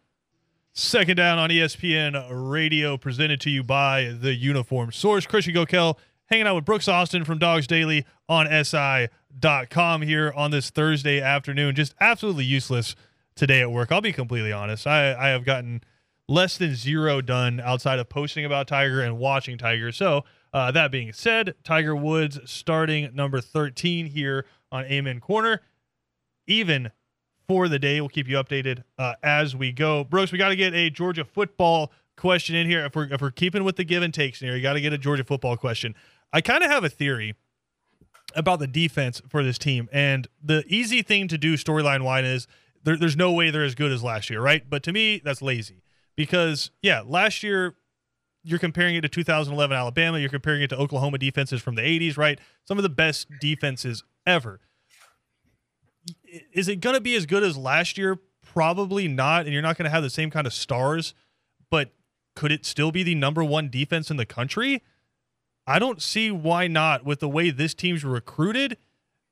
Second 0.74 1.18
down 1.18 1.38
on 1.38 1.50
ESPN 1.50 2.28
Radio, 2.32 2.96
presented 2.96 3.42
to 3.42 3.50
you 3.50 3.62
by 3.62 4.16
the 4.18 4.34
Uniform 4.34 4.94
Source. 4.94 5.26
Christian 5.26 5.54
Gokel 5.54 5.98
hanging 6.28 6.48
out 6.48 6.56
with 6.56 6.64
Brooks 6.64 6.88
Austin 6.88 7.26
from 7.26 7.40
Dogs 7.40 7.68
Daily 7.68 8.06
on 8.30 8.48
SI.com 8.48 10.02
here 10.02 10.32
on 10.34 10.52
this 10.52 10.70
Thursday 10.70 11.20
afternoon. 11.20 11.76
Just 11.76 11.94
absolutely 12.00 12.46
useless 12.46 12.96
today 13.36 13.60
at 13.60 13.70
work. 13.70 13.92
I'll 13.92 14.00
be 14.00 14.14
completely 14.14 14.54
honest. 14.54 14.88
I, 14.88 15.14
I 15.14 15.28
have 15.32 15.44
gotten 15.44 15.84
less 16.30 16.58
than 16.58 16.74
zero 16.74 17.20
done 17.20 17.60
outside 17.60 18.00
of 18.00 18.08
posting 18.08 18.46
about 18.46 18.70
Tiger 18.70 19.02
and 19.02 19.18
watching 19.18 19.58
Tiger. 19.58 19.92
So, 19.92 20.24
uh, 20.54 20.72
that 20.72 20.90
being 20.90 21.12
said, 21.12 21.54
Tiger 21.66 21.98
Woods 21.98 22.40
starting 22.46 23.10
number 23.14 23.42
13 23.42 24.06
here 24.06 24.46
on 24.72 24.86
Amen 24.86 25.20
Corner. 25.20 25.60
Even 26.48 26.92
for 27.52 27.68
the 27.68 27.78
day. 27.78 28.00
We'll 28.00 28.08
keep 28.08 28.30
you 28.30 28.38
updated 28.38 28.86
uh, 28.98 29.16
as 29.22 29.58
we 29.58 29.74
go. 29.74 30.06
Brooks, 30.06 30.32
we 30.32 30.38
got 30.38 30.50
to 30.50 30.56
get 30.56 30.74
a 30.74 30.90
Georgia 30.90 31.26
football 31.26 31.92
question 32.16 32.56
in 32.56 32.66
here. 32.66 32.86
If 32.86 32.96
we're, 32.96 33.12
if 33.12 33.20
we're 33.20 33.30
keeping 33.30 33.66
with 33.66 33.76
the 33.76 33.84
give 33.84 34.04
and 34.04 34.14
takes 34.14 34.40
here, 34.40 34.56
you 34.56 34.62
got 34.62 34.74
to 34.74 34.80
get 34.80 34.94
a 34.94 34.98
Georgia 34.98 35.26
football 35.26 35.58
question. 35.58 35.94
I 36.32 36.40
kind 36.40 36.64
of 36.64 36.72
have 36.72 36.86
a 36.86 36.90
theory 36.90 37.36
about 38.38 38.60
the 38.60 38.68
defense 38.68 39.22
for 39.28 39.44
this 39.44 39.58
team. 39.58 39.90
And 39.92 40.30
the 40.42 40.64
easy 40.66 41.02
thing 41.02 41.28
to 41.28 41.38
do 41.38 41.58
storyline 41.58 42.06
wise 42.06 42.24
is 42.24 42.48
there, 42.86 42.96
there's 42.96 43.18
no 43.18 43.34
way 43.34 43.52
they're 43.52 43.66
as 43.66 43.76
good 43.76 43.92
as 43.92 44.02
last 44.02 44.30
year, 44.30 44.40
right? 44.40 44.64
But 44.70 44.82
to 44.84 44.94
me, 44.94 45.22
that's 45.22 45.42
lazy 45.42 45.84
because, 46.16 46.72
yeah, 46.82 47.02
last 47.06 47.44
year 47.44 47.76
you're 48.46 48.60
comparing 48.60 48.96
it 48.96 49.02
to 49.02 49.10
2011 49.10 49.76
Alabama, 49.76 50.20
you're 50.20 50.30
comparing 50.30 50.62
it 50.62 50.70
to 50.70 50.78
Oklahoma 50.78 51.18
defenses 51.18 51.62
from 51.62 51.76
the 51.76 51.82
80s, 51.82 52.18
right? 52.18 52.40
Some 52.64 52.78
of 52.78 52.84
the 52.84 52.90
best 52.90 53.28
defenses 53.42 54.06
ever 54.26 54.62
is 56.54 56.68
it 56.68 56.80
going 56.80 56.96
to 56.96 57.02
be 57.02 57.16
as 57.16 57.26
good 57.26 57.44
as 57.44 57.58
last 57.58 57.98
year? 57.98 58.20
Probably 58.42 59.08
not. 59.08 59.46
And 59.46 59.54
you're 59.54 59.62
not 59.62 59.78
going 59.78 59.86
to 59.86 59.92
have 59.92 60.04
the 60.04 60.10
same 60.10 60.30
kind 60.30 60.48
of 60.48 60.54
stars, 60.54 61.14
but 61.70 61.92
could 62.36 62.52
it 62.52 62.66
still 62.66 62.92
be 62.92 63.04
the 63.04 63.16
number 63.16 63.44
one 63.44 63.70
defense 63.70 64.10
in 64.10 64.18
the 64.18 64.26
country? 64.26 64.82
I 65.68 65.80
don't 65.80 66.02
see 66.02 66.32
why 66.32 66.68
not 66.68 67.06
with 67.06 67.20
the 67.20 67.30
way 67.30 67.50
this 67.50 67.74
team's 67.74 68.04
recruited 68.04 68.78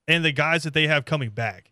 and 0.08 0.24
the 0.24 0.32
guys 0.32 0.64
that 0.64 0.74
they 0.74 0.88
have 0.88 1.06
coming 1.06 1.30
back. 1.30 1.72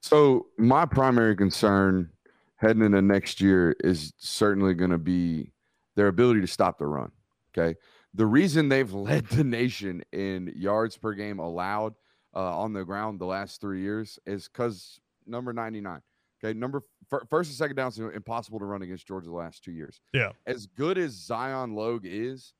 So, 0.00 0.46
my 0.58 0.84
primary 0.84 1.34
concern 1.34 2.10
heading 2.56 2.82
into 2.82 3.00
next 3.00 3.40
year 3.40 3.74
is 3.80 4.12
certainly 4.18 4.74
going 4.74 4.90
to 4.90 4.98
be 4.98 5.52
their 5.96 6.08
ability 6.08 6.40
to 6.40 6.46
stop 6.46 6.78
the 6.78 6.86
run. 6.86 7.10
Okay. 7.56 7.78
The 8.12 8.26
reason 8.26 8.68
they've 8.68 8.92
led 8.92 9.26
the 9.28 9.44
nation 9.44 10.02
in 10.12 10.52
yards 10.56 10.96
per 10.96 11.14
game 11.14 11.38
allowed 11.38 11.94
uh, 12.34 12.58
on 12.58 12.72
the 12.72 12.84
ground 12.84 13.20
the 13.20 13.26
last 13.26 13.60
three 13.60 13.80
years 13.80 14.18
is 14.26 14.48
because 14.48 15.00
number 15.26 15.52
99. 15.52 16.00
Okay, 16.42 16.58
number 16.58 16.82
f- 17.12 17.28
first 17.30 17.50
and 17.50 17.56
second 17.56 17.76
downs 17.76 17.98
impossible 17.98 18.58
to 18.58 18.64
run 18.64 18.82
against 18.82 19.06
Georgia 19.06 19.28
the 19.28 19.34
last 19.34 19.64
two 19.64 19.72
years. 19.72 20.00
Yeah, 20.12 20.32
as 20.46 20.66
good 20.66 20.98
as 20.98 21.12
Zion 21.12 21.74
Logue 21.74 22.04
is, 22.04 22.52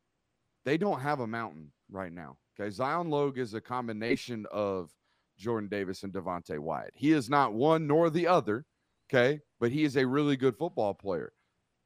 they 0.65 0.79
don't 0.79 1.01
have 1.01 1.21
a 1.21 1.27
mountain 1.27 1.71
right 1.91 2.13
now. 2.13 2.39
Okay, 2.59 2.71
Zion 2.71 3.11
Logue 3.11 3.37
is 3.39 3.53
a 3.53 3.61
combination 3.61 4.47
of 4.51 4.91
Jordan 5.37 5.69
Davis 5.69 6.03
and 6.03 6.13
Devonte 6.13 6.59
Wyatt. 6.59 6.93
He 6.95 7.13
is 7.13 7.29
not 7.29 7.53
one 7.53 7.87
nor 7.87 8.11
the 8.11 8.27
other. 8.27 8.65
Okay, 9.11 9.41
but 9.61 9.71
he 9.71 9.85
is 9.85 9.97
a 9.97 10.07
really 10.07 10.37
good 10.37 10.57
football 10.57 10.95
player. 10.95 11.33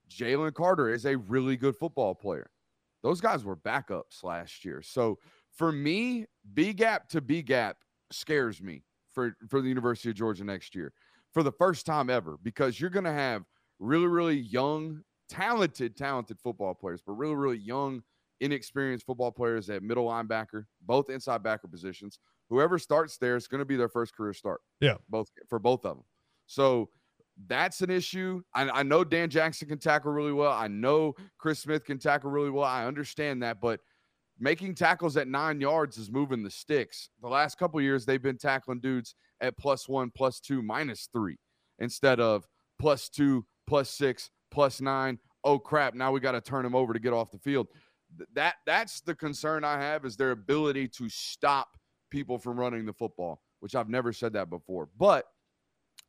Jalen 0.09 0.55
Carter 0.55 0.88
is 0.88 1.05
a 1.05 1.16
really 1.16 1.57
good 1.57 1.77
football 1.77 2.14
player. 2.14 2.51
Those 3.03 3.20
guys 3.20 3.44
were 3.44 3.57
backups 3.57 4.22
last 4.22 4.64
year. 4.64 4.83
So 4.83 5.18
for 5.53 5.72
me, 5.72 6.27
B 6.54 6.72
gap 6.72 7.08
to 7.11 7.20
B 7.20 7.42
gap 7.42 7.78
scares 8.11 8.62
me 8.62 8.84
for, 9.12 9.37
for 9.48 9.61
the 9.61 9.68
University 9.68 10.11
of 10.11 10.16
Georgia 10.16 10.44
next 10.44 10.74
year 10.74 10.92
for 11.32 11.42
the 11.42 11.52
first 11.52 11.87
time 11.87 12.11
ever 12.11 12.38
because 12.42 12.80
you're 12.80 12.90
going 12.90 13.04
to 13.04 13.12
have 13.12 13.44
really, 13.78 14.06
really 14.06 14.38
young, 14.38 15.02
talented, 15.28 15.96
talented 15.96 16.38
football 16.40 16.74
players, 16.74 17.00
but 17.04 17.12
really, 17.12 17.34
really 17.34 17.58
young, 17.58 18.02
inexperienced 18.40 19.04
football 19.04 19.30
players 19.30 19.68
at 19.68 19.82
middle 19.82 20.06
linebacker, 20.06 20.64
both 20.82 21.11
inside 21.11 21.42
backer 21.42 21.68
positions. 21.68 22.18
Whoever 22.48 22.78
starts 22.78 23.18
there 23.18 23.37
is 23.37 23.46
going 23.46 23.58
to 23.58 23.66
be 23.66 23.76
their 23.76 23.88
first 23.88 24.14
career 24.14 24.32
start. 24.32 24.61
Yeah. 24.80 24.94
Both 25.08 25.30
for 25.48 25.58
both 25.58 25.84
of 25.84 25.96
them. 25.96 26.04
So 26.46 26.88
that's 27.46 27.82
an 27.82 27.90
issue. 27.90 28.42
I, 28.54 28.68
I 28.70 28.82
know 28.82 29.04
Dan 29.04 29.28
Jackson 29.28 29.68
can 29.68 29.78
tackle 29.78 30.12
really 30.12 30.32
well. 30.32 30.52
I 30.52 30.66
know 30.66 31.14
Chris 31.37 31.61
Smith 31.61 31.84
can 31.84 31.98
tackle 31.98 32.30
really 32.30 32.50
well. 32.50 32.64
I 32.64 32.87
understand 32.87 33.42
that, 33.42 33.61
but– 33.61 33.80
making 34.38 34.74
tackles 34.74 35.16
at 35.16 35.29
nine 35.29 35.61
yards 35.61 35.98
is 35.98 36.11
moving 36.11 36.42
the 36.42 36.51
sticks. 36.51 37.11
The 37.20 37.29
last 37.29 37.59
couple 37.59 37.81
years, 37.81 38.05
they've 38.05 38.22
been 38.22 38.38
tackling 38.38 38.81
dudes 38.81 39.14
at 39.40 39.57
plus 39.57 39.88
one, 39.88 40.11
plus 40.14 40.40
two, 40.40 40.62
minus 40.62 41.09
three 41.12 41.38
instead 41.79 42.20
of 42.20 42.46
plus 42.79 43.09
two, 43.09 43.44
plus 43.66 43.90
six, 43.90 44.31
plus 44.51 44.81
nine. 44.81 45.18
Oh 45.44 45.59
crap! 45.59 45.94
Now 45.94 46.12
we 46.12 46.20
got 46.20 46.33
to 46.33 46.40
turn 46.40 46.64
them 46.64 46.74
over 46.74 46.92
to 46.92 46.98
get 46.98 47.12
off 47.12 47.31
the 47.31 47.38
field. 47.38 47.68
That 48.35 48.57
that's 48.66 49.01
the 49.01 49.14
concern 49.14 49.64
I 49.64 49.81
have 49.81 50.05
is 50.05 50.16
their 50.16 50.31
ability 50.31 50.88
to 50.88 51.09
stop 51.09 51.77
people 52.11 52.38
from 52.38 52.59
running 52.59 52.87
the 52.87 52.92
football, 52.92 53.42
which 53.61 53.74
I've 53.74 53.88
never 53.88 54.12
said 54.12 54.33
that 54.33 54.51
before. 54.51 54.88
But 54.98 55.27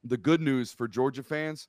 the 0.04 0.18
good 0.18 0.42
news 0.42 0.72
for 0.72 0.88
Georgia 0.88 1.24
fans 1.24 1.68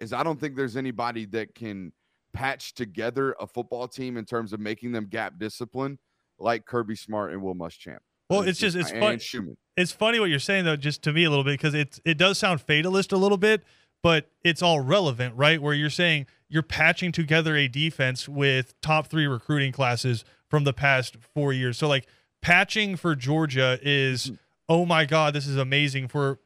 is 0.00 0.12
I 0.12 0.22
don't 0.22 0.40
think 0.40 0.56
there's 0.56 0.76
anybody 0.76 1.24
that 1.26 1.54
can 1.54 1.92
patch 2.32 2.74
together 2.74 3.34
a 3.40 3.46
football 3.46 3.88
team 3.88 4.16
in 4.16 4.24
terms 4.24 4.52
of 4.52 4.60
making 4.60 4.92
them 4.92 5.06
gap 5.06 5.38
discipline 5.38 5.98
like 6.38 6.64
Kirby 6.64 6.96
Smart 6.96 7.32
and 7.32 7.42
Will 7.42 7.54
Muschamp. 7.54 7.98
Well, 8.30 8.40
And 8.40 8.48
it's 8.48 8.58
just 8.58 8.76
it's 8.76 8.90
and 8.90 9.00
fun. 9.22 9.56
It's 9.76 9.92
funny 9.92 10.20
what 10.20 10.28
you're 10.28 10.38
saying 10.38 10.64
though, 10.64 10.76
just 10.76 11.02
to 11.02 11.12
me 11.12 11.24
a 11.24 11.30
little 11.30 11.44
bit 11.44 11.52
because 11.52 11.74
it's 11.74 12.00
it 12.04 12.18
does 12.18 12.38
sound 12.38 12.60
fatalist 12.60 13.12
a 13.12 13.16
little 13.16 13.38
bit, 13.38 13.62
but 14.02 14.30
it's 14.44 14.62
all 14.62 14.80
relevant, 14.80 15.34
right? 15.34 15.60
Where 15.60 15.74
you're 15.74 15.90
saying 15.90 16.26
you're 16.48 16.62
patching 16.62 17.12
together 17.12 17.56
a 17.56 17.68
defense 17.68 18.28
with 18.28 18.78
top 18.80 19.06
three 19.06 19.26
recruiting 19.26 19.72
classes 19.72 20.24
from 20.48 20.64
the 20.64 20.72
past 20.72 21.16
four 21.34 21.52
years. 21.52 21.78
So 21.78 21.88
like 21.88 22.06
patching 22.42 22.96
for 22.96 23.14
Georgia 23.14 23.78
is, 23.82 24.26
mm-hmm. 24.26 24.34
oh 24.68 24.84
my 24.84 25.04
god, 25.04 25.34
this 25.34 25.46
is 25.46 25.56
amazing 25.56 26.08
for 26.08 26.38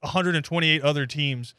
128 0.00 0.82
other 0.82 1.06
teams 1.06 1.54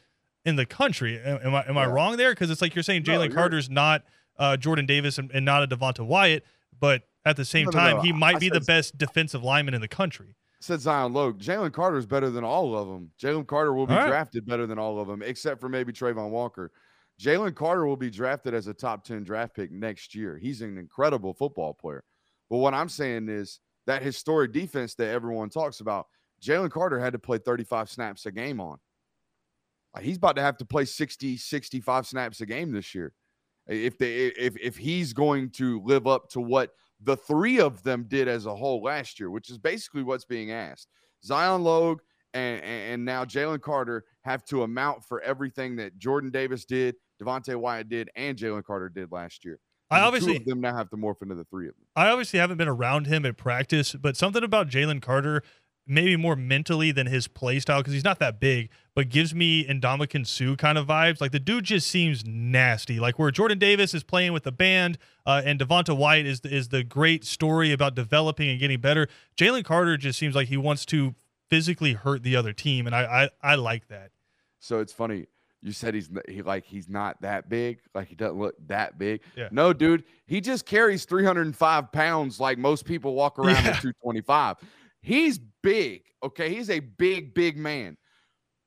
in 0.48 0.56
the 0.56 0.66
country. 0.66 1.20
Am 1.20 1.54
I 1.54 1.64
am 1.68 1.76
I 1.78 1.86
wrong 1.86 2.16
there? 2.16 2.30
Because 2.32 2.50
it's 2.50 2.62
like 2.62 2.74
you're 2.74 2.82
saying 2.82 3.02
Jalen 3.04 3.24
you're- 3.24 3.34
Carter's 3.34 3.68
not 3.70 4.04
uh, 4.38 4.56
Jordan 4.56 4.86
Davis 4.86 5.18
and, 5.18 5.30
and 5.32 5.44
not 5.44 5.62
a 5.62 5.66
Devonte 5.66 6.04
Wyatt, 6.06 6.44
but 6.78 7.02
at 7.24 7.36
the 7.36 7.44
same 7.44 7.66
No, 7.66 7.70
no, 7.70 7.78
time, 7.78 7.96
no. 7.96 8.02
he 8.02 8.12
might 8.12 8.36
I 8.36 8.38
be 8.38 8.48
the 8.48 8.60
best 8.60 8.96
defensive 8.96 9.42
lineman 9.42 9.74
in 9.74 9.80
the 9.80 9.88
country. 9.88 10.36
said 10.60 10.80
Zion 10.80 11.12
Logue, 11.12 11.38
Jalen 11.40 11.72
Carter 11.72 11.96
is 11.98 12.06
better 12.06 12.30
than 12.30 12.44
all 12.44 12.76
of 12.76 12.86
them. 12.88 13.10
Jalen 13.20 13.46
Carter 13.46 13.72
will 13.74 13.86
be 13.86 13.94
All 13.94 14.00
right. 14.00 14.08
drafted 14.08 14.46
better 14.46 14.66
than 14.66 14.78
all 14.78 14.98
of 15.00 15.08
them, 15.08 15.22
except 15.22 15.60
for 15.60 15.68
maybe 15.68 15.92
Travon 15.92 16.30
Walker. 16.30 16.70
Jalen 17.20 17.54
Carter 17.56 17.84
will 17.86 17.96
be 17.96 18.10
drafted 18.10 18.54
as 18.54 18.68
a 18.68 18.74
top 18.74 19.04
10 19.04 19.24
draft 19.24 19.54
pick 19.54 19.72
next 19.72 20.14
year. 20.14 20.38
He's 20.38 20.62
an 20.62 20.78
incredible 20.78 21.34
football 21.34 21.74
player. 21.74 22.04
But 22.48 22.58
what 22.58 22.74
I'm 22.74 22.88
saying 22.88 23.28
is 23.28 23.58
that 23.86 24.02
historic 24.02 24.52
defense 24.52 24.94
that 24.94 25.08
everyone 25.08 25.50
talks 25.50 25.80
about, 25.80 26.06
Jalen 26.40 26.70
Carter 26.70 27.00
had 27.00 27.12
to 27.12 27.18
play 27.18 27.38
35 27.38 27.90
snaps 27.90 28.24
a 28.26 28.30
game 28.30 28.60
on. 28.60 28.78
He's 30.00 30.16
about 30.16 30.36
to 30.36 30.42
have 30.42 30.56
to 30.58 30.64
play 30.64 30.84
60, 30.84 31.36
65 31.36 32.06
snaps 32.06 32.40
a 32.40 32.46
game 32.46 32.72
this 32.72 32.94
year. 32.94 33.12
If 33.66 33.98
they 33.98 34.26
if 34.26 34.56
if 34.56 34.76
he's 34.76 35.12
going 35.12 35.50
to 35.50 35.82
live 35.84 36.06
up 36.06 36.30
to 36.30 36.40
what 36.40 36.70
the 37.00 37.16
three 37.16 37.60
of 37.60 37.82
them 37.82 38.06
did 38.08 38.28
as 38.28 38.46
a 38.46 38.54
whole 38.54 38.82
last 38.82 39.20
year, 39.20 39.30
which 39.30 39.50
is 39.50 39.58
basically 39.58 40.02
what's 40.02 40.24
being 40.24 40.50
asked. 40.50 40.88
Zion 41.24 41.62
Logue 41.62 42.00
and, 42.34 42.62
and, 42.62 43.04
now 43.04 43.24
Jalen 43.24 43.60
Carter 43.60 44.04
have 44.22 44.44
to 44.46 44.62
amount 44.62 45.04
for 45.04 45.20
everything 45.22 45.76
that 45.76 45.98
Jordan 45.98 46.30
Davis 46.30 46.64
did, 46.64 46.94
Devonte 47.20 47.56
Wyatt 47.56 47.88
did, 47.88 48.10
and 48.16 48.36
Jalen 48.36 48.64
Carter 48.64 48.88
did 48.88 49.10
last 49.10 49.44
year. 49.44 49.58
I 49.90 50.00
obviously 50.00 50.38
them 50.38 50.60
now 50.60 50.76
have 50.76 50.90
to 50.90 50.96
morph 50.96 51.22
into 51.22 51.34
the 51.34 51.44
three 51.44 51.68
of 51.68 51.74
them. 51.74 51.86
I 51.96 52.10
obviously 52.10 52.38
haven't 52.38 52.58
been 52.58 52.68
around 52.68 53.06
him 53.06 53.24
at 53.24 53.38
practice, 53.38 53.94
but 53.94 54.16
something 54.16 54.44
about 54.44 54.68
Jalen 54.68 55.00
Carter, 55.00 55.42
maybe 55.88 56.16
more 56.16 56.36
mentally 56.36 56.92
than 56.92 57.06
his 57.06 57.26
play 57.26 57.58
style, 57.58 57.80
because 57.80 57.94
he's 57.94 58.04
not 58.04 58.18
that 58.18 58.38
big, 58.38 58.70
but 58.94 59.08
gives 59.08 59.34
me 59.34 59.64
Ndamukong 59.66 60.26
Suh 60.26 60.54
kind 60.56 60.76
of 60.78 60.86
vibes. 60.86 61.20
Like 61.20 61.32
the 61.32 61.40
dude 61.40 61.64
just 61.64 61.88
seems 61.88 62.24
nasty. 62.26 63.00
Like 63.00 63.18
where 63.18 63.30
Jordan 63.30 63.58
Davis 63.58 63.94
is 63.94 64.02
playing 64.04 64.32
with 64.32 64.44
the 64.44 64.52
band, 64.52 64.98
uh, 65.26 65.42
and 65.44 65.58
Devonte 65.58 65.96
Wyatt 65.96 66.26
is 66.26 66.40
is 66.44 66.68
the 66.68 66.84
great 66.84 67.24
story 67.24 67.72
about 67.72 67.94
developing 67.94 68.48
and 68.48 68.60
getting 68.60 68.80
better. 68.80 69.08
Jalen 69.36 69.64
Carter 69.64 69.96
just 69.96 70.18
seems 70.18 70.34
like 70.34 70.48
he 70.48 70.56
wants 70.56 70.84
to 70.86 71.14
physically 71.48 71.94
hurt 71.94 72.22
the 72.22 72.36
other 72.36 72.52
team, 72.52 72.86
and 72.86 72.94
I 72.94 73.30
I, 73.42 73.52
I 73.52 73.54
like 73.54 73.88
that. 73.88 74.10
So 74.60 74.80
it's 74.80 74.92
funny. 74.92 75.26
You 75.60 75.72
said 75.72 75.94
he's 75.94 76.08
he 76.28 76.42
like 76.42 76.64
he's 76.64 76.88
not 76.88 77.20
that 77.22 77.48
big, 77.48 77.80
like 77.92 78.06
he 78.06 78.14
doesn't 78.14 78.38
look 78.38 78.54
that 78.68 78.96
big. 78.96 79.22
Yeah. 79.36 79.48
No, 79.50 79.72
dude, 79.72 80.04
he 80.26 80.40
just 80.40 80.66
carries 80.66 81.04
305 81.04 81.90
pounds, 81.90 82.38
like 82.38 82.58
most 82.58 82.84
people 82.84 83.14
walk 83.14 83.38
around 83.40 83.64
Yeah. 83.64 83.70
at 83.70 83.80
225. 83.82 84.56
He's 85.00 85.38
big, 85.68 86.02
okay. 86.22 86.54
He's 86.54 86.70
a 86.70 86.80
big, 86.80 87.34
big 87.34 87.56
man, 87.56 87.96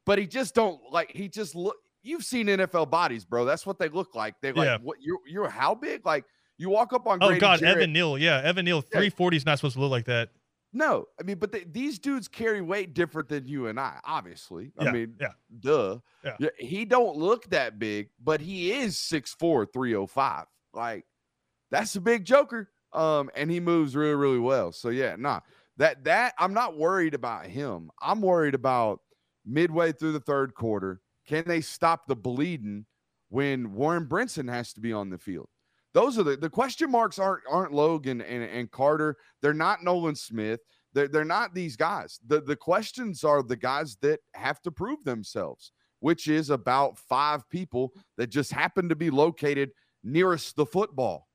but 0.05 0.17
he 0.19 0.27
just 0.27 0.53
don't 0.55 0.79
like. 0.91 1.11
He 1.11 1.27
just 1.27 1.55
look. 1.55 1.75
You've 2.03 2.23
seen 2.23 2.47
NFL 2.47 2.89
bodies, 2.89 3.25
bro. 3.25 3.45
That's 3.45 3.65
what 3.65 3.77
they 3.77 3.87
look 3.89 4.15
like. 4.15 4.35
They 4.41 4.51
like 4.53 4.65
Yeah. 4.65 4.77
what 4.81 4.97
you're 5.01 5.19
you're 5.27 5.49
how 5.49 5.75
big? 5.75 6.05
Like 6.05 6.25
you 6.57 6.69
walk 6.69 6.93
up 6.93 7.05
on. 7.07 7.19
Oh 7.21 7.27
Grady 7.27 7.39
God, 7.41 7.59
Jarrett- 7.59 7.77
Evan 7.77 7.93
Neal, 7.93 8.17
yeah, 8.17 8.41
Evan 8.43 8.65
Neal, 8.65 8.81
three 8.81 9.09
forty 9.09 9.37
is 9.37 9.45
not 9.45 9.57
supposed 9.59 9.75
to 9.75 9.81
look 9.81 9.91
like 9.91 10.05
that. 10.05 10.29
No, 10.73 11.05
I 11.19 11.23
mean, 11.23 11.37
but 11.37 11.51
they, 11.51 11.65
these 11.65 11.99
dudes 11.99 12.29
carry 12.29 12.61
weight 12.61 12.93
different 12.93 13.27
than 13.27 13.45
you 13.45 13.67
and 13.67 13.77
I. 13.77 13.99
Obviously, 14.05 14.71
I 14.79 14.85
Yeah, 14.85 14.91
mean, 14.91 15.15
yeah. 15.19 15.31
duh. 15.59 15.97
Yeah. 16.23 16.47
he 16.57 16.85
don't 16.85 17.17
look 17.17 17.49
that 17.49 17.77
big, 17.77 18.07
but 18.23 18.39
he 18.39 18.71
is 18.71 18.95
6'4", 18.95 19.65
305. 19.73 20.45
Like 20.73 21.05
that's 21.71 21.95
a 21.97 22.01
big 22.01 22.23
joker. 22.23 22.69
Um, 22.93 23.29
and 23.35 23.51
he 23.51 23.59
moves 23.59 23.95
really, 23.97 24.15
really 24.15 24.39
well. 24.39 24.71
So 24.71 24.89
yeah, 24.89 25.15
nah, 25.19 25.41
that 25.81 26.03
that 26.03 26.35
I'm 26.37 26.53
not 26.53 26.77
worried 26.77 27.15
about 27.15 27.47
him. 27.47 27.89
I'm 27.99 28.21
worried 28.21 28.53
about 28.53 28.99
midway 29.43 29.91
through 29.91 30.11
the 30.11 30.19
third 30.19 30.53
quarter. 30.53 31.01
Can 31.27 31.43
they 31.47 31.61
stop 31.61 32.05
the 32.05 32.15
bleeding 32.15 32.85
when 33.29 33.73
Warren 33.73 34.05
Brinson 34.05 34.47
has 34.47 34.73
to 34.73 34.79
be 34.79 34.93
on 34.93 35.09
the 35.09 35.17
field? 35.17 35.49
Those 35.95 36.19
are 36.19 36.23
the, 36.23 36.37
the 36.37 36.51
question 36.51 36.91
marks 36.91 37.17
aren't 37.17 37.41
aren't 37.49 37.73
Logan 37.73 38.21
and, 38.21 38.43
and 38.43 38.69
Carter. 38.69 39.17
They're 39.41 39.55
not 39.55 39.83
Nolan 39.83 40.15
Smith. 40.15 40.59
They're, 40.93 41.07
they're 41.07 41.25
not 41.25 41.55
these 41.55 41.75
guys. 41.75 42.19
The 42.27 42.41
the 42.41 42.55
questions 42.55 43.23
are 43.23 43.41
the 43.41 43.57
guys 43.57 43.97
that 44.03 44.19
have 44.35 44.61
to 44.61 44.71
prove 44.71 45.03
themselves, 45.03 45.71
which 45.99 46.27
is 46.27 46.51
about 46.51 46.99
five 46.99 47.49
people 47.49 47.91
that 48.17 48.27
just 48.27 48.53
happen 48.53 48.87
to 48.89 48.95
be 48.95 49.09
located 49.09 49.71
nearest 50.03 50.55
the 50.55 50.65
football. 50.67 51.27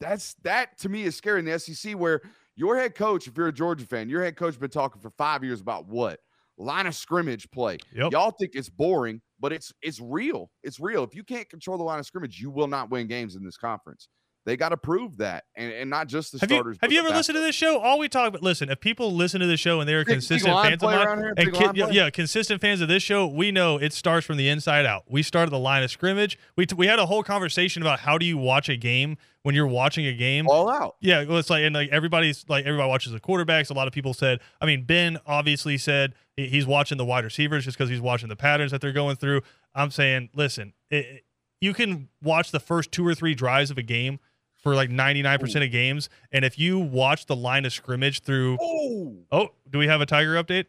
That's 0.00 0.32
that 0.44 0.78
to 0.78 0.88
me 0.88 1.02
is 1.02 1.14
scary 1.14 1.40
in 1.40 1.44
the 1.44 1.58
SEC 1.58 1.92
where 1.92 2.22
your 2.56 2.76
head 2.76 2.94
coach, 2.94 3.26
if 3.26 3.36
you're 3.36 3.48
a 3.48 3.52
Georgia 3.52 3.86
fan, 3.86 4.08
your 4.08 4.22
head 4.22 4.36
coach 4.36 4.58
been 4.58 4.70
talking 4.70 5.00
for 5.00 5.10
five 5.10 5.42
years 5.44 5.60
about 5.60 5.86
what? 5.86 6.20
Line 6.58 6.86
of 6.86 6.94
scrimmage 6.94 7.50
play. 7.50 7.78
Yep. 7.94 8.12
Y'all 8.12 8.32
think 8.32 8.52
it's 8.54 8.68
boring, 8.68 9.20
but 9.38 9.52
it's 9.52 9.72
it's 9.80 9.98
real. 10.00 10.50
It's 10.62 10.78
real. 10.78 11.02
If 11.04 11.14
you 11.14 11.24
can't 11.24 11.48
control 11.48 11.78
the 11.78 11.84
line 11.84 11.98
of 11.98 12.06
scrimmage, 12.06 12.38
you 12.38 12.50
will 12.50 12.68
not 12.68 12.90
win 12.90 13.06
games 13.06 13.34
in 13.34 13.44
this 13.44 13.56
conference. 13.56 14.08
They 14.46 14.56
got 14.56 14.70
to 14.70 14.76
prove 14.78 15.18
that, 15.18 15.44
and, 15.54 15.70
and 15.70 15.90
not 15.90 16.08
just 16.08 16.32
the 16.32 16.38
Have 16.38 16.50
you 16.50 16.56
starters. 16.56 16.78
have 16.80 16.90
you 16.90 16.98
ever 17.00 17.10
listened 17.10 17.36
to 17.36 17.42
this 17.42 17.54
show? 17.54 17.78
All 17.78 17.98
we 17.98 18.08
talk 18.08 18.28
about. 18.28 18.42
Listen, 18.42 18.70
if 18.70 18.80
people 18.80 19.12
listen 19.14 19.38
to 19.40 19.46
this 19.46 19.60
show 19.60 19.80
and 19.80 19.88
they're 19.88 20.00
Big- 20.00 20.06
big 20.06 20.14
consistent 20.14 20.54
line 20.54 20.70
fans 20.70 20.82
of 20.82 20.90
mine, 20.90 21.18
here? 21.18 21.34
and 21.36 21.52
ki- 21.52 21.66
yeah, 21.74 21.88
yeah, 21.90 22.10
consistent 22.10 22.60
fans 22.62 22.80
of 22.80 22.88
this 22.88 23.02
show, 23.02 23.26
we 23.26 23.52
know 23.52 23.76
it 23.76 23.92
starts 23.92 24.26
from 24.26 24.38
the 24.38 24.48
inside 24.48 24.86
out. 24.86 25.04
We 25.10 25.22
start 25.22 25.44
at 25.48 25.50
the 25.50 25.58
line 25.58 25.82
of 25.82 25.90
scrimmage. 25.90 26.38
We 26.56 26.64
t- 26.64 26.74
we 26.74 26.86
had 26.86 26.98
a 26.98 27.04
whole 27.06 27.22
conversation 27.22 27.82
about 27.82 28.00
how 28.00 28.16
do 28.16 28.24
you 28.24 28.38
watch 28.38 28.70
a 28.70 28.76
game 28.78 29.18
when 29.42 29.54
you're 29.54 29.66
watching 29.66 30.06
a 30.06 30.14
game. 30.14 30.48
all 30.48 30.70
out? 30.70 30.96
Yeah, 31.02 31.24
well, 31.24 31.36
it's 31.36 31.50
like 31.50 31.62
and 31.62 31.74
like 31.74 31.90
everybody's 31.90 32.46
like 32.48 32.64
everybody 32.64 32.88
watches 32.88 33.12
the 33.12 33.20
quarterbacks. 33.20 33.70
A 33.70 33.74
lot 33.74 33.88
of 33.88 33.92
people 33.92 34.14
said. 34.14 34.40
I 34.60 34.64
mean, 34.64 34.84
Ben 34.84 35.18
obviously 35.26 35.76
said 35.76 36.14
he's 36.36 36.66
watching 36.66 36.96
the 36.96 37.04
wide 37.04 37.24
receivers 37.24 37.66
just 37.66 37.76
because 37.76 37.90
he's 37.90 38.00
watching 38.00 38.30
the 38.30 38.36
patterns 38.36 38.70
that 38.70 38.80
they're 38.80 38.92
going 38.92 39.16
through. 39.16 39.42
I'm 39.74 39.90
saying, 39.90 40.30
listen, 40.34 40.72
it, 40.90 40.96
it- 41.04 41.24
you 41.62 41.74
can 41.74 42.08
watch 42.22 42.52
the 42.52 42.58
first 42.58 42.90
two 42.90 43.06
or 43.06 43.14
three 43.14 43.34
drives 43.34 43.70
of 43.70 43.76
a 43.76 43.82
game 43.82 44.18
for 44.62 44.74
like 44.74 44.90
99% 44.90 45.64
of 45.64 45.70
games, 45.72 46.08
and 46.32 46.44
if 46.44 46.58
you 46.58 46.78
watch 46.78 47.26
the 47.26 47.36
line 47.36 47.64
of 47.64 47.72
scrimmage 47.72 48.20
through, 48.20 48.58
Oh, 48.60 49.16
oh, 49.32 49.48
do 49.70 49.78
we 49.78 49.86
have 49.86 50.00
a 50.00 50.06
Tiger 50.06 50.34
update? 50.42 50.66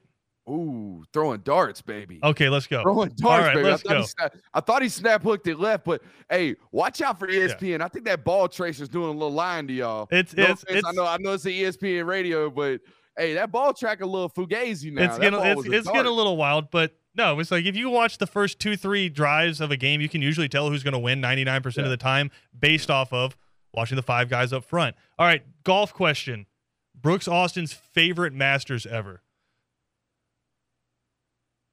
ooh, 0.50 1.04
throwing 1.14 1.40
darts, 1.42 1.82
baby. 1.82 2.20
Okay, 2.24 2.50
let's 2.50 2.68
go. 2.68 2.82
Throwing 2.82 3.10
darts, 3.16 3.46
right, 3.46 3.56
baby. 3.56 3.70
let's 3.70 3.84
I, 3.86 3.90
thought 3.90 3.94
go. 3.94 4.02
He 4.02 4.08
snap, 4.08 4.36
I 4.54 4.60
thought 4.60 4.82
he 4.82 4.90
snap 4.90 5.24
hooked 5.24 5.48
it 5.48 5.60
left, 5.60 5.86
but 5.86 6.02
hey, 6.30 6.56
watch 6.72 7.02
out 7.02 7.20
for 7.20 7.28
ESPN. 7.28 7.82
I 7.82 7.88
think 7.88 8.06
that 8.06 8.24
ball 8.24 8.48
tracer's 8.50 8.90
doing 8.90 9.10
a 9.10 9.12
little 9.12 9.32
line 9.32 9.68
to 9.68 9.74
y'all. 9.74 10.08
It's 10.12 10.36
No 10.36 10.44
it's 10.44 10.64
offense, 10.64 10.84
I 10.86 10.92
know 10.94 11.06
I 11.06 11.18
know 11.20 11.34
it's 11.34 11.44
the 11.44 11.64
ESPN 11.64 12.06
radio, 12.06 12.50
but 12.50 12.82
hey, 13.18 13.36
that 13.36 13.52
ball 13.52 13.74
track 13.74 14.02
a 14.02 14.06
little 14.06 14.30
fugazi 14.30 14.92
now. 14.92 15.04
it's 15.04 15.18
That 15.18 15.22
getting 15.32 15.40
it's, 15.40 15.68
a 15.68 15.72
it's 15.72 15.88
getting 15.88 16.08
a 16.08 16.12
little 16.16 16.38
wild, 16.38 16.72
but 16.72 16.96
no, 17.16 17.40
it's 17.40 17.52
like 17.52 17.66
if 17.66 17.76
you 17.76 17.90
watch 17.90 18.18
the 18.18 18.28
first 18.28 18.58
two 18.60 18.76
three 18.76 19.10
drives 19.10 19.62
of 19.62 19.70
a 19.70 19.78
game, 19.78 20.02
you 20.02 20.10
can 20.10 20.22
usually 20.22 20.50
tell 20.50 20.70
who's 20.70 20.82
going 20.82 20.94
to 20.94 21.00
win 21.00 21.22
99% 21.22 21.78
Yeah. 21.78 21.84
of 21.84 21.90
the 21.92 21.98
time 21.98 22.32
based 22.58 22.90
off 22.90 23.14
of 23.14 23.38
watching 23.74 23.96
the 23.96 24.02
five 24.02 24.30
guys 24.30 24.52
up 24.54 24.64
front. 24.64 24.96
All 25.20 25.26
right, 25.26 25.44
golf 25.64 25.94
question: 25.94 26.46
Brooks 27.00 27.28
Austin's 27.28 27.74
favorite 27.74 28.34
Masters 28.34 28.86
ever? 28.86 29.22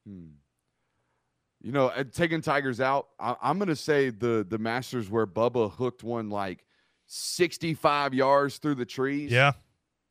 Hmm. 0.07 0.27
You 1.61 1.73
know, 1.73 1.93
taking 2.13 2.41
Tigers 2.41 2.81
out, 2.81 3.09
I, 3.19 3.35
I'm 3.43 3.59
gonna 3.59 3.75
say 3.77 4.11
the 4.11 4.47
the 4.49 4.59
Masters 4.59 5.11
where 5.11 5.27
Bubba 5.27 5.71
hooked 5.71 6.05
one 6.05 6.31
like 6.31 6.65
65 7.07 8.15
yards 8.15 8.59
through 8.59 8.77
the 8.77 8.87
trees. 8.87 9.31
Yeah, 9.33 9.53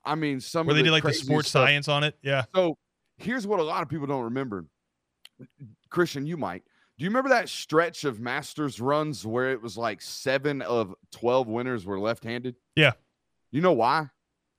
I 0.03 0.15
mean 0.15 0.41
some 0.41 0.67
where 0.67 0.73
they 0.73 0.81
the 0.81 0.85
did 0.85 0.91
like 0.91 1.03
the 1.03 1.13
sports 1.13 1.49
stuff. 1.49 1.65
science 1.65 1.87
on 1.87 2.03
it. 2.03 2.17
Yeah, 2.21 2.43
So 2.53 2.77
here's 3.17 3.47
what 3.47 3.59
a 3.59 3.63
lot 3.63 3.81
of 3.81 3.87
people 3.89 4.07
don't 4.07 4.25
remember. 4.25 4.65
Christian, 5.89 6.25
you 6.25 6.35
might. 6.35 6.63
Do 6.97 7.03
you 7.03 7.09
remember 7.09 7.29
that 7.29 7.47
stretch 7.49 8.03
of 8.05 8.19
Masters 8.19 8.81
runs 8.81 9.25
where 9.25 9.51
it 9.51 9.61
was 9.61 9.77
like 9.77 10.01
seven 10.01 10.61
of 10.63 10.95
12 11.11 11.47
winners 11.47 11.85
were 11.85 11.99
left 11.99 12.23
handed? 12.23 12.55
Yeah. 12.75 12.93
You 13.51 13.61
know 13.61 13.73
why? 13.73 14.07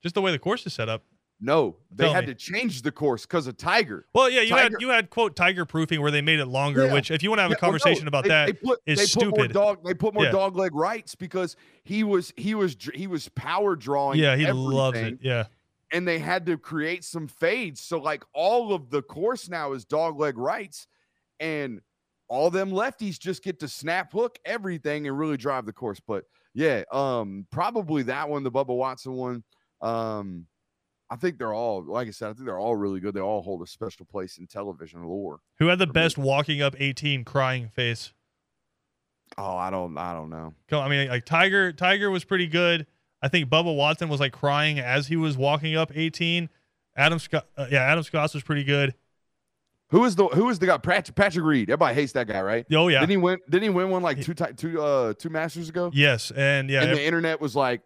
just 0.01 0.15
the 0.15 0.21
way 0.23 0.31
the 0.31 0.39
course 0.39 0.65
is 0.65 0.73
set 0.73 0.89
up. 0.89 1.03
No, 1.41 1.77
they 1.91 2.05
Tell 2.05 2.15
had 2.15 2.27
me. 2.29 2.35
to 2.35 2.39
change 2.39 2.83
the 2.83 2.91
course 2.93 3.23
because 3.27 3.47
of 3.49 3.57
Tiger. 3.57 4.07
Well, 4.15 4.29
yeah, 4.31 4.41
you 4.43 4.51
Tiger- 4.51 4.63
had 4.63 4.73
you 4.81 4.89
had 4.91 5.11
quote 5.11 5.35
Tiger 5.37 5.65
proofing 5.65 6.01
where 6.01 6.11
they 6.13 6.21
made 6.21 6.39
it 6.41 6.47
longer. 6.47 6.87
Yeah. 6.87 6.93
Which, 6.93 7.11
if 7.13 7.23
you 7.23 7.31
want 7.31 7.39
to 7.39 7.43
have 7.43 7.51
Yeah, 7.51 7.57
a 7.57 7.59
well, 7.63 7.73
no, 7.73 7.79
conversation 7.79 8.09
about 8.09 8.23
they- 8.25 8.29
that, 8.31 8.47
they 8.47 8.53
put, 8.55 8.81
is 8.87 8.99
they 9.15 9.25
Put 9.25 9.37
more 9.37 9.49
dog, 9.49 9.85
they 9.85 9.95
put 9.95 10.15
more 10.15 10.25
Yeah. 10.25 10.31
dog 10.33 10.57
leg 10.57 10.75
rights 10.75 11.15
because 11.17 11.57
he 11.85 12.03
was 12.05 12.33
he 12.37 12.55
was 12.55 12.77
he 12.95 13.07
was 13.09 13.29
power 13.31 13.75
drawing. 13.77 14.19
yeah, 14.21 14.37
he 14.37 14.51
loves 14.51 14.99
it. 14.99 15.19
Yeah, 15.21 15.47
and 15.93 16.07
they 16.09 16.19
had 16.21 16.47
to 16.47 16.57
create 16.59 17.03
some 17.05 17.27
fades. 17.29 17.81
So 17.81 17.99
like 18.01 18.25
all 18.33 18.73
of 18.73 18.91
the 18.91 19.03
course 19.03 19.49
now 19.49 19.73
is 19.75 19.85
dog 19.85 20.19
leg 20.19 20.39
rights, 20.39 20.87
and 21.41 21.81
all 22.29 22.51
them 22.51 22.71
lefties 22.71 23.19
just 23.19 23.43
get 23.43 23.59
to 23.61 23.69
snap 23.69 24.13
hook 24.13 24.39
everything 24.45 25.07
and 25.07 25.19
really 25.19 25.37
drive 25.37 25.67
the 25.67 25.73
course. 25.73 26.01
But 26.07 26.25
yeah, 26.55 26.83
um, 26.93 27.47
probably 27.51 28.03
that 28.05 28.29
one, 28.29 28.43
the 28.43 28.51
Bubba 28.51 28.77
Watson 28.77 29.13
one. 29.15 29.45
Um, 29.81 30.47
I 31.11 31.17
think 31.17 31.39
they're 31.39 31.55
all, 31.55 31.83
like 31.85 32.07
I 32.09 32.11
said, 32.11 32.29
I 32.29 32.33
think 32.35 32.45
they're 32.45 32.59
all 32.59 32.77
really 32.77 33.01
good. 33.01 33.15
They 33.15 33.21
all 33.21 33.41
hold 33.43 33.63
a 33.63 33.67
special 33.67 34.05
place 34.05 34.37
in 34.39 34.47
television 34.47 35.03
lore. 35.05 35.41
Who 35.59 35.69
had 35.69 35.79
the 35.79 35.87
For 35.87 35.91
me. 35.91 35.95
best 35.95 36.19
walking 36.19 36.61
up 36.61 36.75
18 36.79 37.25
crying 37.25 37.69
face? 37.69 38.13
Oh, 39.37 39.57
I 39.57 39.71
don't, 39.71 39.97
I 39.97 40.13
don't 40.13 40.31
know. 40.31 40.55
I 40.73 40.89
mean, 40.89 41.09
like 41.09 41.25
Tiger. 41.25 41.73
Tiger 41.73 42.11
was 42.11 42.25
pretty 42.25 42.47
good. 42.47 42.87
I 43.23 43.29
think 43.29 43.49
Bubba 43.49 43.75
Watson 43.75 44.09
was 44.09 44.21
like 44.21 44.33
crying 44.33 44.79
as 44.79 45.07
he 45.07 45.17
was 45.17 45.37
walking 45.37 45.77
up 45.77 45.93
18. 45.95 46.49
Adam 46.97 47.19
Scott, 47.19 47.47
uh, 47.57 47.67
yeah, 47.71 47.81
Adam 47.83 48.03
Scott 48.03 48.33
was 48.35 48.43
pretty 48.43 48.65
good. 48.65 48.95
Who 49.91 50.05
is 50.05 50.17
the 50.17 50.27
who 50.27 50.49
is 50.51 50.59
the 50.59 50.67
guy? 50.67 50.77
Patrick, 50.79 51.17
Patrick 51.17 51.45
Reed. 51.45 51.71
Everybody 51.71 51.95
hates 51.95 52.13
that 52.13 52.27
guy, 52.27 52.43
right? 52.43 52.67
Oh 52.73 52.89
yeah, 52.89 53.01
Didn't 53.01 53.11
he 53.11 53.17
win? 53.17 53.39
Didn't 53.49 53.63
he 53.63 53.71
win 53.71 53.89
one 53.91 54.03
like 54.03 54.21
two 54.21 54.35
two 54.35 54.83
uh 54.83 55.15
two 55.15 55.31
masters 55.31 55.69
ago? 55.71 55.91
yes, 55.95 56.31
and 56.31 56.69
yeah, 56.69 56.83
and 56.83 56.93
the 56.93 57.03
internet 57.05 57.41
was 57.41 57.57
like, 57.57 57.81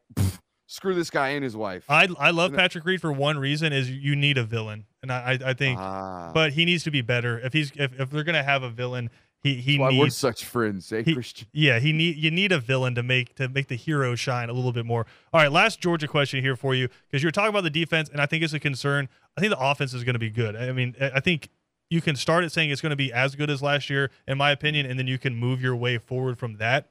screw 0.67 0.95
this 0.95 1.11
guy 1.11 1.31
and 1.31 1.45
his 1.45 1.57
wife. 1.57 1.85
I 1.89 2.09
I 2.19 2.31
love 2.31 2.53
Patrick 2.55 2.85
Reed 2.85 3.01
for 3.01 3.13
one 3.13 3.39
reason 3.39 3.73
is 3.73 3.91
you 3.91 4.17
need 4.17 4.37
a 4.39 4.45
villain, 4.45 4.87
and 5.03 5.13
I 5.13 5.39
I, 5.45 5.51
I 5.51 5.55
think, 5.55 5.79
Ah, 5.79 6.33
but 6.35 6.53
he 6.55 6.65
needs 6.65 6.83
to 6.85 6.91
be 6.91 7.03
better. 7.03 7.39
If 7.39 7.53
he's 7.53 7.71
if, 7.77 7.99
if 8.01 8.11
they're 8.11 8.25
gonna 8.25 8.43
have 8.43 8.65
a 8.65 8.71
villain, 8.71 9.09
he 9.41 9.55
he 9.55 9.79
why 9.79 9.91
we're 9.91 10.05
needs 10.05 10.17
such 10.17 10.45
friends, 10.45 10.93
eh, 10.93 11.03
he- 11.05 11.15
Christian? 11.15 11.47
Yeah, 11.53 11.79
he 11.79 11.93
need 11.93 12.17
you 12.17 12.33
need 12.33 12.51
a 12.51 12.59
villain 12.59 12.97
to 12.97 13.05
make 13.05 13.37
to 13.37 13.49
make 13.49 13.69
the 13.69 13.77
hero 13.77 14.17
shine 14.17 14.49
a 14.49 14.53
little 14.53 14.73
bit 14.73 14.87
more. 14.87 15.07
All 15.33 15.41
right, 15.41 15.53
last 15.53 15.81
Georgia 15.81 16.09
question 16.09 16.41
here 16.43 16.57
for 16.57 16.75
you 16.75 16.89
because 17.09 17.23
you're 17.23 17.31
talking 17.33 17.51
about 17.51 17.63
the 17.63 17.71
defense, 17.71 18.09
and 18.09 18.21
I 18.21 18.27
think 18.27 18.43
it's 18.43 18.55
a 18.55 18.59
concern. 18.61 19.09
I 19.37 19.41
think 19.41 19.53
the 19.53 19.61
offense 19.65 19.95
is 19.95 20.03
going 20.03 20.15
to 20.15 20.19
be 20.19 20.31
good. 20.31 20.57
I 20.57 20.73
mean, 20.73 20.95
I 21.01 21.21
think 21.21 21.49
you 21.93 22.01
can 22.01 22.16
start 22.16 22.43
it 22.43 22.51
saying 22.51 22.70
it's 22.70 22.80
going 22.80 22.90
to 22.90 22.97
be 22.97 23.12
as 23.12 23.34
good 23.34 23.51
as 23.51 23.61
last 23.61 23.90
year, 23.90 24.11
in 24.26 24.38
my 24.38 24.51
opinion, 24.51 24.86
and 24.86 24.99
then 24.99 25.07
you 25.07 25.18
can 25.18 25.34
move 25.34 25.61
your 25.61 25.76
way 25.76 25.99
forward 25.99 26.38
from 26.38 26.57
that. 26.57 26.88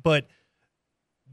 But 0.00 0.26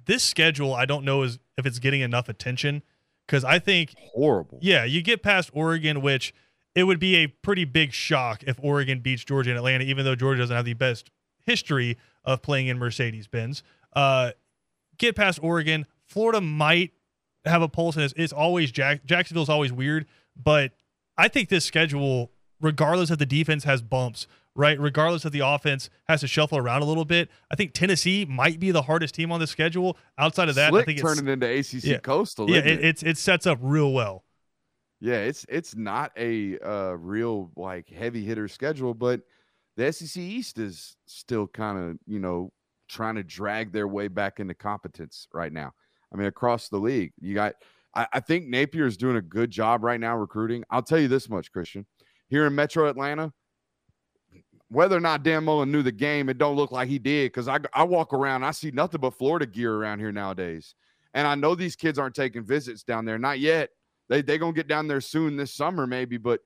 this 0.06 0.24
schedule, 0.24 0.74
I 0.74 0.86
don't 0.86 1.04
know 1.04 1.24
is 1.24 1.40
if 1.58 1.66
it's 1.66 1.80
getting 1.80 2.00
enough 2.00 2.30
attention 2.30 2.82
because 3.28 3.44
I 3.44 3.60
think 3.60 3.96
Horrible. 4.14 4.60
yeah, 4.62 4.86
you 4.86 5.02
get 5.02 5.22
past 5.22 5.50
Oregon, 5.54 6.02
which 6.02 6.34
it 6.74 6.86
would 6.86 7.00
be 7.00 7.18
a 7.18 7.28
pretty 7.28 7.66
big 7.66 7.92
shock 7.92 8.44
if 8.48 8.58
Oregon 8.62 9.02
beats 9.02 9.26
Georgia 9.26 9.50
and 9.50 9.58
Atlanta, 9.58 9.84
even 9.84 10.06
though 10.06 10.16
Georgia 10.16 10.40
doesn't 10.40 10.56
have 10.56 10.64
the 10.64 10.74
best 10.74 11.12
history 11.46 11.98
of 12.24 12.42
playing 12.42 12.68
in 12.68 12.78
Mercedes 12.78 13.28
Benz. 13.28 13.62
Uh, 13.92 14.32
get 14.98 15.18
past 15.18 15.40
Oregon. 15.44 15.86
Florida 16.06 16.40
might 16.40 16.94
have 17.44 17.62
a 17.62 17.68
pulse, 17.68 17.96
and 17.96 18.06
it's, 18.06 18.14
it's 18.16 18.34
always 18.34 18.72
Jack, 18.72 19.04
Jacksonville's 19.04 19.50
always 19.50 19.74
weird, 19.74 20.06
but 20.42 20.72
I 21.18 21.28
think 21.28 21.50
this 21.50 21.66
schedule, 21.66 22.32
regardless 22.62 23.12
if 23.12 23.18
the 23.18 23.26
defense 23.26 23.64
has 23.64 23.82
bumps, 23.82 24.28
right, 24.56 24.80
regardless 24.80 25.26
if 25.26 25.32
the 25.32 25.40
offense 25.40 25.90
has 26.08 26.22
to 26.22 26.28
shuffle 26.28 26.58
around 26.58 26.82
a 26.82 26.86
little 26.86 27.06
bit, 27.06 27.30
I 27.52 27.56
think 27.56 27.74
Tennessee 27.74 28.26
might 28.26 28.60
be 28.60 28.72
the 28.72 28.84
hardest 28.84 29.16
team 29.16 29.32
on 29.32 29.40
the 29.40 29.48
schedule. 29.48 29.98
Outside 30.18 30.50
of 30.50 30.56
that, 30.56 30.70
Slick 30.70 30.84
I 30.84 30.86
think 30.86 31.00
it's 31.00 31.16
turning 31.16 31.32
into 31.32 31.48
ACC 31.48 31.84
yeah. 31.84 31.98
Coastal. 32.00 32.50
yeah, 32.50 32.58
it, 32.58 32.68
it? 32.68 32.86
it's 32.86 33.04
it 33.04 33.18
sets 33.18 33.48
up 33.48 33.60
real 33.62 33.94
well. 33.94 34.24
yeah, 35.00 35.18
it's 35.18 35.46
it's 35.50 35.76
not 35.76 36.12
a 36.18 36.60
uh, 36.60 36.94
real 36.94 37.52
like 37.56 37.90
heavy 37.90 38.24
hitter 38.26 38.48
schedule, 38.48 38.94
but 38.94 39.22
the 39.78 39.92
SEC 39.92 40.22
East 40.22 40.60
is 40.60 40.98
still 41.06 41.48
kind 41.48 41.78
of 41.78 41.98
you 42.06 42.20
know 42.20 42.52
trying 42.90 43.16
to 43.16 43.24
drag 43.24 43.72
their 43.72 43.88
way 43.88 44.08
back 44.08 44.40
into 44.40 44.54
competence 44.54 45.28
right 45.34 45.54
now. 45.54 45.72
I 46.14 46.18
mean, 46.18 46.28
across 46.28 46.70
the 46.70 46.78
league, 46.78 47.14
you 47.20 47.34
got. 47.34 47.56
I, 47.96 48.08
I 48.14 48.20
think 48.20 48.48
Napier 48.48 48.86
is 48.86 48.98
doing 48.98 49.16
a 49.16 49.22
good 49.22 49.50
job 49.50 49.84
right 49.84 50.00
now 50.00 50.16
recruiting. 50.16 50.64
I'll 50.70 50.84
tell 50.84 51.00
you 51.00 51.08
this 51.08 51.28
much, 51.28 51.52
Christian. 51.52 51.88
Here 52.30 52.46
in 52.46 52.54
Metro 52.56 52.88
Atlanta, 52.88 53.34
whether 54.70 54.96
or 54.96 55.00
not 55.00 55.24
Dan 55.24 55.46
Mullen 55.46 55.72
knew 55.72 55.82
the 55.82 55.92
game, 55.92 56.30
it 56.30 56.38
don't 56.38 56.56
look 56.56 56.72
like 56.72 56.88
he 56.88 57.00
did 57.00 57.32
because 57.32 57.48
I 57.48 57.60
I 57.74 57.84
walk 57.84 58.14
around, 58.14 58.44
I 58.44 58.52
see 58.52 58.72
nothing 58.72 59.02
but 59.02 59.18
Florida 59.18 59.46
gear 59.46 59.76
around 59.76 60.00
here 60.00 60.12
nowadays, 60.12 60.76
and 61.14 61.28
I 61.28 61.36
know 61.36 61.56
these 61.56 61.76
kids 61.76 61.98
aren't 61.98 62.16
taking 62.16 62.44
visits 62.44 62.84
down 62.84 63.06
there, 63.06 63.18
not 63.18 63.40
yet. 63.40 63.72
They 64.10 64.22
they 64.22 64.38
gonna 64.38 64.54
get 64.54 64.68
down 64.68 64.88
there 64.88 65.02
soon 65.02 65.36
this 65.36 65.54
summer 65.54 65.88
maybe, 65.88 66.18
but 66.18 66.42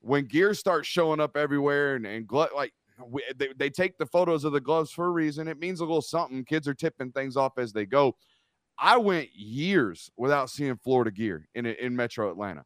when 0.00 0.26
gear 0.26 0.54
starts 0.54 0.86
showing 0.86 1.20
up 1.20 1.36
everywhere 1.36 1.96
and 1.96 2.06
and 2.06 2.30
like 2.30 2.72
we, 3.04 3.22
they, 3.36 3.48
they 3.56 3.70
take 3.70 3.98
the 3.98 4.06
photos 4.06 4.44
of 4.44 4.52
the 4.52 4.60
gloves 4.60 4.90
for 4.90 5.06
a 5.06 5.10
reason. 5.10 5.48
It 5.48 5.58
means 5.58 5.80
a 5.80 5.84
little 5.84 6.02
something. 6.02 6.44
Kids 6.44 6.66
are 6.66 6.74
tipping 6.74 7.12
things 7.12 7.36
off 7.36 7.58
as 7.58 7.72
they 7.72 7.84
go. 7.86 8.16
I 8.78 8.96
went 8.96 9.34
years 9.34 10.10
without 10.16 10.50
seeing 10.50 10.76
Florida 10.76 11.10
gear 11.10 11.48
in 11.54 11.66
in 11.66 11.96
Metro 11.96 12.30
Atlanta. 12.30 12.64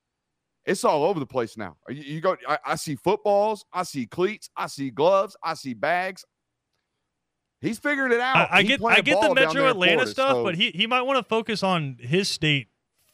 It's 0.67 0.85
all 0.85 1.05
over 1.05 1.19
the 1.19 1.27
place 1.27 1.57
now. 1.57 1.77
You, 1.89 2.03
you 2.03 2.21
go, 2.21 2.37
I, 2.49 2.59
I 2.67 2.75
see 2.77 2.95
footballs, 2.97 3.65
I 3.73 3.83
see 3.83 4.07
cleats, 4.07 4.51
I 4.57 4.67
see 4.67 4.91
gloves, 4.91 5.37
I 5.43 5.55
see 5.55 5.75
bags. 5.75 6.25
He's 7.61 7.79
figured 7.79 8.13
it 8.13 8.21
out. 8.21 8.37
I, 8.51 8.59
I 8.59 8.63
get 8.63 8.83
I 8.83 9.01
get 9.03 9.21
the 9.21 9.35
Metro 9.35 9.69
Atlanta 9.69 9.93
Florida, 9.93 10.07
stuff, 10.11 10.31
so- 10.33 10.45
but 10.45 10.55
he 10.55 10.71
he 10.71 10.87
might 10.87 11.03
want 11.03 11.19
to 11.19 11.23
focus 11.23 11.63
on 11.63 11.97
his 12.01 12.29
state 12.29 12.69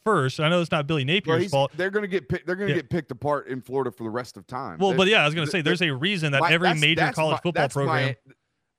first. 0.05 0.39
I 0.39 0.47
know 0.47 0.61
it's 0.61 0.71
not 0.71 0.87
Billy 0.87 1.03
Well, 1.03 1.15
Napier's 1.15 1.39
he's- 1.41 1.51
fault. 1.51 1.71
They're 1.75 1.89
gonna 1.89 2.07
get 2.07 2.29
they're 2.45 2.55
gonna 2.55 2.69
Yeah. 2.69 2.75
get 2.75 2.89
picked 2.89 3.11
apart 3.11 3.47
in 3.47 3.61
Florida 3.61 3.91
for 3.91 4.03
the 4.03 4.09
rest 4.09 4.37
of 4.37 4.47
time. 4.47 4.77
Well, 4.79 4.93
but 4.95 5.07
yeah, 5.07 5.21
I 5.21 5.25
was 5.25 5.33
gonna 5.35 5.47
say 5.47 5.61
there's 5.61 5.81
a 5.81 5.89
reason 5.93 6.31
that 6.31 6.41
my- 6.41 6.51
every 6.51 6.67
that's- 6.67 6.81
major 6.81 6.95
that's 7.01 7.15
college 7.15 7.33
my- 7.33 7.37
football 7.39 7.63
that's 7.63 7.75
my- 7.75 7.83
program. 7.83 8.15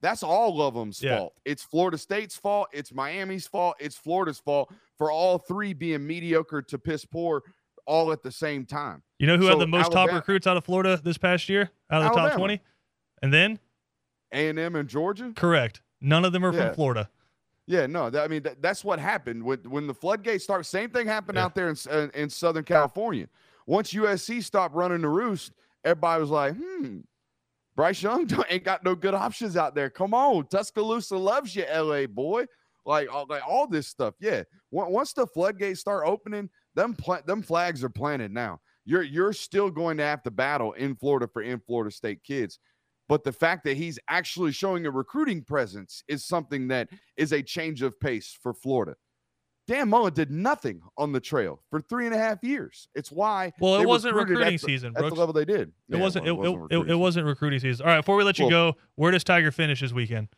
that's 0.00 0.22
all 0.22 0.62
of 0.62 0.72
them's 0.74 1.02
Yeah. 1.02 1.18
fault. 1.18 1.34
It's 1.44 1.62
Florida 1.62 1.98
State's 1.98 2.36
fault. 2.36 2.68
It's 2.72 2.94
Miami's 2.94 3.46
fault. 3.46 3.76
It's 3.78 3.96
Florida's 3.96 4.38
fault 4.38 4.72
for 4.96 5.10
all 5.10 5.36
three 5.38 5.74
being 5.74 6.06
mediocre 6.06 6.62
to 6.62 6.78
piss 6.78 7.04
poor 7.04 7.42
all 7.88 8.12
at 8.12 8.22
the 8.22 8.30
same 8.30 8.64
time. 8.66 9.02
You 9.18 9.26
know 9.26 9.36
who 9.36 9.46
had 9.46 9.58
the 9.58 9.66
most 9.66 9.90
top 9.90 10.12
recruits 10.12 10.46
out 10.46 10.56
of 10.56 10.64
Florida 10.64 11.00
this 11.02 11.18
past 11.18 11.48
year? 11.48 11.70
Out 11.90 12.02
of 12.02 12.12
the 12.12 12.16
top 12.20 12.36
twenty? 12.36 12.60
And 13.22 13.32
then 13.34 13.58
A 14.32 14.48
and 14.48 14.58
M 14.58 14.76
and 14.76 14.88
Georgia. 14.88 15.32
correct. 15.34 15.80
None 16.00 16.24
of 16.24 16.32
them 16.32 16.44
are 16.44 16.52
Yeah. 16.52 16.66
from 16.66 16.74
Florida. 16.74 17.10
Yeah, 17.66 17.86
no, 17.86 18.08
that, 18.10 18.22
I 18.24 18.28
mean 18.28 18.42
that, 18.44 18.62
that's 18.62 18.84
what 18.84 18.98
happened 19.00 19.42
when 19.42 19.58
when 19.68 19.86
the 19.86 19.94
floodgates 19.94 20.44
start. 20.44 20.64
Same 20.66 20.90
thing 20.90 21.06
happened 21.06 21.36
Yeah. 21.36 21.44
out 21.46 21.54
there 21.54 21.68
in, 21.68 21.76
in 21.90 22.10
in 22.10 22.30
Southern 22.30 22.64
California. 22.64 23.26
Once 23.66 23.92
USC 23.92 24.42
stopped 24.42 24.74
running 24.74 25.00
the 25.02 25.08
roost, 25.08 25.52
everybody 25.84 26.20
was 26.20 26.30
like, 26.30 26.54
"Hmm, 26.56 26.98
Bryce 27.74 28.02
Young 28.02 28.26
don't- 28.26 28.46
ain't 28.50 28.64
got 28.64 28.84
no 28.84 28.94
good 28.94 29.14
options 29.14 29.56
out 29.56 29.74
there. 29.74 29.90
Come 29.90 30.14
on, 30.14 30.46
Tuscaloosa 30.46 31.16
loves 31.16 31.56
you, 31.56 31.64
LA 31.64 32.06
boy." 32.06 32.46
Like 32.86 33.12
all, 33.12 33.26
like 33.28 33.42
all 33.46 33.66
this 33.66 33.86
stuff. 33.86 34.14
Yeah, 34.18 34.44
once 34.70 35.12
the 35.12 35.26
floodgates 35.26 35.78
start 35.80 36.04
opening, 36.06 36.48
them 36.78 36.96
them 37.26 37.42
flags 37.42 37.82
are 37.84 37.88
planted 37.90 38.32
now. 38.32 38.60
You're 38.84 39.02
you're 39.02 39.32
still 39.34 39.70
going 39.70 39.98
to 39.98 40.04
have 40.04 40.22
to 40.22 40.30
battle 40.30 40.72
in 40.72 40.94
Florida 40.96 41.28
for 41.30 41.42
in 41.42 41.60
Florida 41.60 41.90
State 41.90 42.22
kids. 42.24 42.58
But 43.08 43.24
the 43.24 43.32
fact 43.32 43.64
that 43.64 43.76
he's 43.76 43.98
actually 44.08 44.52
showing 44.52 44.86
a 44.86 44.90
recruiting 44.90 45.42
presence 45.42 46.02
is 46.08 46.24
something 46.24 46.68
that 46.68 46.88
is 47.16 47.32
a 47.32 47.42
change 47.42 47.82
of 47.82 47.98
pace 47.98 48.36
for 48.42 48.52
Florida. 48.52 48.96
Dan 49.66 49.88
Mullen 49.90 50.14
did 50.14 50.30
nothing 50.30 50.80
on 50.96 51.12
the 51.12 51.20
trail 51.20 51.62
for 51.70 51.80
three 51.80 52.06
and 52.06 52.14
a 52.14 52.18
half 52.18 52.42
years. 52.42 52.88
It's 52.94 53.10
why 53.12 53.52
Well, 53.60 53.80
it 53.80 53.86
wasn't 53.86 54.14
recruiting 54.14 54.52
the- 54.52 54.58
season, 54.58 54.94
at 54.96 55.02
the 55.04 55.14
level 55.14 55.32
they 55.34 55.44
did. 55.44 55.68
It 55.68 55.74
Yeah, 55.88 56.00
wasn't. 56.00 56.26
It, 56.26 56.30
it, 56.30 56.34
it, 56.34 56.38
recruiting 56.38 56.78
it 56.80 56.84
season. 56.84 56.98
wasn't 56.98 57.26
recruiting 57.26 57.60
season. 57.60 57.86
All 57.86 57.92
right, 57.92 57.98
before 58.00 58.16
we 58.16 58.24
let 58.24 58.38
you 58.38 58.46
Well- 58.46 58.72
go, 58.72 58.78
where 58.94 59.10
does 59.10 59.24
Tiger 59.24 59.50
finish 59.50 59.80
this 59.80 59.92
weekend? 59.92 60.28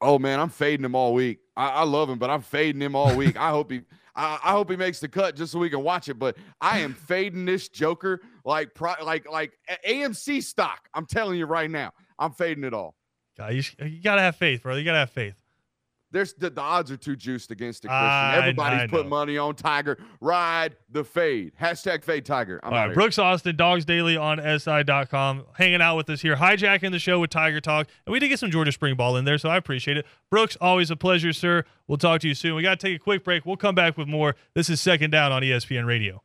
Oh 0.00 0.18
man, 0.18 0.40
I'm 0.40 0.50
fading 0.50 0.84
him 0.84 0.94
all 0.94 1.14
week. 1.14 1.38
I, 1.56 1.68
I 1.68 1.82
love 1.84 2.10
him, 2.10 2.18
but 2.18 2.28
I'm 2.28 2.42
fading 2.42 2.82
him 2.82 2.94
all 2.94 3.14
week. 3.16 3.38
I 3.38 3.48
hope 3.50 3.70
he, 3.70 3.82
I, 4.16 4.38
I 4.42 4.52
hope 4.52 4.70
he 4.70 4.76
makes 4.76 5.00
the 5.00 5.08
cut 5.08 5.36
just 5.36 5.52
so 5.52 5.58
we 5.58 5.70
can 5.70 5.82
watch 5.82 6.08
it. 6.08 6.18
But 6.18 6.36
I 6.60 6.80
am 6.80 6.94
fading 7.08 7.44
this 7.44 7.68
Joker 7.68 8.20
like, 8.44 8.74
pro, 8.74 8.94
like, 9.02 9.30
like 9.30 9.52
AMC 9.86 10.42
stock. 10.42 10.88
I'm 10.94 11.06
telling 11.06 11.38
you 11.38 11.46
right 11.46 11.70
now, 11.70 11.92
I'm 12.18 12.32
fading 12.32 12.64
it 12.64 12.74
all. 12.74 12.94
God, 13.36 13.52
you, 13.54 13.62
you 13.84 14.02
gotta 14.02 14.20
have 14.20 14.36
faith, 14.36 14.62
brother. 14.62 14.78
You 14.78 14.84
gotta 14.84 14.98
have 14.98 15.10
faith. 15.10 15.34
There's 16.14 16.32
the, 16.32 16.48
the 16.48 16.60
odds 16.60 16.92
are 16.92 16.96
too 16.96 17.16
juiced 17.16 17.50
against 17.50 17.84
it, 17.84 17.88
Christian. 17.88 18.06
I- 18.06 18.36
Everybody's 18.36 18.80
I 18.82 18.86
know. 18.86 19.02
money 19.02 19.36
on 19.36 19.56
Tiger. 19.56 19.98
Ride 20.20 20.76
the 20.88 21.02
fade. 21.02 21.52
Hashtag 21.60 22.04
fade 22.04 22.24
Tiger. 22.24 22.60
I'm 22.62 22.72
All 22.72 22.78
right, 22.78 22.86
here. 22.86 22.94
Brooks 22.94 23.18
Austin, 23.18 23.56
Dogs 23.56 23.84
Daily 23.84 24.16
on 24.16 24.38
SI.com, 24.38 25.44
hanging 25.54 25.82
out 25.82 25.96
with 25.96 26.08
us 26.08 26.22
here, 26.22 26.36
hijacking 26.36 26.92
the 26.92 27.00
show 27.00 27.18
with 27.18 27.30
Tiger 27.30 27.60
Talk. 27.60 27.88
And 28.06 28.12
we 28.12 28.20
did 28.20 28.28
get 28.28 28.38
some 28.38 28.52
Georgia 28.52 28.70
Spring 28.70 28.94
Ball 28.94 29.16
in 29.16 29.24
there, 29.24 29.38
so 29.38 29.48
I 29.48 29.56
appreciate 29.56 29.96
it. 29.96 30.06
Brooks, 30.30 30.56
always 30.60 30.90
a 30.90 30.96
pleasure, 30.96 31.32
sir. 31.32 31.64
We'll 31.88 31.98
talk 31.98 32.20
to 32.20 32.28
you 32.28 32.34
soon. 32.34 32.54
We 32.54 32.62
got 32.62 32.78
to 32.78 32.86
take 32.86 32.96
a 32.96 33.02
quick 33.02 33.24
break. 33.24 33.44
We'll 33.44 33.56
come 33.56 33.74
back 33.74 33.98
with 33.98 34.06
more. 34.06 34.36
This 34.54 34.70
is 34.70 34.80
Second 34.80 35.10
Down 35.10 35.32
on 35.32 35.42
ESPN 35.42 35.84
Radio. 35.84 36.22